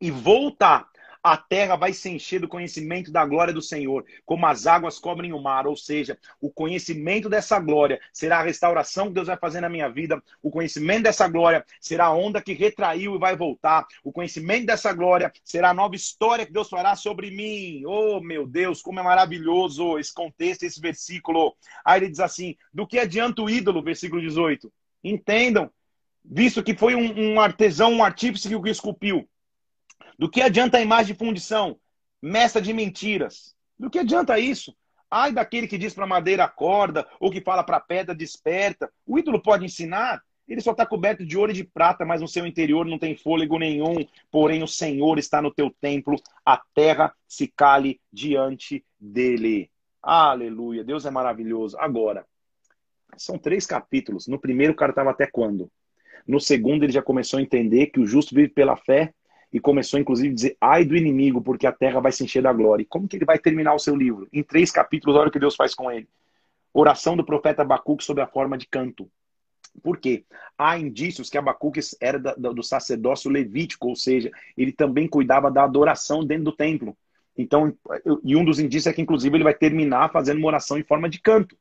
e 0.00 0.10
voltar 0.10 0.86
a 1.24 1.38
terra 1.38 1.74
vai 1.74 1.94
se 1.94 2.10
encher 2.10 2.38
do 2.38 2.46
conhecimento 2.46 3.10
da 3.10 3.24
glória 3.24 3.54
do 3.54 3.62
Senhor, 3.62 4.04
como 4.26 4.44
as 4.46 4.66
águas 4.66 4.98
cobrem 4.98 5.32
o 5.32 5.40
mar. 5.40 5.66
Ou 5.66 5.74
seja, 5.74 6.18
o 6.38 6.50
conhecimento 6.50 7.30
dessa 7.30 7.58
glória 7.58 7.98
será 8.12 8.40
a 8.40 8.42
restauração 8.42 9.06
que 9.06 9.14
Deus 9.14 9.28
vai 9.28 9.38
fazer 9.38 9.62
na 9.62 9.70
minha 9.70 9.88
vida. 9.88 10.22
O 10.42 10.50
conhecimento 10.50 11.04
dessa 11.04 11.26
glória 11.26 11.64
será 11.80 12.06
a 12.06 12.14
onda 12.14 12.42
que 12.42 12.52
retraiu 12.52 13.14
e 13.14 13.18
vai 13.18 13.34
voltar. 13.34 13.86
O 14.04 14.12
conhecimento 14.12 14.66
dessa 14.66 14.92
glória 14.92 15.32
será 15.42 15.70
a 15.70 15.74
nova 15.74 15.96
história 15.96 16.44
que 16.44 16.52
Deus 16.52 16.68
fará 16.68 16.94
sobre 16.94 17.30
mim. 17.30 17.86
Oh, 17.86 18.20
meu 18.20 18.46
Deus, 18.46 18.82
como 18.82 19.00
é 19.00 19.02
maravilhoso 19.02 19.98
esse 19.98 20.12
contexto, 20.12 20.64
esse 20.64 20.78
versículo. 20.78 21.56
Aí 21.82 22.00
ele 22.00 22.10
diz 22.10 22.20
assim: 22.20 22.54
do 22.70 22.86
que 22.86 22.98
adianta 22.98 23.40
o 23.40 23.48
ídolo, 23.48 23.82
versículo 23.82 24.20
18? 24.20 24.70
Entendam, 25.02 25.70
visto 26.22 26.62
que 26.62 26.76
foi 26.76 26.94
um, 26.94 27.32
um 27.32 27.40
artesão, 27.40 27.94
um 27.94 28.04
artífice 28.04 28.46
que 28.46 28.54
o 28.54 28.66
esculpiu. 28.66 29.26
Do 30.18 30.30
que 30.30 30.40
adianta 30.40 30.78
a 30.78 30.82
imagem 30.82 31.12
de 31.12 31.18
fundição? 31.18 31.78
Mestra 32.22 32.62
de 32.62 32.72
mentiras. 32.72 33.54
Do 33.78 33.90
que 33.90 33.98
adianta 33.98 34.38
isso? 34.38 34.74
Ai 35.10 35.32
daquele 35.32 35.66
que 35.66 35.78
diz 35.78 35.94
para 35.94 36.06
madeira 36.06 36.44
acorda, 36.44 37.06
ou 37.20 37.30
que 37.30 37.40
fala 37.40 37.62
para 37.62 37.80
pedra 37.80 38.14
desperta. 38.14 38.90
O 39.06 39.18
ídolo 39.18 39.40
pode 39.40 39.64
ensinar? 39.64 40.22
Ele 40.46 40.60
só 40.60 40.72
está 40.72 40.84
coberto 40.84 41.24
de 41.24 41.38
ouro 41.38 41.52
e 41.52 41.54
de 41.54 41.64
prata, 41.64 42.04
mas 42.04 42.20
no 42.20 42.28
seu 42.28 42.46
interior 42.46 42.84
não 42.84 42.98
tem 42.98 43.16
fôlego 43.16 43.58
nenhum. 43.58 44.06
Porém, 44.30 44.62
o 44.62 44.68
Senhor 44.68 45.18
está 45.18 45.40
no 45.40 45.52
teu 45.52 45.70
templo, 45.80 46.16
a 46.44 46.60
terra 46.74 47.14
se 47.26 47.48
cale 47.48 48.00
diante 48.12 48.84
dele. 49.00 49.70
Aleluia, 50.02 50.84
Deus 50.84 51.06
é 51.06 51.10
maravilhoso. 51.10 51.78
Agora, 51.78 52.26
são 53.16 53.38
três 53.38 53.64
capítulos. 53.64 54.26
No 54.26 54.38
primeiro, 54.38 54.72
o 54.72 54.76
cara 54.76 54.92
estava 54.92 55.10
até 55.10 55.26
quando? 55.26 55.70
No 56.26 56.40
segundo, 56.40 56.84
ele 56.84 56.92
já 56.92 57.02
começou 57.02 57.38
a 57.38 57.42
entender 57.42 57.86
que 57.86 58.00
o 58.00 58.06
justo 58.06 58.34
vive 58.34 58.48
pela 58.48 58.76
fé 58.76 59.14
e 59.54 59.60
começou 59.60 60.00
inclusive 60.00 60.30
a 60.30 60.34
dizer: 60.34 60.56
ai 60.60 60.84
do 60.84 60.96
inimigo, 60.96 61.40
porque 61.40 61.64
a 61.64 61.72
terra 61.72 62.00
vai 62.00 62.10
se 62.10 62.24
encher 62.24 62.42
da 62.42 62.52
glória. 62.52 62.82
E 62.82 62.86
como 62.86 63.06
que 63.06 63.16
ele 63.16 63.24
vai 63.24 63.38
terminar 63.38 63.72
o 63.72 63.78
seu 63.78 63.94
livro? 63.94 64.26
Em 64.32 64.42
três 64.42 64.72
capítulos, 64.72 65.16
olha 65.16 65.28
o 65.28 65.30
que 65.30 65.38
Deus 65.38 65.54
faz 65.54 65.72
com 65.76 65.90
ele. 65.92 66.08
Oração 66.72 67.16
do 67.16 67.24
profeta 67.24 67.62
Abacuque 67.62 68.02
sob 68.02 68.20
a 68.20 68.26
forma 68.26 68.58
de 68.58 68.66
canto. 68.66 69.08
Por 69.80 69.98
quê? 69.98 70.24
Há 70.58 70.76
indícios 70.76 71.30
que 71.30 71.38
Abacuque 71.38 71.78
era 72.00 72.18
do 72.18 72.62
sacerdócio 72.64 73.30
levítico, 73.30 73.88
ou 73.88 73.94
seja, 73.94 74.28
ele 74.56 74.72
também 74.72 75.06
cuidava 75.06 75.52
da 75.52 75.62
adoração 75.62 76.24
dentro 76.24 76.46
do 76.46 76.52
templo. 76.52 76.96
Então, 77.38 77.76
e 78.24 78.34
um 78.34 78.44
dos 78.44 78.58
indícios 78.58 78.88
é 78.88 78.92
que, 78.92 79.02
inclusive, 79.02 79.36
ele 79.36 79.44
vai 79.44 79.54
terminar 79.54 80.10
fazendo 80.10 80.38
uma 80.38 80.48
oração 80.48 80.78
em 80.78 80.84
forma 80.84 81.08
de 81.08 81.20
canto. 81.20 81.56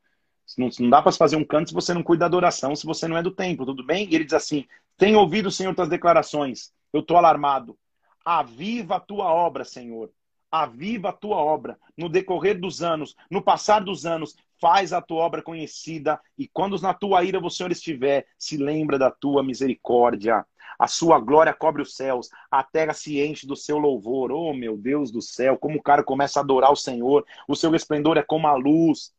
Não, 0.57 0.69
não 0.79 0.89
dá 0.89 1.01
para 1.01 1.11
fazer 1.11 1.35
um 1.35 1.45
canto 1.45 1.69
se 1.69 1.75
você 1.75 1.93
não 1.93 2.03
cuida 2.03 2.21
da 2.21 2.25
adoração, 2.25 2.75
se 2.75 2.85
você 2.85 3.07
não 3.07 3.17
é 3.17 3.23
do 3.23 3.31
templo, 3.31 3.65
tudo 3.65 3.83
bem? 3.83 4.07
E 4.09 4.15
ele 4.15 4.25
diz 4.25 4.33
assim: 4.33 4.65
Tenho 4.97 5.19
ouvido, 5.19 5.49
Senhor, 5.51 5.73
tuas 5.75 5.89
declarações. 5.89 6.71
Eu 6.91 7.01
estou 7.01 7.17
alarmado. 7.17 7.77
Aviva 8.23 8.95
a 8.95 8.99
tua 8.99 9.25
obra, 9.25 9.65
Senhor. 9.65 10.09
Aviva 10.49 11.09
a 11.09 11.13
tua 11.13 11.37
obra. 11.37 11.77
No 11.97 12.07
decorrer 12.07 12.59
dos 12.59 12.81
anos, 12.81 13.15
no 13.29 13.41
passar 13.41 13.83
dos 13.83 14.05
anos, 14.05 14.35
faz 14.61 14.93
a 14.93 15.01
tua 15.01 15.23
obra 15.23 15.41
conhecida. 15.41 16.19
E 16.37 16.47
quando 16.47 16.79
na 16.79 16.93
tua 16.93 17.23
ira 17.23 17.39
o 17.39 17.49
Senhor 17.49 17.71
estiver, 17.71 18.25
se 18.37 18.55
lembra 18.55 18.97
da 18.97 19.11
tua 19.11 19.43
misericórdia. 19.43 20.45
A 20.79 20.87
sua 20.87 21.19
glória 21.19 21.53
cobre 21.53 21.81
os 21.81 21.95
céus, 21.95 22.29
a 22.49 22.63
terra 22.63 22.93
se 22.93 23.21
enche 23.21 23.45
do 23.45 23.55
seu 23.55 23.77
louvor. 23.77 24.31
Oh, 24.31 24.53
meu 24.53 24.77
Deus 24.77 25.11
do 25.11 25.21
céu, 25.21 25.57
como 25.57 25.77
o 25.77 25.83
cara 25.83 26.03
começa 26.03 26.39
a 26.39 26.43
adorar 26.43 26.71
o 26.71 26.77
Senhor. 26.77 27.25
O 27.47 27.55
seu 27.55 27.75
esplendor 27.75 28.17
é 28.17 28.23
como 28.23 28.47
a 28.47 28.55
luz. 28.55 29.13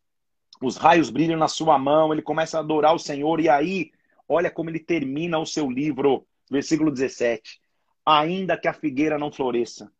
Os 0.62 0.76
raios 0.76 1.11
brilham 1.11 1.39
na 1.39 1.49
sua 1.49 1.78
mão, 1.78 2.12
ele 2.12 2.22
começa 2.22 2.57
a 2.57 2.61
adorar 2.61 2.95
o 2.95 2.99
Senhor. 2.99 3.39
E 3.41 3.49
aí, 3.49 3.91
olha 4.28 4.51
como 4.51 4.70
ele 4.70 4.81
termina 4.81 5.39
o 5.39 5.47
seu 5.47 5.70
livro, 5.70 6.26
versículo 6.51 6.91
17 6.91 7.64
ainda 8.05 8.57
que 8.57 8.68
a 8.68 8.72
figueira 8.72 9.18
não 9.18 9.32
floresça, 9.32 9.90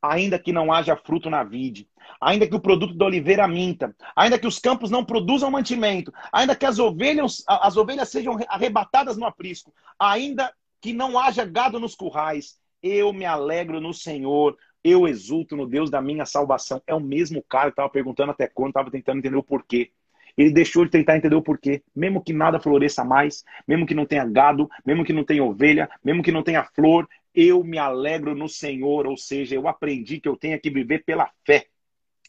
ainda 0.00 0.38
que 0.38 0.52
não 0.52 0.72
haja 0.72 0.96
fruto 0.96 1.30
na 1.30 1.42
vide, 1.42 1.88
ainda 2.20 2.46
que 2.46 2.54
o 2.54 2.60
produto 2.60 2.94
da 2.94 3.06
oliveira 3.06 3.48
minta, 3.48 3.94
ainda 4.14 4.38
que 4.38 4.46
os 4.46 4.58
campos 4.58 4.90
não 4.90 5.04
produzam 5.04 5.50
mantimento, 5.50 6.12
ainda 6.32 6.54
que 6.54 6.66
as 6.66 6.78
ovelhas, 6.78 7.42
as 7.46 7.76
ovelhas 7.76 8.08
sejam 8.08 8.38
arrebatadas 8.48 9.16
no 9.16 9.26
aprisco, 9.26 9.72
ainda 9.98 10.52
que 10.80 10.92
não 10.92 11.18
haja 11.18 11.44
gado 11.44 11.80
nos 11.80 11.94
currais, 11.94 12.58
Eu 12.82 13.14
me 13.14 13.24
alegro 13.24 13.80
no 13.80 13.94
Senhor, 13.94 14.54
eu 14.84 15.08
exulto 15.08 15.56
no 15.56 15.66
Deus 15.66 15.90
da 15.90 16.02
minha 16.02 16.26
salvação. 16.26 16.82
É 16.86 16.94
o 16.94 17.00
mesmo 17.00 17.42
cara 17.42 17.70
que 17.70 17.72
estava 17.72 17.88
perguntando 17.88 18.32
até 18.32 18.46
quando, 18.46 18.68
estava 18.68 18.90
tentando 18.90 19.18
entender 19.18 19.36
o 19.36 19.42
porquê. 19.42 19.90
Ele 20.36 20.50
deixou 20.50 20.84
de 20.84 20.90
tentar 20.90 21.16
entender 21.16 21.34
o 21.34 21.40
porquê. 21.40 21.82
Mesmo 21.96 22.22
que 22.22 22.34
nada 22.34 22.60
floresça 22.60 23.02
mais, 23.02 23.42
mesmo 23.66 23.86
que 23.86 23.94
não 23.94 24.04
tenha 24.04 24.26
gado, 24.26 24.68
mesmo 24.84 25.02
que 25.02 25.14
não 25.14 25.24
tenha 25.24 25.42
ovelha, 25.42 25.88
mesmo 26.04 26.22
que 26.22 26.30
não 26.30 26.42
tenha 26.42 26.62
flor, 26.62 27.08
eu 27.34 27.64
me 27.64 27.78
alegro 27.78 28.34
no 28.34 28.48
Senhor. 28.48 29.06
Ou 29.06 29.16
seja, 29.16 29.54
eu 29.54 29.66
aprendi 29.66 30.20
que 30.20 30.28
eu 30.28 30.36
tenho 30.36 30.60
que 30.60 30.70
viver 30.70 31.04
pela 31.04 31.30
fé. 31.44 31.66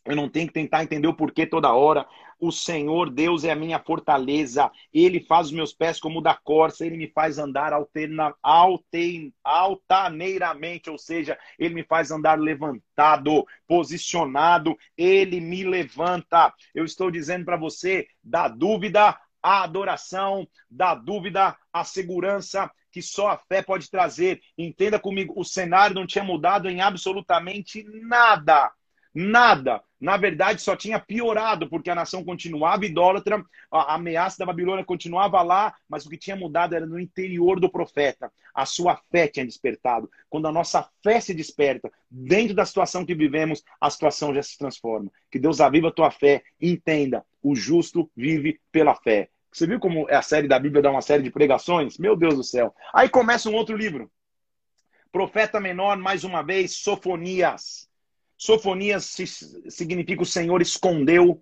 Eu 0.05 0.15
não 0.15 0.29
tenho 0.29 0.47
que 0.47 0.53
tentar 0.53 0.83
entender 0.83 1.07
o 1.07 1.15
porquê 1.15 1.47
toda 1.47 1.73
hora. 1.73 2.07
O 2.39 2.51
Senhor 2.51 3.09
Deus 3.09 3.43
é 3.43 3.51
a 3.51 3.55
minha 3.55 3.79
fortaleza. 3.79 4.71
Ele 4.93 5.19
faz 5.19 5.47
os 5.47 5.53
meus 5.53 5.73
pés 5.73 5.99
como 5.99 6.19
o 6.19 6.21
da 6.21 6.35
corça. 6.35 6.85
Ele 6.85 6.95
me 6.95 7.07
faz 7.07 7.39
andar 7.39 7.73
alterna, 7.73 8.35
alten, 8.43 9.33
altaneiramente. 9.43 10.91
Ou 10.91 10.97
seja, 10.97 11.37
ele 11.57 11.73
me 11.73 11.83
faz 11.83 12.11
andar 12.11 12.39
levantado, 12.39 13.47
posicionado. 13.67 14.77
Ele 14.95 15.41
me 15.41 15.63
levanta. 15.63 16.53
Eu 16.73 16.85
estou 16.85 17.09
dizendo 17.09 17.45
para 17.45 17.57
você, 17.57 18.07
da 18.23 18.47
dúvida 18.47 19.19
a 19.41 19.63
adoração, 19.63 20.47
da 20.69 20.93
dúvida 20.93 21.55
a 21.73 21.83
segurança 21.83 22.71
que 22.95 23.01
só 23.01 23.27
a 23.27 23.37
fé 23.37 23.61
pode 23.61 23.91
trazer. 23.91 24.39
Entenda 24.57 24.97
comigo, 24.97 25.33
o 25.35 25.43
cenário 25.43 25.93
não 25.93 26.07
tinha 26.07 26.23
mudado 26.23 26.69
em 26.69 26.79
absolutamente 26.79 27.83
nada 27.83 28.71
Nada. 29.15 29.81
Na 29.97 30.17
verdade, 30.17 30.61
só 30.61 30.75
tinha 30.75 30.99
piorado, 30.99 31.69
porque 31.69 31.89
a 31.89 31.95
nação 31.95 32.21
continuava 32.21 32.85
idólatra, 32.85 33.41
a 33.71 33.95
ameaça 33.95 34.37
da 34.37 34.45
Babilônia 34.45 34.83
continuava 34.83 35.41
lá, 35.41 35.73
mas 35.87 36.05
o 36.05 36.09
que 36.09 36.17
tinha 36.17 36.35
mudado 36.35 36.75
era 36.75 36.85
no 36.85 36.99
interior 36.99 37.57
do 37.57 37.71
profeta. 37.71 38.29
A 38.53 38.65
sua 38.65 38.99
fé 39.09 39.25
tinha 39.29 39.45
despertado. 39.45 40.11
Quando 40.29 40.49
a 40.49 40.51
nossa 40.51 40.89
fé 41.01 41.21
se 41.21 41.33
desperta, 41.33 41.89
dentro 42.11 42.53
da 42.53 42.65
situação 42.65 43.05
que 43.05 43.15
vivemos, 43.15 43.63
a 43.79 43.89
situação 43.89 44.35
já 44.35 44.43
se 44.43 44.57
transforma. 44.57 45.09
Que 45.31 45.39
Deus 45.39 45.61
aviva 45.61 45.87
a 45.87 45.93
tua 45.93 46.11
fé. 46.11 46.43
Entenda, 46.61 47.25
o 47.41 47.55
justo 47.55 48.11
vive 48.17 48.59
pela 48.69 48.95
fé. 48.95 49.29
Você 49.55 49.65
viu 49.65 49.79
como 49.79 50.05
a 50.09 50.21
série 50.21 50.49
da 50.49 50.59
Bíblia 50.59 50.81
dá 50.81 50.91
uma 50.91 51.01
série 51.01 51.23
de 51.23 51.31
pregações? 51.31 51.97
Meu 51.97 52.13
Deus 52.13 52.35
do 52.35 52.43
céu. 52.43 52.75
Aí 52.93 53.07
começa 53.07 53.49
um 53.49 53.55
outro 53.55 53.77
livro. 53.77 54.11
Profeta 55.13 55.61
menor, 55.61 55.95
mais 55.95 56.25
uma 56.25 56.41
vez, 56.41 56.75
Sofonias. 56.75 57.89
Sofonias 58.37 59.15
significa 59.69 60.21
o 60.21 60.25
Senhor 60.25 60.61
escondeu. 60.61 61.41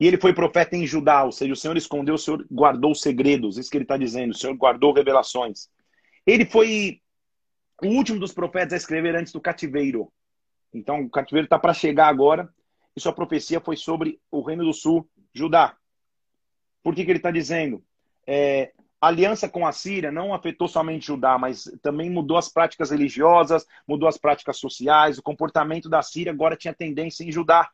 E 0.00 0.06
ele 0.08 0.18
foi 0.18 0.34
profeta 0.34 0.76
em 0.76 0.84
Judá, 0.84 1.22
ou 1.22 1.30
seja, 1.30 1.52
o 1.52 1.56
Senhor 1.56 1.76
escondeu, 1.76 2.16
o 2.16 2.18
Senhor 2.18 2.44
guardou 2.50 2.92
segredos, 2.92 3.56
isso 3.56 3.70
que 3.70 3.76
ele 3.76 3.84
está 3.84 3.96
dizendo, 3.96 4.32
o 4.32 4.36
Senhor 4.36 4.56
guardou 4.56 4.92
revelações. 4.92 5.68
Ele 6.26 6.44
foi 6.44 7.00
o 7.84 7.86
último 7.86 8.18
dos 8.18 8.32
profetas 8.32 8.72
a 8.72 8.76
escrever 8.76 9.14
antes 9.14 9.32
do 9.32 9.40
cativeiro. 9.40 10.12
Então, 10.74 11.02
o 11.02 11.10
cativeiro 11.10 11.46
está 11.46 11.58
para 11.58 11.72
chegar 11.72 12.08
agora, 12.08 12.52
e 12.96 13.00
sua 13.00 13.12
profecia 13.12 13.60
foi 13.60 13.76
sobre 13.76 14.20
o 14.28 14.42
Reino 14.42 14.64
do 14.64 14.72
Sul, 14.72 15.08
Judá. 15.32 15.76
Por 16.82 16.94
que, 16.94 17.04
que 17.04 17.10
ele 17.10 17.18
está 17.18 17.30
dizendo? 17.30 17.82
É, 18.26 18.72
a 19.00 19.06
aliança 19.08 19.48
com 19.48 19.66
a 19.66 19.72
Síria 19.72 20.12
não 20.12 20.34
afetou 20.34 20.68
somente 20.68 21.06
Judá, 21.06 21.38
mas 21.38 21.64
também 21.82 22.10
mudou 22.10 22.36
as 22.36 22.48
práticas 22.48 22.90
religiosas, 22.90 23.66
mudou 23.86 24.08
as 24.08 24.18
práticas 24.18 24.58
sociais. 24.58 25.16
O 25.16 25.22
comportamento 25.22 25.88
da 25.88 26.02
Síria 26.02 26.32
agora 26.32 26.56
tinha 26.56 26.74
tendência 26.74 27.24
em 27.24 27.32
Judá. 27.32 27.70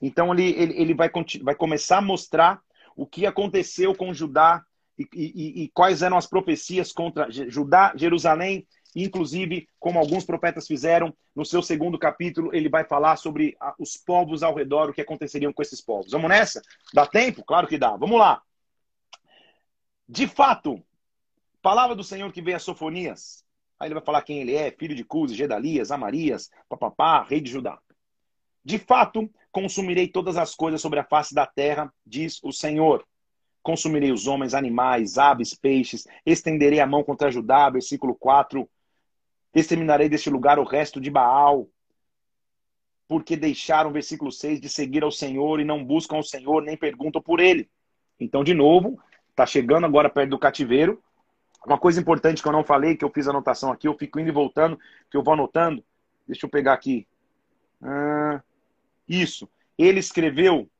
Então 0.00 0.32
ele, 0.32 0.50
ele, 0.50 0.80
ele 0.80 0.94
vai, 0.94 1.10
vai 1.42 1.54
começar 1.54 1.98
a 1.98 2.02
mostrar 2.02 2.60
o 2.96 3.06
que 3.06 3.26
aconteceu 3.26 3.94
com 3.94 4.14
Judá 4.14 4.64
e, 4.98 5.06
e, 5.12 5.64
e 5.64 5.68
quais 5.68 6.02
eram 6.02 6.16
as 6.16 6.26
profecias 6.26 6.92
contra 6.92 7.30
Judá, 7.30 7.92
Jerusalém, 7.94 8.66
inclusive, 9.02 9.68
como 9.78 9.98
alguns 9.98 10.24
profetas 10.24 10.66
fizeram, 10.66 11.14
no 11.34 11.44
seu 11.44 11.62
segundo 11.62 11.98
capítulo, 11.98 12.54
ele 12.54 12.68
vai 12.68 12.84
falar 12.84 13.16
sobre 13.16 13.56
os 13.78 13.96
povos 13.96 14.42
ao 14.42 14.54
redor, 14.54 14.90
o 14.90 14.92
que 14.92 15.00
aconteceriam 15.00 15.52
com 15.52 15.62
esses 15.62 15.80
povos. 15.80 16.12
Vamos 16.12 16.28
nessa? 16.28 16.62
Dá 16.92 17.06
tempo? 17.06 17.44
Claro 17.44 17.66
que 17.66 17.78
dá. 17.78 17.96
Vamos 17.96 18.18
lá. 18.18 18.42
De 20.08 20.26
fato, 20.26 20.82
palavra 21.62 21.96
do 21.96 22.04
Senhor 22.04 22.30
que 22.32 22.42
veio 22.42 22.56
a 22.56 22.60
Sofonias. 22.60 23.44
Aí 23.80 23.88
ele 23.88 23.94
vai 23.94 24.04
falar 24.04 24.22
quem 24.22 24.40
ele 24.40 24.54
é, 24.54 24.70
filho 24.70 24.94
de 24.94 25.02
Cusi, 25.02 25.34
Gedalias, 25.34 25.90
Amarias, 25.90 26.50
papapá, 26.68 27.22
rei 27.22 27.40
de 27.40 27.50
Judá. 27.50 27.78
De 28.64 28.78
fato, 28.78 29.30
consumirei 29.50 30.08
todas 30.08 30.36
as 30.36 30.54
coisas 30.54 30.80
sobre 30.80 30.98
a 30.98 31.04
face 31.04 31.34
da 31.34 31.46
terra, 31.46 31.92
diz 32.06 32.38
o 32.42 32.52
Senhor. 32.52 33.04
Consumirei 33.62 34.12
os 34.12 34.26
homens, 34.26 34.54
animais, 34.54 35.16
aves, 35.16 35.54
peixes, 35.54 36.06
estenderei 36.24 36.80
a 36.80 36.86
mão 36.86 37.02
contra 37.02 37.30
Judá, 37.30 37.68
versículo 37.70 38.14
4. 38.14 38.68
Exterminarei 39.54 40.08
deste 40.08 40.30
lugar 40.30 40.58
o 40.58 40.64
resto 40.64 41.00
de 41.00 41.10
Baal, 41.10 41.68
porque 43.06 43.36
deixaram, 43.36 43.92
versículo 43.92 44.32
6, 44.32 44.60
de 44.60 44.68
seguir 44.68 45.04
ao 45.04 45.10
Senhor 45.10 45.60
e 45.60 45.64
não 45.64 45.84
buscam 45.84 46.16
o 46.16 46.22
Senhor, 46.22 46.62
nem 46.62 46.76
perguntam 46.76 47.22
por 47.22 47.38
ele. 47.38 47.68
Então, 48.18 48.42
de 48.42 48.54
novo, 48.54 48.98
Está 49.34 49.44
chegando 49.44 49.84
agora 49.84 50.08
perto 50.08 50.30
do 50.30 50.38
cativeiro. 50.38 51.02
Uma 51.66 51.76
coisa 51.76 52.00
importante 52.00 52.40
que 52.40 52.46
eu 52.46 52.52
não 52.52 52.62
falei, 52.62 52.96
que 52.96 53.04
eu 53.04 53.10
fiz 53.10 53.26
anotação 53.26 53.72
aqui, 53.72 53.88
eu 53.88 53.98
fico 53.98 54.20
indo 54.20 54.28
e 54.28 54.32
voltando, 54.32 54.78
que 55.10 55.16
eu 55.16 55.24
vou 55.24 55.34
anotando. 55.34 55.84
Deixa 56.24 56.46
eu 56.46 56.50
pegar 56.50 56.72
aqui. 56.72 57.04
Ah, 57.82 58.40
isso. 59.08 59.48
Ele 59.76 59.98
escreveu 59.98 60.70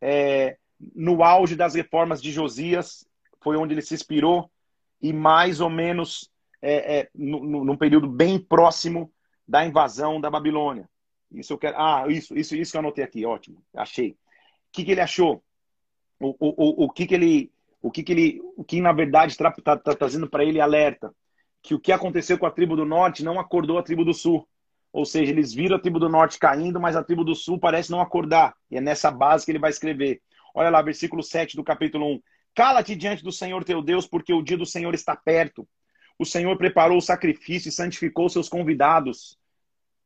é, 0.00 0.56
no 0.94 1.24
auge 1.24 1.56
das 1.56 1.74
reformas 1.74 2.22
de 2.22 2.30
Josias, 2.30 3.04
foi 3.40 3.56
onde 3.56 3.74
ele 3.74 3.82
se 3.82 3.94
inspirou, 3.94 4.48
e 5.02 5.12
mais 5.12 5.60
ou 5.60 5.68
menos 5.68 6.30
é, 6.60 6.98
é, 6.98 7.10
no, 7.14 7.64
num 7.64 7.76
período 7.76 8.08
bem 8.08 8.38
próximo 8.38 9.12
da 9.46 9.64
invasão 9.64 10.20
da 10.20 10.30
Babilônia. 10.30 10.88
Isso 11.30 11.52
eu 11.52 11.58
quero. 11.58 11.76
Ah, 11.78 12.06
isso, 12.08 12.36
isso, 12.36 12.56
isso 12.56 12.72
que 12.72 12.76
eu 12.76 12.80
anotei 12.80 13.04
aqui, 13.04 13.24
ótimo. 13.24 13.62
Achei. 13.74 14.10
O 14.10 14.16
que, 14.72 14.84
que 14.84 14.92
ele 14.92 15.00
achou? 15.00 15.42
O, 16.20 16.30
o, 16.30 16.82
o, 16.82 16.84
o 16.84 16.90
que, 16.90 17.06
que 17.06 17.14
ele 17.14 17.52
o 17.80 17.90
que, 17.90 18.02
que 18.02 18.12
ele, 18.12 18.40
o 18.56 18.64
que 18.64 18.80
na 18.80 18.92
verdade 18.92 19.32
está 19.32 19.50
tá, 19.50 19.76
tá 19.76 19.94
trazendo 19.94 20.28
para 20.28 20.44
ele 20.44 20.60
alerta? 20.60 21.14
Que 21.62 21.74
o 21.74 21.80
que 21.80 21.92
aconteceu 21.92 22.38
com 22.38 22.46
a 22.46 22.50
tribo 22.50 22.76
do 22.76 22.84
norte 22.84 23.24
não 23.24 23.38
acordou 23.38 23.78
a 23.78 23.82
tribo 23.82 24.04
do 24.04 24.14
sul. 24.14 24.46
Ou 24.92 25.04
seja, 25.04 25.30
eles 25.30 25.52
viram 25.52 25.76
a 25.76 25.78
tribo 25.78 25.98
do 25.98 26.08
norte 26.08 26.38
caindo, 26.38 26.80
mas 26.80 26.96
a 26.96 27.04
tribo 27.04 27.24
do 27.24 27.34
sul 27.34 27.58
parece 27.58 27.90
não 27.90 28.00
acordar. 28.00 28.54
E 28.70 28.76
é 28.76 28.80
nessa 28.80 29.10
base 29.10 29.44
que 29.44 29.52
ele 29.52 29.58
vai 29.58 29.70
escrever. 29.70 30.20
Olha 30.54 30.70
lá, 30.70 30.82
versículo 30.82 31.22
7 31.22 31.56
do 31.56 31.62
capítulo 31.62 32.06
1. 32.14 32.22
Cala-te 32.54 32.96
diante 32.96 33.22
do 33.22 33.30
Senhor 33.30 33.62
teu 33.64 33.82
Deus, 33.82 34.06
porque 34.06 34.32
o 34.32 34.42
dia 34.42 34.56
do 34.56 34.66
Senhor 34.66 34.92
está 34.94 35.14
perto. 35.14 35.68
O 36.18 36.24
Senhor 36.24 36.56
preparou 36.58 36.98
o 36.98 37.02
sacrifício 37.02 37.68
e 37.68 37.72
santificou 37.72 38.28
seus 38.28 38.48
convidados. 38.48 39.38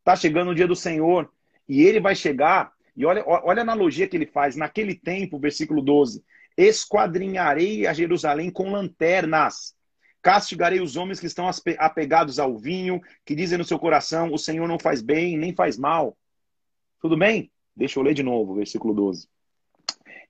Está 0.01 0.15
chegando 0.15 0.51
o 0.51 0.55
dia 0.55 0.67
do 0.67 0.77
Senhor. 0.77 1.33
E 1.69 1.83
ele 1.83 2.01
vai 2.01 2.15
chegar. 2.15 2.73
E 2.95 3.07
olha, 3.07 3.25
olha 3.27 3.61
a 3.61 3.63
analogia 3.63 4.07
que 4.07 4.17
ele 4.17 4.27
faz. 4.27 4.55
Naquele 4.55 4.95
tempo, 4.95 5.39
versículo 5.39 5.81
12, 5.81 6.23
esquadrinharei 6.57 7.87
a 7.87 7.95
Jerusalém 7.95 8.51
com 8.51 8.71
lanternas. 8.71 9.75
Castigarei 10.21 10.81
os 10.81 10.97
homens 10.97 11.19
que 11.19 11.27
estão 11.27 11.51
apegados 11.79 12.39
ao 12.39 12.57
vinho, 12.57 13.01
que 13.25 13.35
dizem 13.35 13.59
no 13.59 13.65
seu 13.65 13.79
coração: 13.79 14.33
o 14.33 14.39
Senhor 14.39 14.69
não 14.69 14.79
faz 14.79 15.03
bem 15.03 15.37
nem 15.37 15.55
faz 15.55 15.79
mal. 15.79 16.17
Tudo 17.01 17.17
bem? 17.17 17.51
Deixa 17.75 17.99
eu 17.99 18.05
ler 18.05 18.15
de 18.15 18.23
novo, 18.23 18.55
versículo 18.55 18.95
12. 18.95 19.27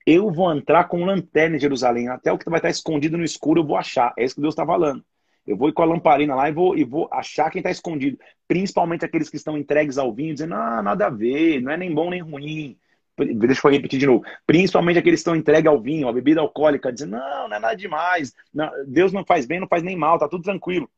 Eu 0.07 0.30
vou 0.30 0.53
entrar 0.53 0.85
com 0.85 1.05
lanterna 1.05 1.57
em 1.57 1.61
Jerusalém, 1.61 2.09
até 2.09 2.33
o 2.33 2.39
que 2.39 2.49
vai 2.49 2.59
estar 2.59 2.70
escondido 2.70 3.18
no 3.18 3.24
escuro 3.24 3.61
eu 3.61 3.66
vou 3.66 3.76
achar. 3.76 4.14
É 4.16 4.24
isso 4.24 4.35
que 4.35 4.41
Deus 4.41 4.55
está 4.55 4.64
falando. 4.64 5.05
Eu 5.47 5.57
vou 5.57 5.68
ir 5.68 5.72
com 5.72 5.82
a 5.82 5.86
lamparina 5.86 6.34
lá 6.34 6.49
e 6.49 6.53
vou, 6.53 6.76
e 6.76 6.84
vou 6.84 7.09
achar 7.12 7.51
quem 7.51 7.59
está 7.59 7.70
escondido. 7.70 8.18
Principalmente 8.47 9.05
aqueles 9.05 9.28
que 9.28 9.36
estão 9.36 9.59
entregues 9.59 9.99
ao 9.99 10.12
vinho, 10.12 10.34
dizendo: 10.34 10.55
ah, 10.55 10.82
nada 10.82 11.07
a 11.07 11.11
ver, 11.11 11.61
não 11.61 11.72
é 11.72 11.76
nem 11.76 11.93
bom 11.93 12.11
nem 12.11 12.20
ruim. 12.22 12.78
Deixa 13.16 13.66
eu 13.66 13.70
repetir 13.70 13.99
de 13.99 14.07
novo. 14.07 14.24
Principalmente 14.47 14.99
aqueles 14.99 15.18
que 15.18 15.22
estão 15.22 15.36
entregues 15.36 15.66
ao 15.66 15.80
vinho, 15.80 16.09
à 16.09 16.12
bebida 16.12 16.40
alcoólica, 16.40 16.93
dizendo: 16.93 17.12
não, 17.12 17.49
não 17.49 17.57
é 17.57 17.59
nada 17.59 17.74
demais. 17.74 18.34
Não, 18.55 18.70
Deus 18.86 19.12
não 19.12 19.24
faz 19.24 19.45
bem, 19.47 19.61
não 19.61 19.68
faz 19.68 19.82
nem 19.82 19.97
mal, 19.97 20.18
tá 20.18 20.28
tudo 20.28 20.45
tranquilo. 20.45 20.88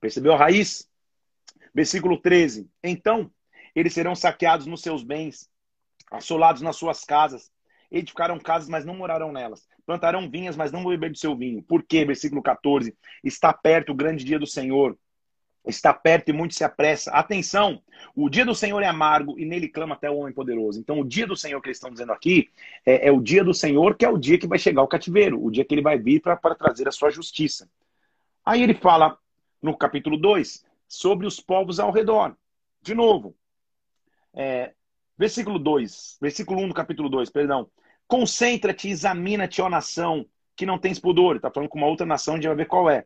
Percebeu 0.00 0.32
a 0.32 0.36
raiz? 0.36 0.88
Versículo 1.74 2.18
13. 2.18 2.68
Então, 2.82 3.30
eles 3.74 3.94
serão 3.94 4.14
saqueados 4.14 4.66
nos 4.66 4.82
seus 4.82 5.02
bens, 5.02 5.48
assolados 6.10 6.62
nas 6.62 6.76
suas 6.76 7.04
casas. 7.04 7.50
Edificarão 7.90 8.38
casas, 8.38 8.68
mas 8.68 8.84
não 8.84 8.96
morarão 8.96 9.32
nelas. 9.32 9.66
Plantarão 9.88 10.28
vinhas, 10.28 10.54
mas 10.54 10.70
não 10.70 10.82
vão 10.82 10.90
beber 10.90 11.10
do 11.10 11.16
seu 11.16 11.34
vinho. 11.34 11.62
Por 11.62 11.82
quê? 11.82 12.04
Versículo 12.04 12.42
14. 12.42 12.94
Está 13.24 13.54
perto 13.54 13.92
o 13.92 13.94
grande 13.94 14.22
dia 14.22 14.38
do 14.38 14.46
Senhor 14.46 14.94
está 15.66 15.92
perto 15.92 16.30
e 16.30 16.32
muito 16.32 16.54
se 16.54 16.64
apressa. 16.64 17.10
Atenção, 17.10 17.82
o 18.14 18.28
dia 18.28 18.44
do 18.44 18.54
Senhor 18.54 18.82
é 18.82 18.86
amargo 18.86 19.38
e 19.38 19.44
nele 19.44 19.68
clama 19.68 19.94
até 19.94 20.10
o 20.10 20.16
homem 20.16 20.32
poderoso. 20.32 20.80
Então, 20.80 20.98
o 21.00 21.04
dia 21.04 21.26
do 21.26 21.36
Senhor 21.36 21.60
que 21.60 21.68
eles 21.68 21.76
estão 21.76 21.90
dizendo 21.90 22.12
aqui 22.12 22.50
é, 22.86 23.08
é 23.08 23.12
o 23.12 23.20
dia 23.20 23.44
do 23.44 23.52
Senhor, 23.52 23.94
que 23.94 24.04
é 24.04 24.08
o 24.08 24.16
dia 24.16 24.38
que 24.38 24.46
vai 24.46 24.58
chegar 24.58 24.82
o 24.82 24.88
cativeiro, 24.88 25.42
o 25.42 25.50
dia 25.50 25.64
que 25.64 25.74
ele 25.74 25.82
vai 25.82 25.98
vir 25.98 26.20
para 26.20 26.36
trazer 26.54 26.88
a 26.88 26.92
sua 26.92 27.10
justiça. 27.10 27.68
Aí 28.44 28.62
ele 28.62 28.74
fala 28.74 29.18
no 29.60 29.76
capítulo 29.76 30.16
2 30.16 30.64
sobre 30.86 31.26
os 31.26 31.38
povos 31.38 31.78
ao 31.78 31.92
redor. 31.92 32.34
De 32.80 32.94
novo, 32.94 33.36
é, 34.34 34.72
versículo 35.18 35.58
2, 35.58 36.18
versículo 36.20 36.60
1 36.60 36.64
um 36.64 36.68
do 36.68 36.74
capítulo 36.74 37.08
2, 37.08 37.28
perdão. 37.30 37.68
Concentra-te, 38.08 38.88
examina-te, 38.88 39.60
ó 39.60 39.68
nação, 39.68 40.26
que 40.56 40.66
não 40.66 40.78
tens 40.78 40.98
pudor. 40.98 41.36
Está 41.36 41.50
falando 41.50 41.68
com 41.68 41.78
uma 41.78 41.86
outra 41.86 42.06
nação, 42.06 42.34
a 42.34 42.36
gente 42.38 42.48
vai 42.48 42.56
ver 42.56 42.66
qual 42.66 42.90
é 42.90 43.04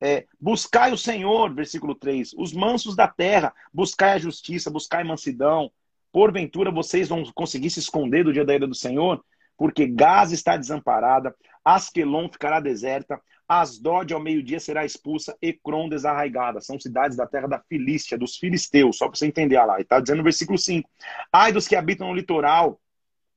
É, 0.00 0.26
buscai 0.40 0.92
o 0.92 0.98
Senhor, 0.98 1.54
versículo 1.54 1.94
3, 1.94 2.32
os 2.36 2.52
mansos 2.52 2.94
da 2.94 3.08
terra, 3.08 3.54
buscai 3.72 4.12
a 4.12 4.18
justiça, 4.18 4.70
buscai 4.70 5.02
mansidão. 5.04 5.70
Porventura 6.12 6.70
vocês 6.70 7.08
vão 7.08 7.24
conseguir 7.34 7.70
se 7.70 7.78
esconder 7.78 8.24
do 8.24 8.32
dia 8.32 8.44
da 8.44 8.54
ira 8.54 8.66
do 8.66 8.74
Senhor? 8.74 9.24
Porque 9.56 9.86
Gaza 9.86 10.34
está 10.34 10.56
desamparada, 10.56 11.34
Asquelon 11.64 12.28
ficará 12.28 12.58
deserta, 12.60 13.20
Asdod 13.48 14.12
ao 14.12 14.20
meio-dia 14.20 14.58
será 14.58 14.84
expulsa, 14.84 15.36
Ecrom 15.40 15.88
desarraigada. 15.88 16.60
São 16.60 16.80
cidades 16.80 17.16
da 17.16 17.26
terra 17.26 17.46
da 17.46 17.60
Filístia, 17.68 18.18
dos 18.18 18.36
filisteus, 18.36 18.96
só 18.96 19.08
para 19.08 19.18
você 19.18 19.26
entender 19.26 19.62
lá. 19.62 19.80
Está 19.80 20.00
dizendo 20.00 20.18
no 20.18 20.24
versículo 20.24 20.58
5. 20.58 20.88
Ai 21.30 21.52
dos 21.52 21.68
que 21.68 21.76
habitam 21.76 22.08
no 22.08 22.14
litoral, 22.14 22.80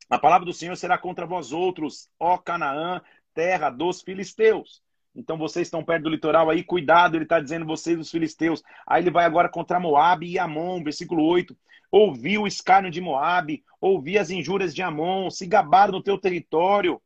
a 0.10 0.20
palavra 0.20 0.46
do 0.46 0.54
Senhor 0.54 0.76
será 0.76 0.98
contra 0.98 1.26
vós 1.26 1.52
outros, 1.52 2.10
ó 2.20 2.38
Canaã, 2.38 3.02
terra 3.34 3.70
dos 3.70 4.02
filisteus. 4.02 4.84
Então 5.16 5.38
vocês 5.38 5.68
estão 5.68 5.84
perto 5.84 6.04
do 6.04 6.10
litoral 6.10 6.50
aí, 6.50 6.64
cuidado, 6.64 7.16
ele 7.16 7.24
está 7.24 7.40
dizendo 7.40 7.66
vocês, 7.66 7.98
os 7.98 8.12
filisteus. 8.12 8.62
Aí 8.86 9.02
ele 9.02 9.12
vai 9.12 9.26
agora 9.26 9.50
contra 9.50 9.80
Moabe 9.80 10.28
e 10.28 10.38
Amon, 10.38 10.84
versículo 10.84 11.24
8. 11.24 11.56
Ouvi 11.90 12.38
o 12.38 12.46
escárnio 12.46 12.92
de 12.92 13.00
Moabe, 13.00 13.64
ouvi 13.80 14.18
as 14.18 14.30
injúrias 14.30 14.76
de 14.76 14.82
Amon, 14.82 15.30
se 15.30 15.46
gabaram 15.48 15.94
no 15.94 16.04
teu 16.04 16.18
território. 16.18 17.02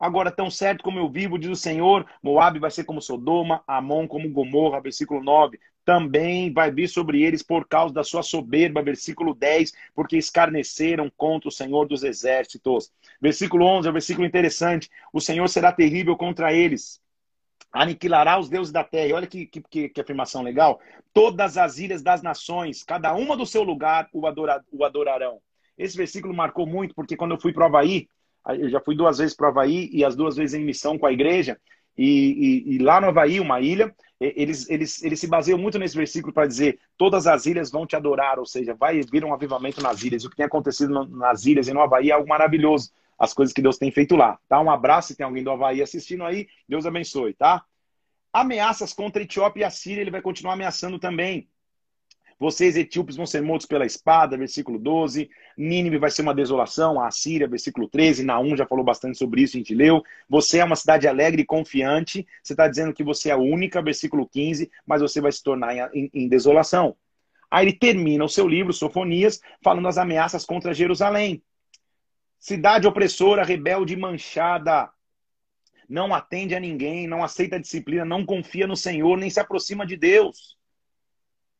Agora, 0.00 0.32
tão 0.32 0.50
certo 0.50 0.82
como 0.82 0.98
eu 0.98 1.08
vivo, 1.08 1.38
diz 1.38 1.50
o 1.50 1.54
Senhor, 1.54 2.04
Moabe 2.22 2.58
vai 2.58 2.70
ser 2.70 2.84
como 2.84 3.00
Sodoma, 3.00 3.62
Amon 3.66 4.08
como 4.08 4.32
Gomorra, 4.32 4.80
versículo 4.80 5.22
9. 5.22 5.60
Também 5.84 6.52
vai 6.52 6.70
vir 6.70 6.88
sobre 6.88 7.22
eles 7.22 7.42
por 7.42 7.66
causa 7.66 7.92
da 7.92 8.04
sua 8.04 8.22
soberba, 8.22 8.82
versículo 8.82 9.34
10, 9.34 9.72
porque 9.94 10.16
escarneceram 10.16 11.10
contra 11.16 11.48
o 11.48 11.52
Senhor 11.52 11.86
dos 11.86 12.04
exércitos. 12.04 12.92
Versículo 13.20 13.64
11 13.64 13.88
é 13.88 13.90
um 13.90 13.92
versículo 13.92 14.26
interessante. 14.26 14.88
O 15.12 15.20
Senhor 15.20 15.48
será 15.48 15.72
terrível 15.72 16.16
contra 16.16 16.52
eles 16.52 17.02
aniquilará 17.72 18.38
os 18.38 18.48
deuses 18.48 18.72
da 18.72 18.84
terra. 18.84 19.06
E 19.06 19.12
olha 19.12 19.26
que, 19.26 19.46
que, 19.46 19.88
que, 19.88 20.00
afirmação 20.00 20.42
legal. 20.42 20.78
Todas 21.12 21.56
as 21.56 21.78
ilhas 21.78 22.02
das 22.02 22.22
nações, 22.22 22.84
cada 22.84 23.14
uma 23.14 23.36
do 23.36 23.46
seu 23.46 23.62
lugar, 23.62 24.08
o, 24.12 24.26
adora, 24.26 24.62
o 24.70 24.84
adorarão. 24.84 25.40
Esse 25.76 25.96
versículo 25.96 26.34
marcou 26.34 26.66
muito, 26.66 26.94
porque 26.94 27.16
quando 27.16 27.32
eu 27.32 27.40
fui 27.40 27.52
para 27.52 27.62
o 27.62 27.66
Havaí, 27.66 28.06
eu 28.58 28.68
já 28.68 28.80
fui 28.80 28.94
duas 28.94 29.18
vezes 29.18 29.34
para 29.34 29.46
o 29.46 29.48
Havaí 29.48 29.88
e 29.92 30.04
as 30.04 30.14
duas 30.14 30.36
vezes 30.36 30.54
em 30.54 30.64
missão 30.64 30.98
com 30.98 31.06
a 31.06 31.12
igreja. 31.12 31.58
E, 31.96 32.06
e, 32.68 32.74
e 32.74 32.78
lá 32.78 33.00
no 33.00 33.08
Havaí, 33.08 33.38
uma 33.38 33.60
ilha, 33.60 33.94
eles, 34.20 34.68
eles, 34.70 35.02
eles 35.02 35.20
se 35.20 35.26
baseiam 35.26 35.58
muito 35.58 35.78
nesse 35.78 35.96
versículo 35.96 36.32
para 36.32 36.46
dizer: 36.46 36.78
todas 36.96 37.26
as 37.26 37.46
ilhas 37.46 37.70
vão 37.70 37.86
te 37.86 37.96
adorar, 37.96 38.38
ou 38.38 38.46
seja, 38.46 38.74
vai 38.74 39.00
vir 39.02 39.24
um 39.24 39.34
avivamento 39.34 39.82
nas 39.82 40.02
ilhas. 40.02 40.24
O 40.24 40.30
que 40.30 40.36
tem 40.36 40.46
acontecido 40.46 41.06
nas 41.06 41.44
ilhas 41.44 41.68
e 41.68 41.72
no 41.72 41.80
Havaí 41.80 42.10
é 42.10 42.14
algo 42.14 42.28
maravilhoso. 42.28 42.90
As 43.18 43.34
coisas 43.34 43.52
que 43.52 43.62
Deus 43.62 43.78
tem 43.78 43.90
feito 43.90 44.16
lá. 44.16 44.38
Tá? 44.48 44.60
Um 44.60 44.70
abraço, 44.70 45.08
se 45.08 45.16
tem 45.16 45.24
alguém 45.24 45.44
do 45.44 45.50
Havaí 45.50 45.82
assistindo 45.82 46.24
aí, 46.24 46.48
Deus 46.68 46.86
abençoe, 46.86 47.34
tá? 47.34 47.64
Ameaças 48.32 48.92
contra 48.92 49.22
a 49.22 49.24
Etiópia 49.24 49.60
e 49.60 49.64
a 49.64 49.70
Síria, 49.70 50.00
ele 50.00 50.10
vai 50.10 50.22
continuar 50.22 50.54
ameaçando 50.54 50.98
também. 50.98 51.48
Vocês, 52.38 52.76
etíopes, 52.76 53.16
vão 53.16 53.26
ser 53.26 53.40
mortos 53.42 53.66
pela 53.66 53.86
espada, 53.86 54.36
versículo 54.36 54.78
12. 54.78 55.30
Nínive 55.56 55.98
vai 55.98 56.10
ser 56.10 56.22
uma 56.22 56.34
desolação, 56.34 57.00
a 57.00 57.10
Síria, 57.10 57.46
versículo 57.46 57.88
13. 57.88 58.24
Naum 58.24 58.56
já 58.56 58.66
falou 58.66 58.84
bastante 58.84 59.18
sobre 59.18 59.42
isso, 59.42 59.56
a 59.56 59.58
gente 59.58 59.74
leu. 59.74 60.02
Você 60.28 60.58
é 60.58 60.64
uma 60.64 60.76
cidade 60.76 61.06
alegre 61.06 61.42
e 61.42 61.46
confiante. 61.46 62.26
Você 62.42 62.52
está 62.52 62.66
dizendo 62.68 62.92
que 62.92 63.04
você 63.04 63.30
é 63.30 63.32
a 63.32 63.36
única, 63.36 63.80
versículo 63.82 64.28
15, 64.28 64.70
mas 64.86 65.00
você 65.00 65.20
vai 65.20 65.32
se 65.32 65.42
tornar 65.42 65.74
em, 65.94 66.10
em 66.12 66.28
desolação. 66.28 66.96
Aí 67.50 67.66
ele 67.66 67.74
termina 67.74 68.24
o 68.24 68.28
seu 68.28 68.48
livro, 68.48 68.72
Sofonias, 68.72 69.40
falando 69.62 69.86
as 69.86 69.98
ameaças 69.98 70.44
contra 70.44 70.72
Jerusalém. 70.72 71.42
Cidade 72.38 72.86
opressora, 72.86 73.44
rebelde 73.44 73.94
manchada. 73.94 74.90
Não 75.88 76.14
atende 76.14 76.54
a 76.54 76.60
ninguém, 76.60 77.06
não 77.06 77.22
aceita 77.22 77.56
a 77.56 77.58
disciplina, 77.58 78.04
não 78.04 78.24
confia 78.24 78.66
no 78.66 78.74
Senhor, 78.74 79.18
nem 79.18 79.28
se 79.28 79.38
aproxima 79.38 79.84
de 79.84 79.96
Deus. 79.96 80.56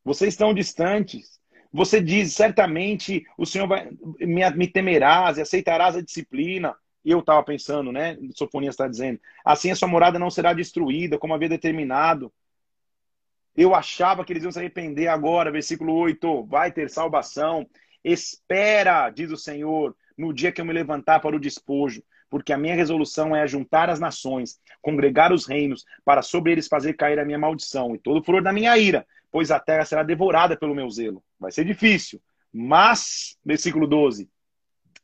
Vocês 0.03 0.33
estão 0.33 0.53
distantes. 0.53 1.39
Você 1.71 1.99
diz, 1.99 2.33
certamente 2.33 3.25
o 3.37 3.45
Senhor 3.45 3.67
vai, 3.67 3.89
me, 4.19 4.49
me 4.51 4.67
temerás 4.67 5.37
e 5.37 5.41
aceitarás 5.41 5.95
a 5.95 6.01
disciplina. 6.01 6.75
Eu 7.03 7.19
estava 7.19 7.43
pensando, 7.43 7.91
né? 7.91 8.17
Sofonias 8.35 8.73
está 8.73 8.87
dizendo. 8.87 9.19
Assim 9.43 9.71
a 9.71 9.75
sua 9.75 9.87
morada 9.87 10.19
não 10.19 10.29
será 10.29 10.53
destruída, 10.53 11.17
como 11.17 11.33
havia 11.33 11.49
determinado. 11.49 12.31
Eu 13.55 13.75
achava 13.75 14.23
que 14.23 14.33
eles 14.33 14.43
iam 14.43 14.51
se 14.51 14.59
arrepender 14.59 15.07
agora, 15.07 15.51
versículo 15.51 15.93
8. 15.93 16.45
Vai 16.45 16.71
ter 16.71 16.89
salvação. 16.89 17.67
Espera, 18.03 19.09
diz 19.09 19.31
o 19.31 19.37
Senhor, 19.37 19.95
no 20.17 20.33
dia 20.33 20.51
que 20.51 20.61
eu 20.61 20.65
me 20.65 20.73
levantar 20.73 21.19
para 21.19 21.35
o 21.35 21.39
despojo, 21.39 22.03
porque 22.33 22.51
a 22.51 22.57
minha 22.57 22.73
resolução 22.73 23.35
é 23.35 23.43
ajuntar 23.43 23.91
as 23.91 23.99
nações, 23.99 24.59
congregar 24.81 25.31
os 25.31 25.45
reinos, 25.45 25.85
para 26.03 26.23
sobre 26.23 26.51
eles 26.51 26.67
fazer 26.67 26.93
cair 26.93 27.19
a 27.19 27.23
minha 27.23 27.37
maldição 27.37 27.93
e 27.93 27.99
todo 27.99 28.19
o 28.19 28.23
furor 28.23 28.41
da 28.41 28.51
minha 28.51 28.75
ira, 28.75 29.05
pois 29.31 29.51
a 29.51 29.59
terra 29.59 29.85
será 29.85 30.01
devorada 30.01 30.57
pelo 30.57 30.73
meu 30.73 30.89
zelo. 30.89 31.23
Vai 31.39 31.51
ser 31.51 31.63
difícil. 31.63 32.19
Mas, 32.51 33.37
versículo 33.45 33.85
12: 33.85 34.27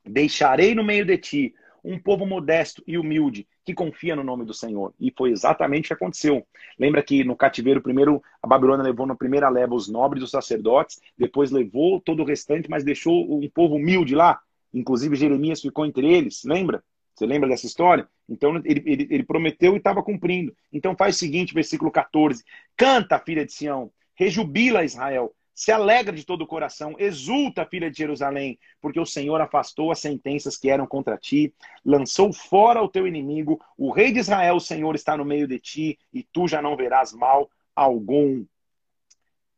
Deixarei 0.04 0.74
no 0.74 0.84
meio 0.84 1.06
de 1.06 1.20
ti 1.20 1.54
um 1.84 2.00
povo 2.00 2.26
modesto 2.26 2.84
e 2.88 2.98
humilde 2.98 3.48
que 3.64 3.76
confia 3.76 4.16
no 4.16 4.24
nome 4.24 4.44
do 4.44 4.54
Senhor. 4.56 4.92
E 5.00 5.14
foi 5.16 5.30
exatamente 5.30 5.86
o 5.86 5.88
que 5.90 5.94
aconteceu. 5.94 6.44
Lembra 6.80 7.04
que 7.04 7.24
no 7.24 7.36
cativeiro, 7.36 7.80
primeiro 7.80 8.24
a 8.42 8.48
Babilônia 8.48 8.84
levou 8.84 9.06
na 9.06 9.16
primeira 9.16 9.50
leva 9.50 9.76
os 9.76 9.88
nobres, 9.88 10.24
os 10.24 10.32
sacerdotes, 10.32 11.00
depois 11.16 11.52
levou 11.52 12.02
todo 12.02 12.24
o 12.24 12.26
restante, 12.26 12.68
mas 12.68 12.84
deixou 12.84 13.40
um 13.40 13.48
povo 13.48 13.76
humilde 13.76 14.16
lá. 14.16 14.42
Inclusive 14.74 15.16
Jeremias 15.16 15.62
ficou 15.62 15.86
entre 15.86 16.12
eles, 16.12 16.44
lembra? 16.44 16.84
Você 17.20 17.26
lembra 17.26 17.50
dessa 17.50 17.66
história? 17.66 18.08
Então 18.30 18.56
ele, 18.56 18.82
ele, 18.86 19.08
ele 19.12 19.24
prometeu 19.24 19.74
e 19.74 19.78
estava 19.78 20.02
cumprindo. 20.02 20.56
Então 20.72 20.96
faz 20.96 21.18
o 21.18 21.20
seguinte, 21.20 21.54
versículo 21.54 21.92
14: 21.92 22.46
Canta, 22.78 23.20
filha 23.20 23.46
de 23.46 23.52
Sião, 23.52 23.92
Rejubila 24.16 24.86
Israel, 24.86 25.36
se 25.54 25.70
alegra 25.70 26.16
de 26.16 26.26
todo 26.26 26.44
o 26.44 26.48
coração, 26.48 26.96
exulta, 26.98 27.66
filha 27.66 27.92
de 27.92 27.98
Jerusalém, 27.98 28.58
porque 28.82 29.02
o 29.02 29.06
Senhor 29.06 29.42
afastou 29.42 29.92
as 29.92 30.00
sentenças 30.00 30.56
que 30.56 30.70
eram 30.70 30.88
contra 30.88 31.18
ti, 31.18 31.54
lançou 31.84 32.32
fora 32.32 32.82
o 32.82 32.88
teu 32.88 33.06
inimigo, 33.06 33.60
o 33.78 33.92
rei 33.92 34.14
de 34.14 34.20
Israel, 34.20 34.56
o 34.56 34.62
Senhor, 34.62 34.96
está 34.96 35.18
no 35.18 35.26
meio 35.26 35.46
de 35.46 35.60
ti, 35.60 36.00
e 36.14 36.24
tu 36.24 36.48
já 36.48 36.62
não 36.62 36.78
verás 36.78 37.12
mal 37.12 37.50
algum. 37.76 38.46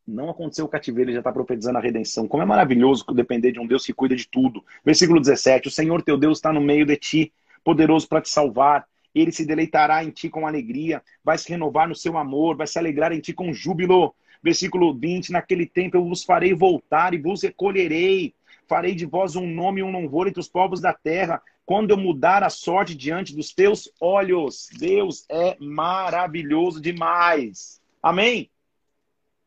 Não 0.04 0.28
aconteceu 0.28 0.64
o 0.64 0.68
cativeiro, 0.68 1.10
ele 1.10 1.14
já 1.14 1.20
está 1.20 1.30
profetizando 1.30 1.78
a 1.78 1.80
redenção. 1.80 2.26
Como 2.26 2.42
é 2.42 2.46
maravilhoso 2.46 3.04
depender 3.14 3.52
de 3.52 3.60
um 3.60 3.66
Deus 3.68 3.86
que 3.86 3.92
cuida 3.92 4.16
de 4.16 4.26
tudo. 4.26 4.64
Versículo 4.84 5.20
17: 5.20 5.68
O 5.68 5.70
Senhor 5.70 6.02
teu 6.02 6.18
Deus 6.18 6.38
está 6.38 6.52
no 6.52 6.60
meio 6.60 6.84
de 6.84 6.96
ti, 6.96 7.32
poderoso 7.64 8.08
para 8.08 8.20
te 8.20 8.28
salvar. 8.28 8.86
Ele 9.14 9.30
se 9.30 9.44
deleitará 9.44 10.02
em 10.02 10.10
ti 10.10 10.28
com 10.28 10.46
alegria, 10.46 11.02
vai 11.22 11.36
se 11.36 11.48
renovar 11.48 11.88
no 11.88 11.94
seu 11.94 12.16
amor, 12.16 12.56
vai 12.56 12.66
se 12.66 12.78
alegrar 12.78 13.12
em 13.12 13.20
ti 13.20 13.32
com 13.32 13.52
júbilo. 13.52 14.14
Versículo 14.42 14.94
20: 14.94 15.32
Naquele 15.32 15.66
tempo 15.66 15.96
eu 15.96 16.04
vos 16.04 16.24
farei 16.24 16.54
voltar 16.54 17.14
e 17.14 17.18
vos 17.18 17.42
recolherei. 17.42 18.34
Farei 18.66 18.94
de 18.94 19.04
vós 19.04 19.36
um 19.36 19.46
nome 19.46 19.80
e 19.80 19.84
um 19.84 19.90
louvor 19.90 20.28
entre 20.28 20.40
os 20.40 20.48
povos 20.48 20.80
da 20.80 20.94
terra, 20.94 21.42
quando 21.66 21.90
eu 21.90 21.96
mudar 21.96 22.42
a 22.42 22.48
sorte 22.48 22.94
diante 22.94 23.34
dos 23.36 23.52
teus 23.52 23.92
olhos. 24.00 24.68
Deus 24.78 25.26
é 25.28 25.56
maravilhoso 25.60 26.80
demais. 26.80 27.80
Amém? 28.02 28.50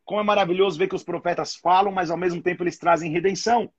Como 0.03 0.21
é 0.21 0.23
maravilhoso 0.23 0.77
ver 0.77 0.87
que 0.87 0.95
os 0.95 1.03
profetas 1.03 1.55
falam, 1.55 1.91
mas 1.91 2.11
ao 2.11 2.17
mesmo 2.17 2.41
tempo 2.41 2.63
eles 2.63 2.77
trazem 2.77 3.11
redenção. 3.11 3.71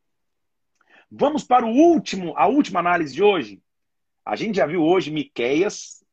Vamos 1.09 1.45
para 1.45 1.65
o 1.65 1.71
último, 1.71 2.35
a 2.37 2.49
última 2.49 2.81
análise 2.81 3.15
de 3.15 3.23
hoje. 3.23 3.63
A 4.27 4.35
gente 4.35 4.57
já 4.57 4.67
viu 4.67 4.83
hoje 4.83 5.13
Miqueias, 5.13 6.05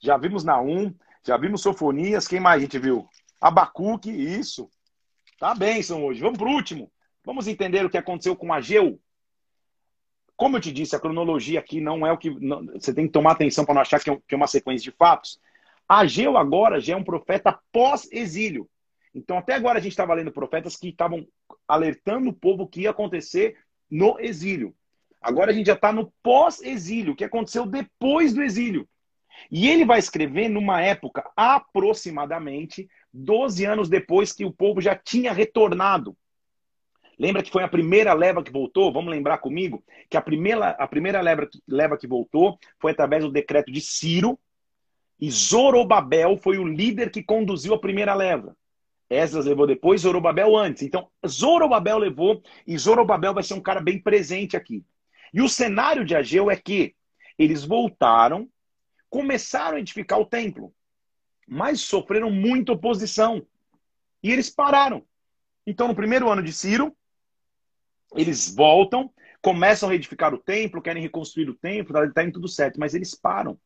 já 0.00 0.16
vimos 0.16 0.42
Naum, 0.42 0.92
já 1.24 1.36
vimos 1.36 1.62
Sofonias, 1.62 2.26
quem 2.26 2.40
mais 2.40 2.60
a 2.60 2.64
gente 2.64 2.80
viu? 2.80 3.08
Abacuque, 3.40 4.10
isso. 4.10 4.68
Tá 5.38 5.54
bem, 5.54 5.80
são 5.80 6.04
hoje. 6.04 6.20
Vamos 6.20 6.36
para 6.36 6.48
o 6.48 6.52
último. 6.52 6.90
Vamos 7.24 7.46
entender 7.46 7.84
o 7.86 7.88
que 7.88 7.96
aconteceu 7.96 8.34
com 8.34 8.52
Ageu. 8.52 9.00
Como 10.36 10.56
eu 10.56 10.60
te 10.60 10.72
disse, 10.72 10.96
a 10.96 11.00
cronologia 11.00 11.60
aqui 11.60 11.80
não 11.80 12.04
é 12.04 12.10
o 12.10 12.18
que. 12.18 12.30
Não, 12.40 12.66
você 12.66 12.92
tem 12.92 13.06
que 13.06 13.12
tomar 13.12 13.32
atenção 13.32 13.64
para 13.64 13.74
não 13.74 13.82
achar 13.82 14.00
que 14.00 14.10
é, 14.10 14.18
que 14.26 14.34
é 14.34 14.36
uma 14.36 14.48
sequência 14.48 14.90
de 14.90 14.96
fatos. 14.96 15.38
Ageu 15.88 16.36
agora 16.36 16.80
já 16.80 16.94
é 16.94 16.96
um 16.96 17.04
profeta 17.04 17.56
pós-exílio. 17.70 18.68
Então, 19.14 19.38
até 19.38 19.54
agora 19.54 19.78
a 19.78 19.82
gente 19.82 19.92
estava 19.92 20.14
lendo 20.14 20.32
profetas 20.32 20.76
que 20.76 20.88
estavam 20.88 21.26
alertando 21.68 22.30
o 22.30 22.32
povo 22.32 22.66
que 22.66 22.82
ia 22.82 22.90
acontecer 22.90 23.56
no 23.88 24.18
exílio. 24.18 24.74
Agora 25.20 25.50
a 25.50 25.54
gente 25.54 25.66
já 25.66 25.74
está 25.74 25.92
no 25.92 26.12
pós-exílio, 26.22 27.14
que 27.14 27.24
aconteceu 27.24 27.66
depois 27.66 28.32
do 28.32 28.42
exílio. 28.42 28.88
E 29.50 29.68
ele 29.68 29.84
vai 29.84 29.98
escrever 29.98 30.48
numa 30.48 30.80
época 30.80 31.30
aproximadamente 31.36 32.88
12 33.12 33.64
anos 33.64 33.88
depois 33.88 34.32
que 34.32 34.44
o 34.44 34.52
povo 34.52 34.80
já 34.80 34.94
tinha 34.94 35.32
retornado. 35.32 36.16
Lembra 37.18 37.42
que 37.42 37.50
foi 37.50 37.62
a 37.62 37.68
primeira 37.68 38.14
leva 38.14 38.42
que 38.42 38.50
voltou? 38.50 38.92
Vamos 38.92 39.10
lembrar 39.10 39.38
comigo 39.38 39.84
que 40.08 40.16
a 40.16 40.22
primeira, 40.22 40.70
a 40.70 40.88
primeira 40.88 41.20
leva, 41.20 41.48
leva 41.68 41.98
que 41.98 42.06
voltou 42.06 42.58
foi 42.78 42.92
através 42.92 43.22
do 43.22 43.30
decreto 43.30 43.70
de 43.70 43.80
Ciro, 43.80 44.38
e 45.20 45.30
Zorobabel 45.30 46.38
foi 46.38 46.56
o 46.56 46.66
líder 46.66 47.10
que 47.10 47.22
conduziu 47.22 47.74
a 47.74 47.78
primeira 47.78 48.14
leva. 48.14 48.56
Esdras 49.10 49.44
levou 49.44 49.66
depois, 49.66 50.00
Zorobabel 50.00 50.56
antes. 50.56 50.82
Então, 50.82 51.08
Zorobabel 51.26 51.98
levou, 51.98 52.42
e 52.66 52.78
Zorobabel 52.78 53.34
vai 53.34 53.42
ser 53.42 53.52
um 53.54 53.60
cara 53.60 53.82
bem 53.82 54.00
presente 54.00 54.56
aqui. 54.56 54.82
E 55.32 55.40
o 55.40 55.48
cenário 55.48 56.04
de 56.04 56.14
Ageu 56.14 56.50
é 56.50 56.56
que 56.56 56.94
eles 57.38 57.64
voltaram, 57.64 58.48
começaram 59.08 59.76
a 59.76 59.80
edificar 59.80 60.18
o 60.18 60.26
templo. 60.26 60.74
mas 61.52 61.80
sofreram 61.80 62.30
muita 62.30 62.72
oposição. 62.72 63.44
E 64.22 64.30
eles 64.30 64.48
pararam. 64.48 65.04
Então, 65.66 65.88
no 65.88 65.96
primeiro 65.96 66.30
ano 66.30 66.42
de 66.44 66.52
Ciro, 66.52 66.96
eles 68.14 68.54
voltam, 68.54 69.12
começam 69.42 69.88
a 69.88 69.90
reedificar 69.90 70.32
o 70.32 70.38
templo, 70.38 70.80
querem 70.80 71.02
reconstruir 71.02 71.48
o 71.48 71.54
templo, 71.54 71.96
está 71.96 72.12
tá 72.12 72.22
indo 72.22 72.34
tudo 72.34 72.46
certo, 72.46 72.78
mas 72.78 72.94
eles 72.94 73.16
param. 73.16 73.58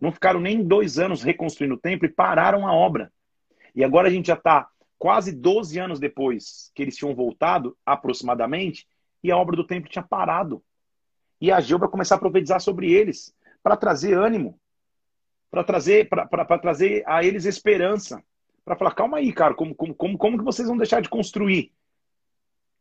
Não 0.00 0.10
ficaram 0.10 0.40
nem 0.40 0.64
dois 0.64 0.98
anos 0.98 1.22
reconstruindo 1.22 1.74
o 1.74 1.80
templo 1.80 2.06
e 2.06 2.12
pararam 2.12 2.66
a 2.66 2.72
obra. 2.72 3.12
E 3.74 3.84
agora 3.84 4.08
a 4.08 4.10
gente 4.10 4.26
já 4.26 4.34
está 4.34 4.68
quase 4.98 5.30
12 5.32 5.78
anos 5.78 6.00
depois 6.00 6.72
que 6.74 6.82
eles 6.82 6.96
tinham 6.96 7.14
voltado, 7.14 7.76
aproximadamente, 7.86 8.88
e 9.22 9.30
a 9.30 9.36
obra 9.36 9.54
do 9.54 9.66
templo 9.66 9.88
tinha 9.88 10.02
parado. 10.02 10.64
E 11.44 11.52
a 11.52 11.60
Geu 11.60 11.78
vai 11.78 11.90
começar 11.90 12.14
a 12.14 12.18
profetizar 12.18 12.58
sobre 12.58 12.90
eles, 12.90 13.36
para 13.62 13.76
trazer 13.76 14.16
ânimo, 14.16 14.58
para 15.50 15.62
trazer, 15.62 16.08
trazer 16.62 17.04
a 17.06 17.22
eles 17.22 17.44
esperança. 17.44 18.24
Para 18.64 18.74
falar, 18.74 18.94
calma 18.94 19.18
aí, 19.18 19.30
cara, 19.30 19.52
como, 19.52 19.74
como, 19.74 19.94
como, 19.94 20.16
como 20.16 20.38
que 20.38 20.44
vocês 20.44 20.66
vão 20.66 20.78
deixar 20.78 21.02
de 21.02 21.08
construir? 21.10 21.70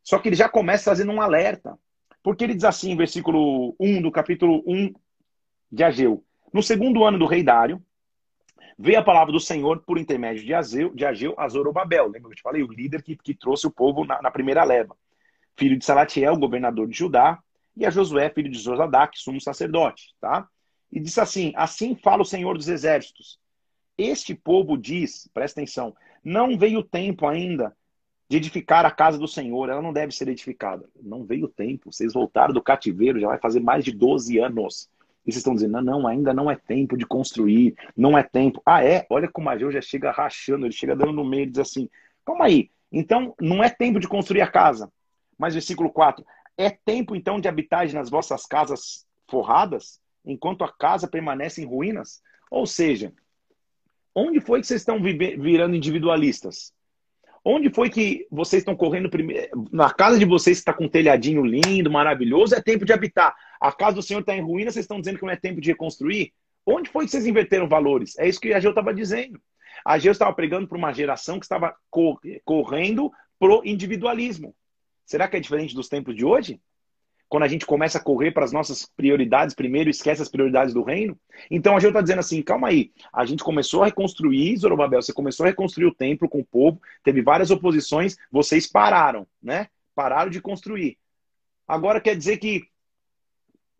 Só 0.01 0.17
que 0.17 0.29
ele 0.29 0.37
já 0.37 0.47
começa 0.47 0.85
fazendo 0.85 1.11
um 1.11 1.21
alerta. 1.21 1.77
Porque 2.23 2.45
ele 2.45 2.53
diz 2.53 2.63
assim, 2.63 2.95
versículo 2.95 3.75
1 3.77 4.01
do 4.01 4.09
capítulo 4.09 4.63
1 4.65 4.93
de 5.69 5.83
Ageu. 5.83 6.23
No 6.53 6.63
segundo 6.63 7.03
ano 7.03 7.19
do 7.19 7.25
rei 7.25 7.43
Dário, 7.43 7.83
veio 8.79 8.97
a 8.97 9.03
palavra 9.03 9.33
do 9.33 9.41
Senhor 9.41 9.83
por 9.85 9.97
intermédio 9.97 10.45
de 10.45 10.53
Ageu, 10.53 10.95
de 10.95 11.03
Ageu 11.03 11.35
a 11.37 11.49
Zorobabel. 11.49 12.05
Lembra 12.05 12.29
que 12.29 12.35
eu 12.35 12.37
te 12.37 12.41
falei? 12.41 12.63
O 12.63 12.71
líder 12.71 13.03
que, 13.03 13.17
que 13.17 13.35
trouxe 13.35 13.67
o 13.67 13.71
povo 13.71 14.05
na, 14.05 14.21
na 14.21 14.31
primeira 14.31 14.63
leva. 14.63 14.95
Filho 15.57 15.77
de 15.77 15.83
Salatiel, 15.83 16.37
governador 16.37 16.87
de 16.87 16.97
Judá, 16.97 17.42
e 17.75 17.85
a 17.85 17.89
Josué, 17.89 18.29
filho 18.29 18.51
de 18.51 18.59
Josadac, 18.59 19.17
sumo 19.19 19.41
sacerdote. 19.41 20.13
Tá? 20.19 20.47
E 20.91 20.99
disse 20.99 21.19
assim, 21.19 21.51
assim 21.55 21.95
fala 21.95 22.21
o 22.21 22.25
Senhor 22.25 22.57
dos 22.57 22.67
exércitos. 22.67 23.39
Este 23.97 24.33
povo 24.33 24.77
diz, 24.77 25.29
presta 25.33 25.59
atenção, 25.59 25.95
não 26.23 26.57
veio 26.57 26.79
o 26.79 26.83
tempo 26.83 27.27
ainda 27.27 27.75
de 28.29 28.37
edificar 28.37 28.85
a 28.85 28.91
casa 28.91 29.17
do 29.17 29.27
Senhor, 29.27 29.69
ela 29.69 29.81
não 29.81 29.93
deve 29.93 30.13
ser 30.13 30.27
edificada. 30.27 30.89
Não 31.01 31.23
veio 31.23 31.45
o 31.45 31.49
tempo, 31.49 31.91
vocês 31.91 32.13
voltaram 32.13 32.53
do 32.53 32.61
cativeiro, 32.61 33.19
já 33.19 33.27
vai 33.27 33.37
fazer 33.37 33.59
mais 33.59 33.83
de 33.85 33.91
12 33.91 34.39
anos. 34.39 34.89
E 35.25 35.31
vocês 35.31 35.37
estão 35.37 35.53
dizendo, 35.53 35.73
não, 35.73 35.99
não, 35.99 36.07
ainda 36.07 36.33
não 36.33 36.49
é 36.49 36.55
tempo 36.55 36.97
de 36.97 37.05
construir, 37.05 37.75
não 37.95 38.17
é 38.17 38.23
tempo. 38.23 38.61
Ah, 38.65 38.83
é? 38.83 39.05
Olha 39.09 39.29
como 39.29 39.49
Ageu 39.49 39.71
já 39.71 39.81
chega 39.81 40.11
rachando, 40.11 40.65
ele 40.65 40.73
chega 40.73 40.95
dando 40.95 41.13
no 41.13 41.23
meio 41.23 41.43
e 41.43 41.49
diz 41.49 41.59
assim, 41.59 41.89
calma 42.25 42.45
aí, 42.45 42.71
então 42.91 43.35
não 43.39 43.63
é 43.63 43.69
tempo 43.69 43.99
de 43.99 44.07
construir 44.07 44.41
a 44.41 44.47
casa. 44.47 44.91
Mas 45.37 45.53
versículo 45.53 45.89
4, 45.91 46.25
é 46.57 46.69
tempo 46.69 47.15
então 47.15 47.39
de 47.39 47.47
habitar 47.47 47.91
nas 47.93 48.09
vossas 48.09 48.45
casas 48.45 49.05
forradas, 49.29 49.99
enquanto 50.25 50.63
a 50.63 50.71
casa 50.71 51.07
permanece 51.07 51.61
em 51.61 51.65
ruínas? 51.65 52.21
Ou 52.51 52.65
seja, 52.65 53.13
onde 54.15 54.39
foi 54.39 54.61
que 54.61 54.67
vocês 54.67 54.81
estão 54.81 55.01
virando 55.01 55.75
individualistas? 55.75 56.73
Onde 57.45 57.69
foi 57.69 57.89
que 57.89 58.25
vocês 58.31 58.61
estão 58.61 58.75
correndo 58.75 59.09
primeiro? 59.09 59.67
Na 59.71 59.91
casa 59.91 60.17
de 60.17 60.23
vocês 60.23 60.59
está 60.59 60.73
com 60.73 60.85
um 60.85 60.89
telhadinho 60.89 61.43
lindo, 61.43 61.91
maravilhoso, 61.91 62.55
é 62.55 62.61
tempo 62.61 62.85
de 62.85 62.93
habitar. 62.93 63.35
A 63.59 63.71
casa 63.71 63.95
do 63.95 64.01
Senhor 64.01 64.21
está 64.21 64.33
em 64.33 64.41
ruína, 64.41 64.71
vocês 64.71 64.85
estão 64.85 64.99
dizendo 64.99 65.17
que 65.17 65.25
não 65.25 65.33
é 65.33 65.35
tempo 65.35 65.59
de 65.59 65.71
reconstruir? 65.71 66.31
Onde 66.65 66.89
foi 66.89 67.03
que 67.03 67.11
vocês 67.11 67.27
inverteram 67.27 67.67
valores? 67.67 68.17
É 68.17 68.29
isso 68.29 68.39
que 68.39 68.53
a 68.53 68.57
Ageu 68.57 68.69
estava 68.69 68.93
dizendo. 68.93 69.41
A 69.83 69.93
Ageu 69.93 70.13
estava 70.13 70.33
pregando 70.33 70.67
para 70.69 70.77
uma 70.77 70.93
geração 70.93 71.37
que 71.37 71.43
estava 71.43 71.75
correndo 72.45 73.11
pro 73.37 73.61
individualismo. 73.65 74.55
Será 75.13 75.27
que 75.27 75.37
é 75.37 75.39
diferente 75.39 75.75
dos 75.75 75.87
tempos 75.87 76.15
de 76.15 76.25
hoje? 76.25 76.59
quando 77.29 77.43
a 77.43 77.47
gente 77.47 77.65
começa 77.65 77.97
a 77.97 78.03
correr 78.03 78.31
para 78.31 78.45
as 78.45 78.51
nossas 78.51 78.85
prioridades 78.95 79.55
primeiro, 79.55 79.89
esquece 79.89 80.21
as 80.21 80.29
prioridades 80.29 80.71
do 80.71 80.83
reino. 80.83 81.19
Então 81.49 81.75
a 81.75 81.79
gente 81.79 81.89
está 81.89 82.01
dizendo 82.01 82.19
assim, 82.19 82.43
calma 82.43 82.67
aí, 82.67 82.91
a 83.11 83.25
gente 83.25 83.43
começou 83.43 83.81
a 83.81 83.85
reconstruir, 83.87 84.55
Zorobabel, 84.57 85.01
você 85.01 85.11
começou 85.11 85.43
a 85.43 85.49
reconstruir 85.49 85.87
o 85.87 85.93
templo 85.93 86.29
com 86.29 86.41
o 86.41 86.45
povo, 86.45 86.79
teve 87.03 87.23
várias 87.23 87.49
oposições, 87.49 88.17
vocês 88.31 88.67
pararam, 88.67 89.25
né? 89.41 89.67
Pararam 89.95 90.29
de 90.29 90.39
construir. 90.39 90.95
Agora 91.67 91.99
quer 91.99 92.15
dizer 92.15 92.37
que 92.37 92.67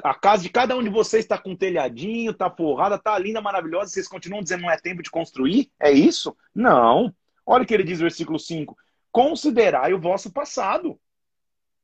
a 0.04 0.16
casa 0.16 0.42
de 0.42 0.50
cada 0.50 0.76
um 0.76 0.84
de 0.84 0.90
vocês 0.90 1.24
está 1.24 1.38
com 1.38 1.56
telhadinho, 1.56 2.32
está 2.32 2.50
forrada, 2.50 2.96
está 2.96 3.20
linda, 3.20 3.40
maravilhosa, 3.40 3.92
vocês 3.92 4.08
continuam 4.08 4.42
dizendo 4.42 4.64
não 4.64 4.72
é 4.72 4.78
tempo 4.78 5.04
de 5.04 5.12
construir? 5.12 5.72
É 5.80 5.92
isso? 5.92 6.36
Não. 6.56 7.14
Olha 7.46 7.64
o 7.64 7.68
que 7.68 7.74
ele 7.76 7.84
diz 7.84 8.00
no 8.00 8.06
versículo 8.06 8.40
5. 8.40 8.76
Considerai 9.12 9.94
o 9.94 10.00
vosso 10.00 10.34
passado. 10.34 11.00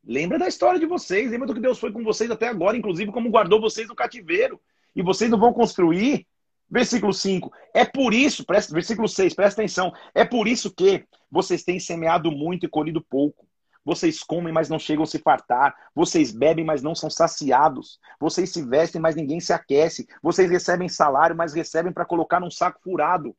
Lembra 0.03 0.39
da 0.39 0.47
história 0.47 0.79
de 0.79 0.85
vocês, 0.85 1.29
lembra 1.29 1.47
do 1.47 1.53
que 1.53 1.59
Deus 1.59 1.77
foi 1.77 1.91
com 1.91 2.03
vocês 2.03 2.31
até 2.31 2.47
agora, 2.47 2.77
inclusive 2.77 3.11
como 3.11 3.29
guardou 3.29 3.59
vocês 3.59 3.87
no 3.87 3.95
cativeiro. 3.95 4.59
E 4.95 5.03
vocês 5.03 5.29
não 5.29 5.39
vão 5.39 5.53
construir. 5.53 6.25
Versículo 6.69 7.13
5. 7.13 7.51
É 7.73 7.83
por 7.83 8.13
isso, 8.13 8.45
presta, 8.45 8.73
versículo 8.73 9.07
6, 9.07 9.33
presta 9.33 9.61
atenção. 9.61 9.91
É 10.13 10.23
por 10.23 10.47
isso 10.47 10.73
que 10.73 11.05
vocês 11.29 11.63
têm 11.63 11.79
semeado 11.79 12.31
muito 12.31 12.65
e 12.65 12.69
colhido 12.69 13.01
pouco. 13.01 13.47
Vocês 13.83 14.23
comem, 14.23 14.53
mas 14.53 14.69
não 14.69 14.77
chegam 14.77 15.03
a 15.03 15.07
se 15.07 15.17
fartar. 15.17 15.75
Vocês 15.95 16.31
bebem, 16.31 16.63
mas 16.63 16.83
não 16.83 16.93
são 16.93 17.09
saciados. 17.09 17.99
Vocês 18.19 18.51
se 18.51 18.61
vestem, 18.61 19.01
mas 19.01 19.15
ninguém 19.15 19.39
se 19.39 19.51
aquece. 19.51 20.07
Vocês 20.21 20.49
recebem 20.49 20.87
salário, 20.87 21.35
mas 21.35 21.53
recebem 21.53 21.91
para 21.91 22.05
colocar 22.05 22.39
num 22.39 22.51
saco 22.51 22.79
furado. 22.83 23.35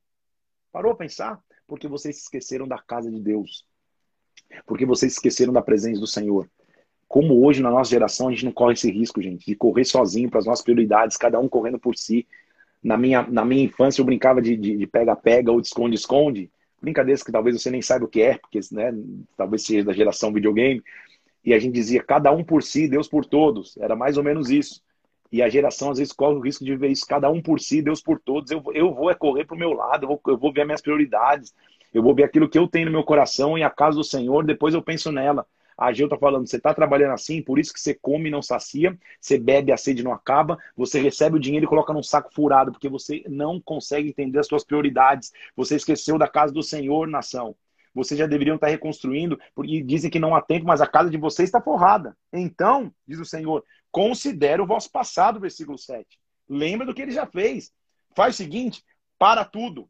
Parou 0.72 0.92
a 0.92 0.96
pensar? 0.96 1.40
Porque 1.68 1.86
vocês 1.86 2.16
se 2.16 2.22
esqueceram 2.22 2.66
da 2.66 2.78
casa 2.78 3.10
de 3.10 3.20
Deus 3.20 3.64
porque 4.66 4.86
vocês 4.86 5.12
esqueceram 5.12 5.52
da 5.52 5.62
presença 5.62 6.00
do 6.00 6.06
Senhor. 6.06 6.48
Como 7.08 7.44
hoje, 7.44 7.62
na 7.62 7.70
nossa 7.70 7.90
geração, 7.90 8.28
a 8.28 8.30
gente 8.30 8.44
não 8.44 8.52
corre 8.52 8.74
esse 8.74 8.90
risco, 8.90 9.20
gente, 9.20 9.44
de 9.44 9.54
correr 9.54 9.84
sozinho 9.84 10.30
para 10.30 10.38
as 10.38 10.46
nossas 10.46 10.64
prioridades, 10.64 11.16
cada 11.16 11.40
um 11.40 11.48
correndo 11.48 11.78
por 11.78 11.96
si. 11.96 12.26
Na 12.82 12.96
minha, 12.96 13.22
na 13.22 13.44
minha 13.44 13.64
infância, 13.64 14.00
eu 14.00 14.04
brincava 14.04 14.40
de 14.40 14.86
pega-pega 14.86 15.50
ou 15.50 15.60
de 15.60 15.66
esconde-esconde. 15.66 16.50
Brincadeiras 16.80 17.22
que 17.22 17.32
talvez 17.32 17.60
você 17.60 17.70
nem 17.70 17.82
saiba 17.82 18.06
o 18.06 18.08
que 18.08 18.22
é, 18.22 18.38
porque 18.38 18.60
né, 18.72 18.94
talvez 19.36 19.64
seja 19.64 19.84
da 19.84 19.92
geração 19.92 20.32
videogame. 20.32 20.82
E 21.44 21.52
a 21.52 21.58
gente 21.58 21.74
dizia, 21.74 22.02
cada 22.02 22.32
um 22.32 22.44
por 22.44 22.62
si, 22.62 22.88
Deus 22.88 23.08
por 23.08 23.24
todos. 23.24 23.76
Era 23.78 23.96
mais 23.96 24.16
ou 24.16 24.22
menos 24.22 24.50
isso. 24.50 24.82
E 25.32 25.42
a 25.42 25.48
geração, 25.48 25.90
às 25.90 25.98
vezes, 25.98 26.12
corre 26.12 26.36
o 26.36 26.40
risco 26.40 26.64
de 26.64 26.74
ver 26.76 26.88
isso, 26.88 27.06
cada 27.06 27.30
um 27.30 27.40
por 27.40 27.60
si, 27.60 27.80
Deus 27.80 28.02
por 28.02 28.18
todos. 28.20 28.50
Eu, 28.50 28.62
eu 28.74 28.92
vou 28.92 29.10
é 29.10 29.14
correr 29.14 29.44
para 29.44 29.54
o 29.54 29.58
meu 29.58 29.72
lado, 29.72 30.04
eu 30.04 30.08
vou, 30.08 30.20
eu 30.26 30.38
vou 30.38 30.52
ver 30.52 30.62
as 30.62 30.66
minhas 30.66 30.80
prioridades. 30.82 31.54
Eu 31.92 32.02
vou 32.02 32.14
ver 32.14 32.24
aquilo 32.24 32.48
que 32.48 32.58
eu 32.58 32.68
tenho 32.68 32.86
no 32.86 32.92
meu 32.92 33.04
coração 33.04 33.58
e 33.58 33.62
a 33.62 33.70
casa 33.70 33.96
do 33.96 34.04
Senhor, 34.04 34.44
depois 34.44 34.74
eu 34.74 34.82
penso 34.82 35.10
nela. 35.10 35.46
A 35.80 35.92
Gil 35.92 36.06
está 36.06 36.18
falando, 36.18 36.46
você 36.46 36.58
está 36.58 36.74
trabalhando 36.74 37.12
assim, 37.12 37.40
por 37.40 37.58
isso 37.58 37.72
que 37.72 37.80
você 37.80 37.94
come 37.94 38.28
e 38.28 38.30
não 38.30 38.42
sacia, 38.42 38.98
você 39.18 39.38
bebe 39.38 39.72
a 39.72 39.78
sede 39.78 40.02
não 40.02 40.12
acaba, 40.12 40.58
você 40.76 41.00
recebe 41.00 41.36
o 41.36 41.40
dinheiro 41.40 41.64
e 41.64 41.68
coloca 41.68 41.90
num 41.90 42.02
saco 42.02 42.30
furado, 42.34 42.70
porque 42.70 42.86
você 42.86 43.24
não 43.26 43.58
consegue 43.58 44.10
entender 44.10 44.38
as 44.38 44.46
suas 44.46 44.62
prioridades. 44.62 45.32
Você 45.56 45.76
esqueceu 45.76 46.18
da 46.18 46.28
casa 46.28 46.52
do 46.52 46.62
Senhor, 46.62 47.08
nação. 47.08 47.56
Vocês 47.94 48.18
já 48.18 48.26
deveriam 48.26 48.56
estar 48.56 48.68
reconstruindo, 48.68 49.40
porque 49.54 49.82
dizem 49.82 50.10
que 50.10 50.20
não 50.20 50.34
há 50.34 50.42
tempo, 50.42 50.66
mas 50.66 50.82
a 50.82 50.86
casa 50.86 51.08
de 51.08 51.16
vocês 51.16 51.48
está 51.48 51.62
forrada. 51.62 52.14
Então, 52.30 52.92
diz 53.08 53.18
o 53.18 53.24
Senhor, 53.24 53.64
considere 53.90 54.60
o 54.60 54.66
vosso 54.66 54.90
passado, 54.90 55.40
versículo 55.40 55.78
7. 55.78 56.06
Lembra 56.46 56.86
do 56.86 56.92
que 56.92 57.00
ele 57.00 57.10
já 57.10 57.26
fez. 57.26 57.72
Faz 58.14 58.34
o 58.34 58.36
seguinte, 58.36 58.84
para 59.18 59.46
tudo. 59.46 59.88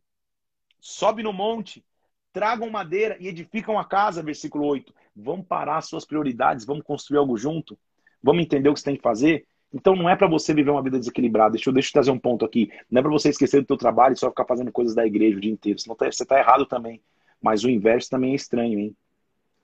Sobe 0.78 1.22
no 1.22 1.32
monte, 1.32 1.84
tragam 2.32 2.70
madeira 2.70 3.16
e 3.20 3.28
edificam 3.28 3.78
a 3.78 3.84
casa, 3.84 4.22
versículo 4.22 4.66
8. 4.66 4.94
Vamos 5.14 5.46
parar 5.46 5.80
suas 5.80 6.04
prioridades, 6.04 6.64
vamos 6.64 6.84
construir 6.84 7.18
algo 7.18 7.36
junto, 7.36 7.78
vamos 8.22 8.42
entender 8.42 8.68
o 8.68 8.74
que 8.74 8.80
você 8.80 8.86
tem 8.86 8.96
que 8.96 9.02
fazer. 9.02 9.46
Então 9.72 9.94
não 9.94 10.08
é 10.08 10.16
para 10.16 10.26
você 10.26 10.52
viver 10.52 10.70
uma 10.70 10.82
vida 10.82 10.98
desequilibrada. 10.98 11.52
Deixa 11.52 11.70
eu, 11.70 11.74
deixa 11.74 11.90
eu 11.90 11.92
trazer 11.92 12.10
um 12.10 12.18
ponto 12.18 12.44
aqui. 12.44 12.70
Não 12.90 13.00
é 13.00 13.02
para 13.02 13.10
você 13.10 13.28
esquecer 13.28 13.60
do 13.60 13.66
teu 13.66 13.76
trabalho 13.76 14.14
e 14.14 14.16
só 14.16 14.28
ficar 14.28 14.44
fazendo 14.44 14.72
coisas 14.72 14.94
da 14.94 15.06
igreja 15.06 15.36
o 15.36 15.40
dia 15.40 15.52
inteiro. 15.52 15.78
Senão 15.78 15.94
tá, 15.94 16.10
você 16.10 16.24
está 16.24 16.38
errado 16.38 16.66
também. 16.66 17.00
Mas 17.40 17.64
o 17.64 17.70
inverso 17.70 18.10
também 18.10 18.32
é 18.32 18.34
estranho, 18.34 18.78
hein? 18.78 18.96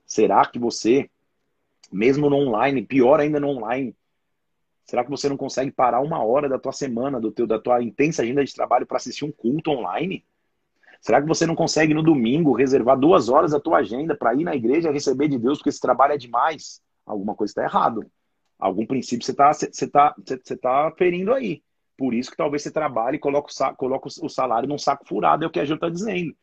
Será 0.05 0.45
que 0.45 0.57
você, 0.57 1.09
mesmo 1.91 2.29
no 2.29 2.37
online, 2.37 2.81
pior 2.85 3.19
ainda 3.19 3.39
no 3.39 3.49
online, 3.49 3.93
será 4.85 5.03
que 5.03 5.09
você 5.09 5.27
não 5.27 5.35
consegue 5.35 5.71
parar 5.71 5.99
uma 5.99 6.23
hora 6.23 6.47
da 6.47 6.57
tua 6.57 6.71
semana, 6.71 7.19
do 7.19 7.29
teu, 7.29 7.45
da 7.45 7.59
tua 7.59 7.83
intensa 7.83 8.23
agenda 8.23 8.43
de 8.43 8.53
trabalho 8.53 8.85
para 8.85 8.95
assistir 8.95 9.25
um 9.25 9.31
culto 9.31 9.71
online? 9.71 10.23
Será 11.01 11.21
que 11.21 11.27
você 11.27 11.45
não 11.45 11.55
consegue 11.55 11.93
no 11.93 12.03
domingo 12.03 12.53
reservar 12.53 12.99
duas 12.99 13.29
horas 13.29 13.51
da 13.51 13.59
tua 13.59 13.77
agenda 13.77 14.15
para 14.15 14.33
ir 14.33 14.43
na 14.43 14.55
igreja 14.55 14.91
receber 14.91 15.27
de 15.27 15.37
Deus 15.37 15.59
porque 15.59 15.69
esse 15.69 15.79
trabalho 15.79 16.13
é 16.13 16.17
demais? 16.17 16.81
Alguma 17.05 17.35
coisa 17.35 17.51
está 17.51 17.63
errado. 17.63 18.05
Algum 18.59 18.85
princípio 18.85 19.25
você 19.25 19.31
está 19.31 19.53
você 19.53 19.87
tá, 19.87 20.15
você 20.17 20.57
tá 20.57 20.91
ferindo 20.97 21.33
aí. 21.33 21.61
Por 21.97 22.13
isso 22.13 22.29
que 22.29 22.37
talvez 22.37 22.61
você 22.61 22.71
trabalhe 22.71 23.17
e 23.17 23.19
coloque 23.19 23.51
o, 23.51 23.75
coloque 23.75 24.09
o 24.21 24.29
salário 24.29 24.69
num 24.69 24.77
saco 24.77 25.07
furado, 25.07 25.43
é 25.43 25.47
o 25.47 25.49
que 25.49 25.59
a 25.59 25.65
Gil 25.65 25.75
está 25.75 25.89
dizendo. 25.89 26.35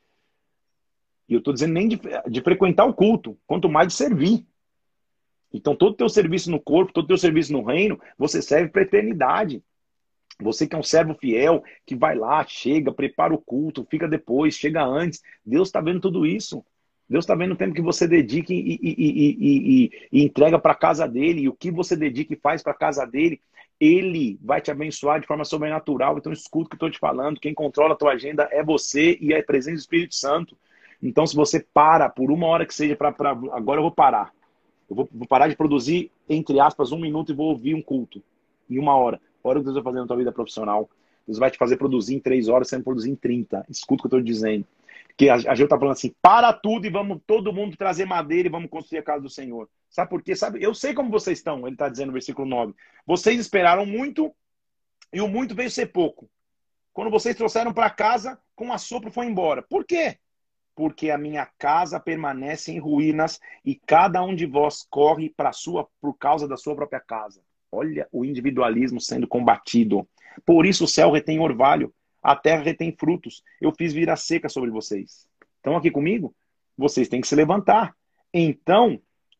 E 1.29 1.35
eu 1.35 1.39
estou 1.39 1.55
dizendo 1.55 1.73
nem 1.73 1.89
de, 1.89 2.01
de, 2.29 2.41
frequentar 2.43 2.85
o 2.85 2.93
culto, 2.93 3.39
quanto 3.47 3.69
mais 3.69 3.89
de 3.89 3.95
servir. 3.95 4.47
Então, 5.53 5.75
todo 5.77 5.93
o 5.93 5.97
teu 5.97 6.09
serviço 6.09 6.51
no 6.51 6.61
corpo, 6.61 6.93
todo 6.93 7.05
o 7.05 7.09
teu 7.09 7.17
serviço 7.17 7.53
no 7.53 7.63
reino, 7.63 7.99
você 8.19 8.43
serve 8.43 8.69
para 8.69 8.83
eternidade. 8.83 9.63
Você 10.41 10.67
que 10.67 10.75
é 10.75 10.79
um 10.79 10.83
servo 10.83 11.15
fiel, 11.15 11.63
que 11.87 11.95
vai 11.95 12.15
lá, 12.15 12.45
chega, 12.47 12.93
prepara 12.93 13.33
o 13.33 13.39
culto, 13.39 13.87
fica 13.91 14.09
depois, 14.09 14.55
chega 14.55 14.85
antes. 14.85 15.23
Deus 15.45 15.69
está 15.69 15.81
vendo 15.81 16.01
tudo 16.01 16.27
isso. 16.27 16.65
Deus 17.09 17.25
está 17.25 17.35
vendo 17.35 17.53
o 17.53 17.57
tempo 17.57 17.75
que 17.75 17.83
você 17.83 18.09
dedica 18.09 18.53
e, 18.53 18.79
e, 18.83 18.95
e, 18.99 19.91
e 20.11 20.25
entrega 20.25 20.59
para 20.59 20.73
a 20.73 20.77
casa 20.77 21.07
dele, 21.07 21.43
e 21.43 21.49
o 21.49 21.53
que 21.53 21.71
você 21.71 21.95
dedica 21.95 22.33
e 22.33 22.39
faz 22.39 22.63
para 22.63 22.73
a 22.73 22.77
casa 22.77 23.05
dele. 23.05 23.41
ele 23.79 24.39
vai 24.43 24.61
te 24.61 24.71
abençoar 24.71 25.21
de 25.21 25.27
forma 25.27 25.45
sobrenatural. 25.45 26.17
Então, 26.17 26.33
escuta 26.33 26.67
o 26.67 26.71
que 26.71 26.77
estou 26.77 26.91
te 26.91 26.99
falando. 26.99 27.41
Quem 27.41 27.53
controla 27.53 27.93
a 27.93 27.97
tua 27.97 28.13
agenda 28.13 28.49
é 28.51 28.63
você 28.63 29.19
e 29.21 29.35
a 29.35 29.43
presença 29.43 29.77
do 29.77 29.81
Espírito 29.81 30.15
Santo. 30.15 30.57
Então, 31.03 31.27
se 31.27 31.37
você 31.37 31.61
para 31.61 32.09
por 32.09 32.31
uma 32.31 32.47
hora 32.47 32.65
que 32.65 32.75
seja 32.75 32.97
para. 32.97 33.11
Agora 33.53 33.79
eu 33.79 33.83
vou 33.83 33.93
parar. 33.93 34.33
Eu 34.89 34.97
vou, 34.97 35.09
vou, 35.13 35.27
parar 35.27 35.49
de 35.49 35.57
produzir, 35.57 36.11
entre 36.29 36.59
aspas, 36.61 36.93
um 36.93 36.99
minuto 36.99 37.33
e 37.33 37.35
vou 37.35 37.51
ouvir 37.51 37.75
um 37.75 37.83
culto. 37.83 38.23
Em 38.71 38.79
uma 38.79 38.97
hora. 38.97 39.21
Olha 39.45 39.59
o 39.59 39.61
que 39.61 39.65
Deus 39.65 39.75
vai 39.75 39.85
fazer 39.85 40.01
na 40.01 40.07
tua 40.07 40.17
vida 40.17 40.33
profissional. 40.33 40.89
Deus 41.27 41.39
vai 41.39 41.51
te 41.51 41.59
fazer 41.59 41.77
produzir 41.77 42.15
em 42.15 42.21
três 42.21 42.49
horas, 42.49 42.69
você 42.69 42.77
vai 42.77 42.83
produzir 42.85 43.11
em 43.11 43.17
30. 43.17 43.65
Escuta 43.69 44.07
o 44.07 44.09
que 44.09 44.15
eu 44.15 44.19
estou 44.19 44.33
dizendo. 44.33 44.67
Porque 45.09 45.29
a, 45.29 45.35
a 45.35 45.55
gente 45.55 45.65
está 45.65 45.79
falando 45.79 45.93
assim, 45.93 46.13
para 46.21 46.53
tudo 46.53 46.87
e 46.87 46.91
vamos 46.91 47.21
todo 47.27 47.53
mundo 47.53 47.77
trazer 47.77 48.05
madeira 48.05 48.49
e 48.49 48.51
vamos 48.51 48.69
construir 48.69 48.99
a 48.99 49.03
casa 49.03 49.23
do 49.23 49.31
Senhor. 49.31 49.69
Sabe 49.89 50.11
por 50.11 50.23
quê? 50.23 50.35
Sabe, 50.35 50.61
eu 50.61 50.75
sei 50.75 50.93
como 50.93 51.11
vocês 51.11 51.39
estão, 51.39 51.61
ele 51.67 51.77
está 51.77 51.89
dizendo 51.89 52.09
no 52.09 52.15
versículo 52.15 52.49
9. 52.49 52.75
Vocês 53.07 53.39
esperaram 53.39 53.87
muito 53.87 54.35
e 55.13 55.21
o 55.21 55.29
muito 55.29 55.55
veio 55.55 55.71
ser 55.71 55.87
pouco. 55.87 56.29
Quando 56.93 57.11
vocês 57.11 57.37
trouxeram 57.37 57.73
para 57.73 57.91
casa, 57.91 58.39
com 58.57 58.73
a 58.73 58.79
sopro 58.79 59.11
foi 59.11 59.27
embora. 59.27 59.63
Por 59.63 59.85
quê? 59.85 60.19
Porque 60.75 61.11
a 61.11 61.19
minha 61.19 61.47
casa 61.59 62.01
permanece 62.01 62.73
em 62.73 62.81
ruínas 62.81 63.41
e 63.65 63.77
cada 63.77 64.23
um 64.23 64.35
de 64.35 64.47
vós 64.47 64.85
corre 64.91 65.31
para 65.31 65.53
sua 65.53 65.89
por 66.01 66.15
causa 66.15 66.49
da 66.49 66.57
sua 66.57 66.75
própria 66.75 67.01
casa. 67.01 67.41
Olha 67.75 68.09
o 68.13 68.25
individualismo 68.25 69.01
sendo 69.01 69.27
combatido. 69.27 70.07
Por 70.45 70.67
isso 70.67 70.85
o 70.85 70.89
céu 70.89 71.11
retém 71.11 71.41
orvalho 71.41 71.93
a 72.25 72.35
terra 72.35 72.63
retém 72.63 72.91
frutos. 72.91 73.43
Eu 73.61 73.71
fiz 73.71 73.93
vir 73.93 74.09
a 74.09 74.17
seca 74.17 74.49
sobre 74.49 74.71
vocês. 74.71 75.29
Estão 75.57 75.77
aqui 75.77 75.91
comigo? 75.91 76.35
Vocês 76.77 77.07
têm 77.07 77.21
que 77.21 77.29
se 77.29 77.37
levantar. 77.37 77.95
Então, 78.33 78.99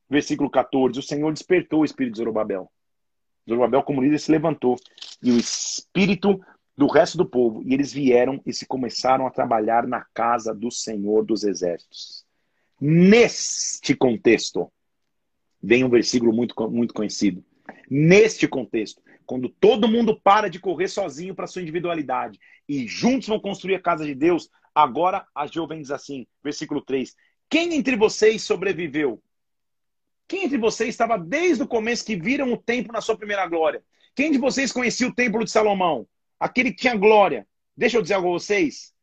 versículo 0.09 0.51
14, 0.51 0.99
o 0.99 1.03
Senhor 1.03 1.33
despertou 1.33 1.81
o 1.81 1.85
espírito 1.87 2.13
de 2.13 2.19
Zorobabel. 2.19 2.71
Zorobabel, 3.49 3.83
como 3.83 4.03
líder, 4.03 4.21
se 4.21 4.31
levantou. 4.31 4.77
E 5.23 5.33
o 5.33 5.39
espírito 5.39 6.39
do 6.77 6.87
resto 6.87 7.17
do 7.17 7.25
povo. 7.25 7.63
E 7.65 7.73
eles 7.73 7.91
vieram 7.91 8.39
e 8.45 8.53
se 8.53 8.67
começaram 8.67 9.27
a 9.27 9.31
trabalhar 9.31 9.87
na 9.87 10.05
casa 10.13 10.55
do 10.55 10.71
Senhor 10.71 11.25
dos 11.25 11.43
Exércitos. 11.43 12.23
Neste 12.79 13.97
contexto, 13.97 14.71
vem 15.63 15.83
um 15.85 15.89
versículo 15.89 16.35
muito, 16.35 16.55
muito 16.71 16.93
conhecido. 16.93 17.43
Neste 17.91 18.49
contexto, 18.49 19.03
quando 19.27 19.49
todo 19.49 19.89
mundo 19.89 20.19
para 20.21 20.49
de 20.49 20.59
correr 20.59 20.89
sozinho 20.89 21.35
para 21.35 21.47
sua 21.47 21.63
individualidade 21.63 22.39
e 22.69 22.87
juntos 22.87 23.29
vão 23.29 23.41
construir 23.41 23.75
a 23.75 23.81
casa 23.81 24.05
de 24.05 24.15
Deus, 24.15 24.51
agora 24.75 25.27
a 25.35 25.47
Jeová 25.47 25.75
diz 25.75 25.91
assim, 25.91 26.27
versículo 26.43 26.81
3: 26.81 27.15
Quem 27.49 27.75
entre 27.75 27.97
vocês 27.97 28.43
sobreviveu? 28.43 29.23
Quem 30.27 30.45
entre 30.45 30.59
vocês 30.59 30.91
estava 30.91 31.19
desde 31.19 31.63
o 31.63 31.69
começo 31.69 32.05
que 32.05 32.17
viram 32.17 32.53
o 32.53 32.57
templo 32.57 32.93
na 32.93 33.01
sua 33.01 33.17
primeira 33.17 33.47
glória? 33.47 33.83
Quem 34.15 34.31
de 34.31 34.39
vocês 34.39 34.73
conhecia 34.73 35.09
o 35.09 35.15
templo 35.15 35.45
de 35.45 35.51
Salomão? 35.51 36.07
Aquele 36.39 36.71
que 36.71 36.83
tinha 36.83 36.95
glória. 36.95 37.47
Deixa 37.77 37.97
eu 37.97 38.03
dizer 38.03 38.15
algo 38.15 38.29
a 38.29 38.33
vocês. 38.33 38.95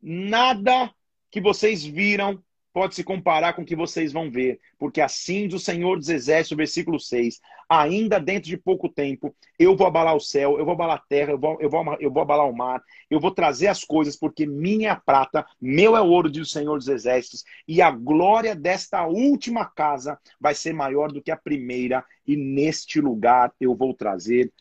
Nada 0.00 0.92
que 1.30 1.40
vocês 1.40 1.84
viram 1.84 2.42
pode 2.78 2.94
se 2.94 3.02
comparar 3.02 3.54
com 3.54 3.62
o 3.62 3.64
que 3.64 3.74
vocês 3.74 4.12
vão 4.12 4.30
ver, 4.30 4.60
porque 4.78 5.00
assim 5.00 5.48
diz 5.48 5.60
o 5.60 5.64
Senhor 5.64 5.98
dos 5.98 6.08
Exércitos, 6.08 6.56
versículo 6.56 7.00
6, 7.00 7.40
ainda 7.68 8.20
dentro 8.20 8.48
de 8.48 8.56
pouco 8.56 8.88
tempo, 8.88 9.34
eu 9.58 9.76
vou 9.76 9.84
abalar 9.84 10.14
o 10.14 10.20
céu, 10.20 10.60
eu 10.60 10.64
vou 10.64 10.74
abalar 10.74 10.98
a 10.98 11.08
terra, 11.08 11.32
eu 11.32 11.38
vou, 11.40 11.58
eu 11.60 11.68
vou, 11.68 11.96
eu 11.98 12.08
vou 12.08 12.22
abalar 12.22 12.48
o 12.48 12.56
mar, 12.56 12.80
eu 13.10 13.18
vou 13.18 13.32
trazer 13.32 13.66
as 13.66 13.82
coisas, 13.82 14.14
porque 14.14 14.46
minha 14.46 14.92
é 14.92 14.94
prata, 14.94 15.44
meu 15.60 15.96
é 15.96 16.00
o 16.00 16.06
ouro, 16.06 16.30
diz 16.30 16.46
o 16.46 16.50
Senhor 16.52 16.78
dos 16.78 16.86
Exércitos, 16.86 17.42
e 17.66 17.82
a 17.82 17.90
glória 17.90 18.54
desta 18.54 19.04
última 19.08 19.64
casa 19.64 20.16
vai 20.40 20.54
ser 20.54 20.72
maior 20.72 21.10
do 21.10 21.20
que 21.20 21.32
a 21.32 21.36
primeira, 21.36 22.04
e 22.24 22.36
neste 22.36 23.00
lugar 23.00 23.52
eu 23.60 23.74
vou 23.74 23.92
trazer 23.92 24.52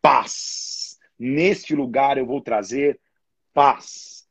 paz. 0.00 0.98
Neste 1.18 1.76
lugar 1.76 2.16
eu 2.16 2.24
vou 2.24 2.40
trazer 2.40 2.98
paz. 3.52 4.26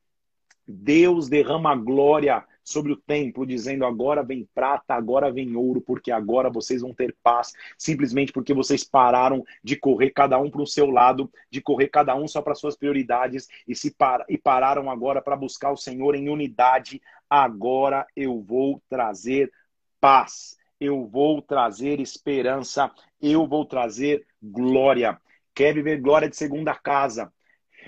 Deus 0.68 1.30
derrama 1.30 1.76
glória 1.76 2.44
sobre 2.70 2.92
o 2.92 2.96
templo, 2.96 3.46
dizendo: 3.46 3.86
agora 3.86 4.24
vem 4.24 4.48
prata, 4.54 4.94
agora 4.94 5.32
vem 5.32 5.56
ouro, 5.56 5.82
porque 5.82 6.12
agora 6.12 6.50
vocês 6.50 6.82
vão 6.82 6.94
ter 6.94 7.16
paz, 7.24 7.52
simplesmente 7.78 8.32
porque 8.32 8.54
vocês 8.54 8.84
pararam 8.84 9.44
de 9.64 9.76
correr 9.76 10.12
cada 10.12 10.38
um 10.38 10.50
para 10.50 10.62
o 10.62 10.68
seu 10.68 10.90
lado, 10.90 11.32
de 11.50 11.62
correr 11.62 11.88
cada 11.88 12.16
um 12.16 12.28
só 12.28 12.42
para 12.42 12.56
suas 12.56 12.76
prioridades 12.76 13.48
e 13.68 13.76
se 13.76 13.92
par 13.92 14.24
e 14.30 14.38
pararam 14.38 14.90
agora 14.90 15.22
para 15.22 15.36
buscar 15.36 15.72
o 15.72 15.78
Senhor 15.78 16.16
em 16.16 16.30
unidade. 16.30 17.02
Agora 17.30 18.06
eu 18.16 18.42
vou 18.42 18.82
trazer 18.90 19.52
paz, 20.00 20.58
eu 20.80 21.06
vou 21.06 21.42
trazer 21.42 22.00
esperança, 22.00 22.92
eu 23.22 23.48
vou 23.48 23.66
trazer 23.66 24.26
glória. 24.42 25.20
Quer 25.54 25.74
viver 25.74 26.00
glória 26.00 26.30
de 26.30 26.38
segunda 26.38 26.74
casa? 26.74 27.32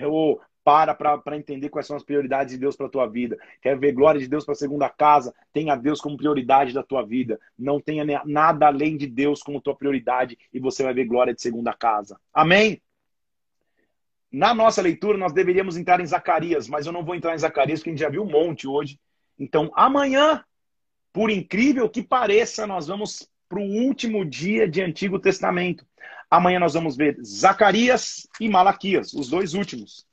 Oh, 0.04 0.38
para 0.64 0.94
para 0.94 1.36
entender 1.36 1.68
quais 1.68 1.86
são 1.86 1.96
as 1.96 2.04
prioridades 2.04 2.54
de 2.54 2.60
Deus 2.60 2.76
para 2.76 2.86
a 2.86 2.90
tua 2.90 3.06
vida. 3.06 3.36
Quer 3.60 3.78
ver 3.78 3.92
glória 3.92 4.20
de 4.20 4.28
Deus 4.28 4.44
para 4.44 4.52
a 4.52 4.56
segunda 4.56 4.88
casa? 4.88 5.34
Tenha 5.52 5.76
Deus 5.76 6.00
como 6.00 6.16
prioridade 6.16 6.72
da 6.72 6.82
tua 6.82 7.02
vida. 7.02 7.40
Não 7.58 7.80
tenha 7.80 8.04
nada 8.24 8.66
além 8.66 8.96
de 8.96 9.06
Deus 9.06 9.42
como 9.42 9.60
tua 9.60 9.74
prioridade 9.74 10.38
e 10.52 10.60
você 10.60 10.82
vai 10.82 10.94
ver 10.94 11.04
glória 11.04 11.34
de 11.34 11.42
segunda 11.42 11.72
casa. 11.72 12.18
Amém? 12.32 12.80
Na 14.30 14.54
nossa 14.54 14.80
leitura, 14.80 15.18
nós 15.18 15.32
deveríamos 15.32 15.76
entrar 15.76 16.00
em 16.00 16.06
Zacarias, 16.06 16.66
mas 16.66 16.86
eu 16.86 16.92
não 16.92 17.04
vou 17.04 17.14
entrar 17.14 17.34
em 17.34 17.38
Zacarias 17.38 17.80
porque 17.80 17.90
a 17.90 17.92
gente 17.92 18.00
já 18.00 18.08
viu 18.08 18.22
um 18.22 18.30
monte 18.30 18.66
hoje. 18.66 18.98
Então, 19.38 19.70
amanhã, 19.74 20.42
por 21.12 21.30
incrível 21.30 21.88
que 21.88 22.02
pareça, 22.02 22.66
nós 22.66 22.86
vamos 22.86 23.28
para 23.46 23.60
o 23.60 23.84
último 23.84 24.24
dia 24.24 24.66
de 24.66 24.80
Antigo 24.80 25.18
Testamento. 25.18 25.84
Amanhã 26.30 26.58
nós 26.58 26.72
vamos 26.72 26.96
ver 26.96 27.18
Zacarias 27.22 28.26
e 28.40 28.48
Malaquias, 28.48 29.12
os 29.12 29.28
dois 29.28 29.52
últimos. 29.52 30.06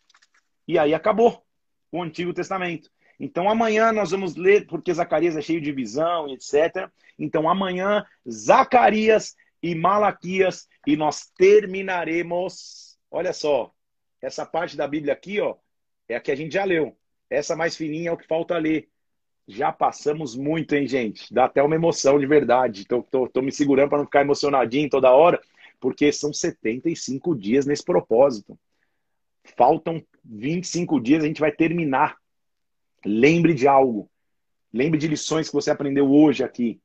E 0.70 0.78
aí 0.78 0.94
acabou 0.94 1.44
o 1.92 2.04
Antigo 2.04 2.32
Testamento. 2.32 2.92
Então 3.20 3.50
amanhã 3.50 3.92
nós 3.92 4.12
vamos 4.12 4.36
ler, 4.36 4.68
porque 4.68 4.94
Zacarias 4.94 5.36
é 5.36 5.42
cheio 5.42 5.60
de 5.60 5.72
visão, 5.72 6.30
etc. 6.30 6.88
Então 7.18 7.50
amanhã, 7.50 8.06
Zacarias 8.30 9.36
e 9.64 9.74
Malaquias, 9.74 10.68
e 10.86 10.96
nós 10.96 11.32
terminaremos. 11.36 13.00
Olha 13.10 13.34
só, 13.34 13.74
essa 14.22 14.46
parte 14.46 14.78
da 14.78 14.88
Bíblia 14.88 15.12
aqui, 15.12 15.42
ó, 15.42 15.56
é 16.08 16.16
a 16.16 16.22
que 16.22 16.32
a 16.32 16.36
gente 16.36 16.54
já 16.54 16.66
leu. 16.66 16.96
Essa 17.32 17.56
mais 17.56 17.76
fininha 17.76 18.12
é 18.12 18.14
o 18.14 18.18
que 18.18 18.28
falta 18.28 18.56
ler. 18.60 18.88
Já 19.48 19.72
passamos 19.72 20.36
muito, 20.36 20.76
hein, 20.76 20.88
gente? 20.88 21.34
Dá 21.34 21.46
até 21.46 21.64
uma 21.64 21.74
emoção 21.74 22.20
de 22.20 22.28
verdade. 22.28 22.86
Tô, 22.86 23.02
tô, 23.02 23.28
tô 23.28 23.42
me 23.42 23.52
segurando 23.52 23.90
para 23.90 23.98
não 23.98 24.06
ficar 24.06 24.22
emocionadinho 24.22 24.88
toda 24.88 25.12
hora, 25.12 25.42
porque 25.80 26.12
são 26.12 26.32
75 26.32 27.36
dias 27.36 27.66
nesse 27.66 27.84
propósito. 27.84 28.56
Faltam 29.60 30.02
25 30.24 31.02
dias, 31.02 31.22
a 31.22 31.28
gente 31.28 31.42
vai 31.42 31.52
terminar. 31.52 32.16
Lembre 33.06 33.54
de 33.54 33.68
algo. 33.68 34.10
Lembre 34.74 34.98
de 34.98 35.06
lições 35.06 35.50
que 35.50 35.54
você 35.54 35.70
aprendeu 35.70 36.10
hoje 36.10 36.46
aqui. 36.46 36.80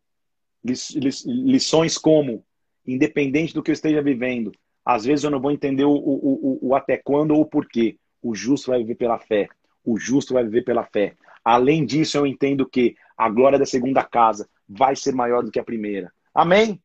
Lições 0.64 1.96
como, 1.96 2.44
independente 2.84 3.54
do 3.54 3.62
que 3.62 3.70
eu 3.70 3.74
esteja 3.74 4.02
vivendo, 4.02 4.50
às 4.84 5.04
vezes 5.04 5.24
eu 5.24 5.30
não 5.30 5.40
vou 5.40 5.52
entender 5.52 5.84
o, 5.84 5.92
o, 5.92 6.58
o, 6.58 6.68
o 6.68 6.74
até 6.74 6.96
quando 6.96 7.30
ou 7.30 7.42
o 7.42 7.46
porquê. 7.46 7.96
O 8.20 8.34
justo 8.34 8.72
vai 8.72 8.80
viver 8.80 8.96
pela 8.96 9.20
fé. 9.20 9.48
O 9.84 9.96
justo 9.96 10.34
vai 10.34 10.42
viver 10.42 10.62
pela 10.62 10.84
fé. 10.84 11.14
Além 11.44 11.86
disso, 11.86 12.16
eu 12.16 12.26
entendo 12.26 12.68
que 12.68 12.96
a 13.16 13.28
glória 13.28 13.56
da 13.56 13.66
segunda 13.66 14.02
casa 14.02 14.48
vai 14.68 14.96
ser 14.96 15.14
maior 15.14 15.44
do 15.44 15.52
que 15.52 15.60
a 15.60 15.64
primeira. 15.64 16.12
Amém? 16.34 16.80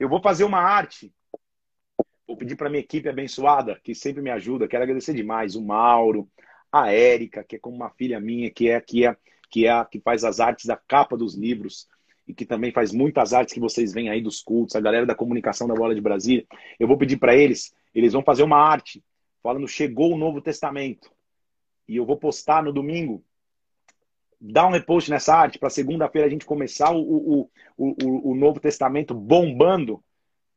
Eu 0.00 0.08
vou 0.08 0.22
fazer 0.22 0.44
uma 0.44 0.60
arte 0.60 1.12
Vou 2.28 2.36
pedir 2.36 2.56
para 2.56 2.68
minha 2.68 2.82
equipe 2.82 3.08
abençoada, 3.08 3.80
que 3.82 3.94
sempre 3.94 4.20
me 4.20 4.30
ajuda. 4.30 4.68
Quero 4.68 4.82
agradecer 4.82 5.14
demais 5.14 5.56
o 5.56 5.64
Mauro, 5.64 6.28
a 6.70 6.92
Érica, 6.92 7.42
que 7.42 7.56
é 7.56 7.58
como 7.58 7.74
uma 7.74 7.88
filha 7.88 8.20
minha, 8.20 8.50
que 8.50 8.68
é 8.68 8.78
que 8.82 9.06
é 9.06 9.16
que 9.50 9.66
é 9.66 9.84
que 9.86 9.98
faz 9.98 10.24
as 10.24 10.38
artes 10.38 10.66
da 10.66 10.76
capa 10.76 11.16
dos 11.16 11.34
livros 11.34 11.88
e 12.26 12.34
que 12.34 12.44
também 12.44 12.70
faz 12.70 12.92
muitas 12.92 13.32
artes 13.32 13.54
que 13.54 13.60
vocês 13.60 13.94
veem 13.94 14.10
aí 14.10 14.20
dos 14.20 14.42
cultos, 14.42 14.76
a 14.76 14.80
galera 14.80 15.06
da 15.06 15.14
comunicação 15.14 15.66
da 15.66 15.74
Bola 15.74 15.94
de 15.94 16.02
Brasília. 16.02 16.46
Eu 16.78 16.86
vou 16.86 16.98
pedir 16.98 17.16
para 17.16 17.34
eles, 17.34 17.72
eles 17.94 18.12
vão 18.12 18.22
fazer 18.22 18.42
uma 18.42 18.58
arte 18.58 19.02
falando 19.42 19.66
chegou 19.66 20.12
o 20.12 20.18
Novo 20.18 20.42
Testamento. 20.42 21.10
E 21.88 21.96
eu 21.96 22.04
vou 22.04 22.18
postar 22.18 22.62
no 22.62 22.74
domingo. 22.74 23.24
Dá 24.38 24.66
um 24.66 24.70
repost 24.70 25.10
nessa 25.10 25.34
arte 25.34 25.58
para 25.58 25.70
segunda-feira 25.70 26.28
a 26.28 26.30
gente 26.30 26.44
começar 26.44 26.92
o, 26.92 27.00
o, 27.00 27.50
o, 27.78 28.32
o 28.32 28.34
Novo 28.34 28.60
Testamento 28.60 29.14
bombando 29.14 30.04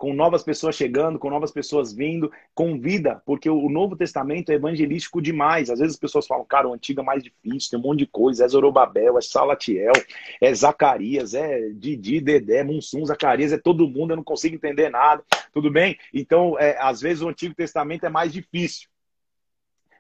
com 0.02 0.16
novas 0.16 0.42
pessoas 0.42 0.76
chegando, 0.76 1.20
com 1.20 1.30
novas 1.30 1.52
pessoas 1.52 1.94
vindo, 1.94 2.32
com 2.56 2.80
vida, 2.80 3.22
porque 3.24 3.48
o 3.48 3.70
Novo 3.70 3.96
Testamento 3.96 4.52
é 4.52 4.56
evangelístico 4.56 5.22
demais. 5.22 5.70
Às 5.70 5.78
vezes 5.78 5.94
as 5.94 6.00
pessoas 6.00 6.26
falam, 6.26 6.44
cara, 6.44 6.68
o 6.68 6.74
Antigo 6.74 7.02
é 7.02 7.04
mais 7.04 7.22
difícil, 7.22 7.70
tem 7.70 7.80
um 7.80 7.84
monte 7.84 8.00
de 8.00 8.08
coisa, 8.08 8.44
é 8.44 8.48
Zorobabel, 8.48 9.20
é 9.20 9.22
Salatiel, 9.22 9.94
é 10.42 10.52
Zacarias, 10.56 11.36
é 11.36 11.70
Didi, 11.70 12.20
Dedé, 12.20 12.64
Munsum, 12.64 13.06
Zacarias, 13.06 13.54
é 13.54 13.60
todo 13.60 13.88
mundo, 13.88 14.14
eu 14.14 14.16
não 14.16 14.24
consigo 14.24 14.56
entender 14.56 14.90
nada, 14.90 15.24
tudo 15.54 15.70
bem? 15.70 15.96
Então, 16.12 16.58
é, 16.58 16.76
às 16.80 17.00
vezes 17.00 17.22
o 17.22 17.30
Antigo 17.30 17.54
Testamento 17.54 18.04
é 18.04 18.10
mais 18.10 18.34
difícil. 18.34 18.90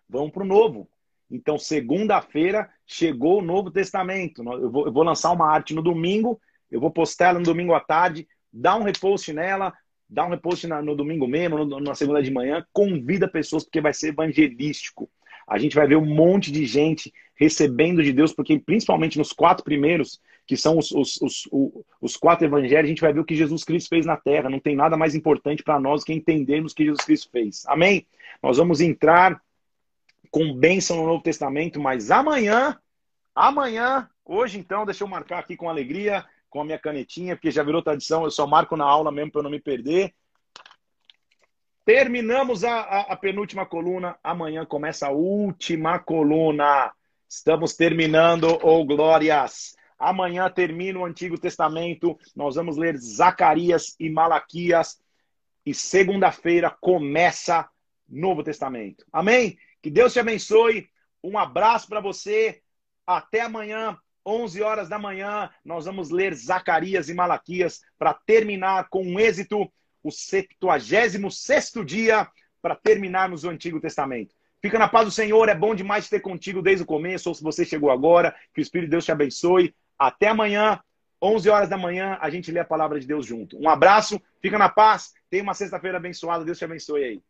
Vamos 0.10 0.32
para 0.32 0.42
o 0.42 0.48
Novo. 0.48 0.90
Então, 1.30 1.60
segunda-feira 1.60 2.68
chegou 2.88 3.38
o 3.38 3.44
Novo 3.44 3.70
Testamento. 3.70 4.42
Eu 4.52 4.72
vou, 4.72 4.88
eu 4.88 4.92
vou 4.92 5.04
lançar 5.04 5.30
uma 5.30 5.48
arte 5.48 5.76
no 5.76 5.82
domingo, 5.84 6.42
eu 6.72 6.82
vou 6.82 6.90
postar 6.90 7.28
ela 7.28 7.40
no 7.40 7.46
domingo 7.46 7.76
à 7.76 7.80
tarde, 7.80 8.28
dá 8.52 8.76
um 8.76 8.84
repost 8.84 9.32
nela, 9.32 9.72
dá 10.12 10.26
um 10.26 10.30
repost 10.30 10.68
na, 10.68 10.82
no 10.82 10.94
domingo 10.94 11.26
mesmo, 11.26 11.64
no, 11.64 11.80
na 11.80 11.96
segunda 11.96 12.22
de 12.22 12.30
manhã, 12.30 12.66
convida 12.74 13.30
pessoas, 13.30 13.64
porque 13.64 13.80
vai 13.80 13.94
ser 13.94 14.10
evangelístico. 14.10 15.10
A 15.48 15.58
gente 15.58 15.76
vai 15.76 15.88
ver 15.88 15.96
um 15.96 16.06
monte 16.06 16.52
de 16.52 16.66
gente 16.66 17.14
recebendo 17.34 18.04
de 18.04 18.12
Deus, 18.12 18.34
porque 18.34 18.60
principalmente 18.60 19.18
nos 19.18 19.32
quatro 19.32 19.64
primeiros, 19.64 20.22
que 20.46 20.58
são 20.58 20.78
os, 20.78 20.92
os, 20.92 21.20
os, 21.22 21.50
os, 22.02 22.18
quatro 22.18 22.46
evangelhos, 22.46 22.86
a 22.86 22.88
gente 22.88 23.02
vai 23.02 23.14
ver 23.14 23.22
o 23.22 23.26
que 23.26 23.36
Jesus 23.36 23.64
Cristo 23.64 23.90
fez 23.90 24.06
na 24.06 24.18
terra. 24.18 24.50
Não 24.50 24.60
tem 24.60 24.76
nada 24.76 24.98
mais 24.98 25.16
importante 25.16 25.64
para 25.64 25.80
nós 25.80 26.04
que 26.04 26.14
entendermos 26.14 26.74
o 26.74 26.76
que 26.76 26.86
Jesus 26.86 27.06
Cristo 27.06 27.30
fez. 27.32 27.64
Amém? 27.68 28.06
Nós 28.44 28.58
vamos 28.58 28.82
entrar 28.82 29.42
com 30.30 30.54
bênção 30.54 30.98
no 30.98 31.06
Novo 31.08 31.24
Testamento, 31.24 31.80
mas 31.80 32.12
amanhã, 32.12 32.78
amanhã, 33.34 34.10
hoje 34.26 34.60
então, 34.60 34.86
deixa 34.86 35.04
eu 35.04 35.08
marcar 35.08 35.40
aqui 35.40 35.56
com 35.56 35.70
alegria, 35.70 36.26
com 36.52 36.62
a 36.62 36.66
minha 36.66 36.78
canetinha, 36.78 37.36
porque 37.36 37.50
já 37.50 37.64
virou 37.64 37.82
tradição, 37.82 38.26
eu 38.26 38.30
só 38.30 38.46
marco 38.46 38.76
na 38.76 38.84
aula 38.84 39.12
mesmo 39.12 39.32
para 39.32 39.40
eu 39.40 39.44
não 39.44 39.50
me 39.50 39.60
perder. 39.60 40.14
Terminamos 41.84 42.64
a, 42.64 42.82
a, 42.82 43.00
a, 43.14 43.16
penúltima 43.16 43.66
coluna, 43.66 44.16
amanhã 44.24 44.66
começa 44.66 45.08
a 45.08 45.12
última 45.12 45.98
coluna. 45.98 46.92
Estamos 47.28 47.74
terminando, 47.74 48.60
oh 48.62 48.86
glórias! 48.86 49.76
Amanhã 49.98 50.50
termina 50.50 51.00
o 51.00 51.06
Antigo 51.06 51.40
Testamento, 51.40 52.20
nós 52.36 52.56
vamos 52.56 52.76
ler 52.76 52.98
Zacarias 52.98 53.96
e 54.00 54.10
Malaquias, 54.10 55.00
e 55.66 55.74
segunda-feira 55.74 56.70
começa 56.82 57.70
Novo 58.10 58.44
Testamento. 58.44 59.06
Amém? 59.12 59.58
Que 59.82 59.90
Deus 59.90 60.12
te 60.12 60.20
abençoe. 60.20 60.90
Um 61.24 61.38
abraço 61.38 61.88
para 61.88 62.02
você. 62.02 62.62
Até 63.08 63.42
amanhã. 63.42 63.98
11 64.26 64.62
horas 64.62 64.90
da 64.90 65.00
manhã, 65.00 65.50
nós 65.64 65.86
vamos 65.86 66.10
ler 66.10 66.34
Zacarias 66.34 67.10
e 67.10 67.14
Malaquias 67.14 67.82
para 67.98 68.14
terminar 68.14 68.88
com 68.90 69.04
um 69.04 69.20
êxito 69.20 69.72
o 70.04 70.12
76 70.12 71.74
dia 71.86 72.28
para 72.62 72.76
terminarmos 72.76 73.44
o 73.44 73.50
Antigo 73.50 73.80
Testamento. 73.80 74.36
Fica 74.62 74.78
na 74.78 74.88
paz 74.88 75.06
do 75.06 75.12
Senhor, 75.12 75.50
é 75.50 75.56
bom 75.56 75.74
demais 75.74 76.08
ter 76.08 76.20
contigo 76.20 76.62
desde 76.62 76.84
o 76.84 76.86
começo, 76.86 77.30
ou 77.30 77.36
se 77.36 77.44
você 77.44 77.66
chegou 77.66 77.90
agora, 77.90 78.36
que 78.54 78.62
o 78.62 78.64
Espírito 78.64 78.90
de 78.90 78.92
Deus 78.92 79.06
te 79.06 79.12
abençoe. 79.12 79.74
Até 79.98 80.28
amanhã, 80.28 80.80
11 81.22 81.50
horas 81.50 81.70
da 81.70 81.78
manhã, 81.78 82.18
a 82.22 82.30
gente 82.30 82.52
lê 82.52 82.60
a 82.60 82.66
palavra 82.66 83.00
de 83.00 83.08
Deus 83.08 83.26
junto. 83.26 83.60
Um 83.60 83.68
abraço, 83.68 84.22
fica 84.40 84.60
na 84.60 84.70
paz, 84.70 85.14
tenha 85.30 85.42
uma 85.42 85.56
sexta-feira 85.56 85.98
abençoada, 85.98 86.46
Deus 86.46 86.60
te 86.60 86.66
abençoe 86.66 87.04
aí. 87.04 87.22